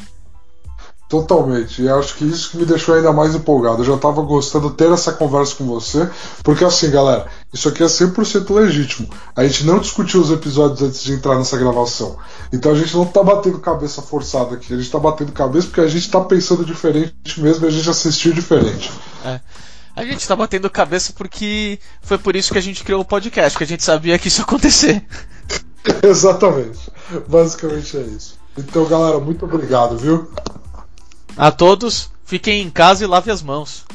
Totalmente. 1.11 1.81
E 1.81 1.89
acho 1.89 2.15
que 2.15 2.23
isso 2.23 2.51
que 2.51 2.57
me 2.57 2.65
deixou 2.65 2.95
ainda 2.95 3.11
mais 3.11 3.35
empolgado. 3.35 3.81
Eu 3.81 3.85
já 3.85 3.95
estava 3.95 4.21
gostando 4.21 4.69
de 4.69 4.77
ter 4.77 4.89
essa 4.89 5.11
conversa 5.11 5.55
com 5.55 5.65
você, 5.65 6.09
porque 6.41 6.63
assim, 6.63 6.89
galera, 6.89 7.27
isso 7.51 7.67
aqui 7.67 7.83
é 7.83 7.85
100% 7.85 8.49
legítimo. 8.55 9.09
A 9.35 9.43
gente 9.43 9.65
não 9.65 9.79
discutiu 9.79 10.21
os 10.21 10.31
episódios 10.31 10.81
antes 10.81 11.03
de 11.03 11.11
entrar 11.11 11.35
nessa 11.35 11.57
gravação. 11.57 12.15
Então 12.53 12.71
a 12.71 12.75
gente 12.75 12.95
não 12.95 13.03
está 13.03 13.21
batendo 13.21 13.59
cabeça 13.59 14.01
forçada 14.01 14.55
aqui. 14.55 14.73
A 14.73 14.77
gente 14.77 14.85
está 14.85 14.99
batendo 14.99 15.33
cabeça 15.33 15.67
porque 15.67 15.81
a 15.81 15.87
gente 15.87 16.05
está 16.05 16.21
pensando 16.21 16.63
diferente 16.63 17.41
mesmo 17.41 17.65
e 17.65 17.67
a 17.67 17.71
gente 17.71 17.89
assistiu 17.89 18.31
diferente. 18.31 18.89
É. 19.25 19.41
A 19.95 20.03
gente 20.03 20.21
está 20.21 20.35
batendo 20.35 20.69
cabeça 20.69 21.13
porque 21.13 21.79
foi 22.01 22.17
por 22.17 22.35
isso 22.35 22.51
que 22.51 22.57
a 22.57 22.61
gente 22.61 22.83
criou 22.83 23.01
o 23.01 23.05
podcast, 23.05 23.57
que 23.57 23.63
a 23.63 23.67
gente 23.67 23.83
sabia 23.83 24.17
que 24.17 24.27
isso 24.27 24.41
ia 24.41 24.45
acontecer. 24.45 25.05
Exatamente. 26.03 26.91
Basicamente 27.27 27.97
é 27.97 28.01
isso. 28.01 28.39
Então, 28.57 28.85
galera, 28.85 29.19
muito 29.19 29.45
obrigado, 29.45 29.97
viu? 29.97 30.31
A 31.37 31.51
todos, 31.51 32.09
fiquem 32.25 32.61
em 32.61 32.69
casa 32.69 33.03
e 33.03 33.07
lavem 33.07 33.33
as 33.33 33.41
mãos. 33.41 33.85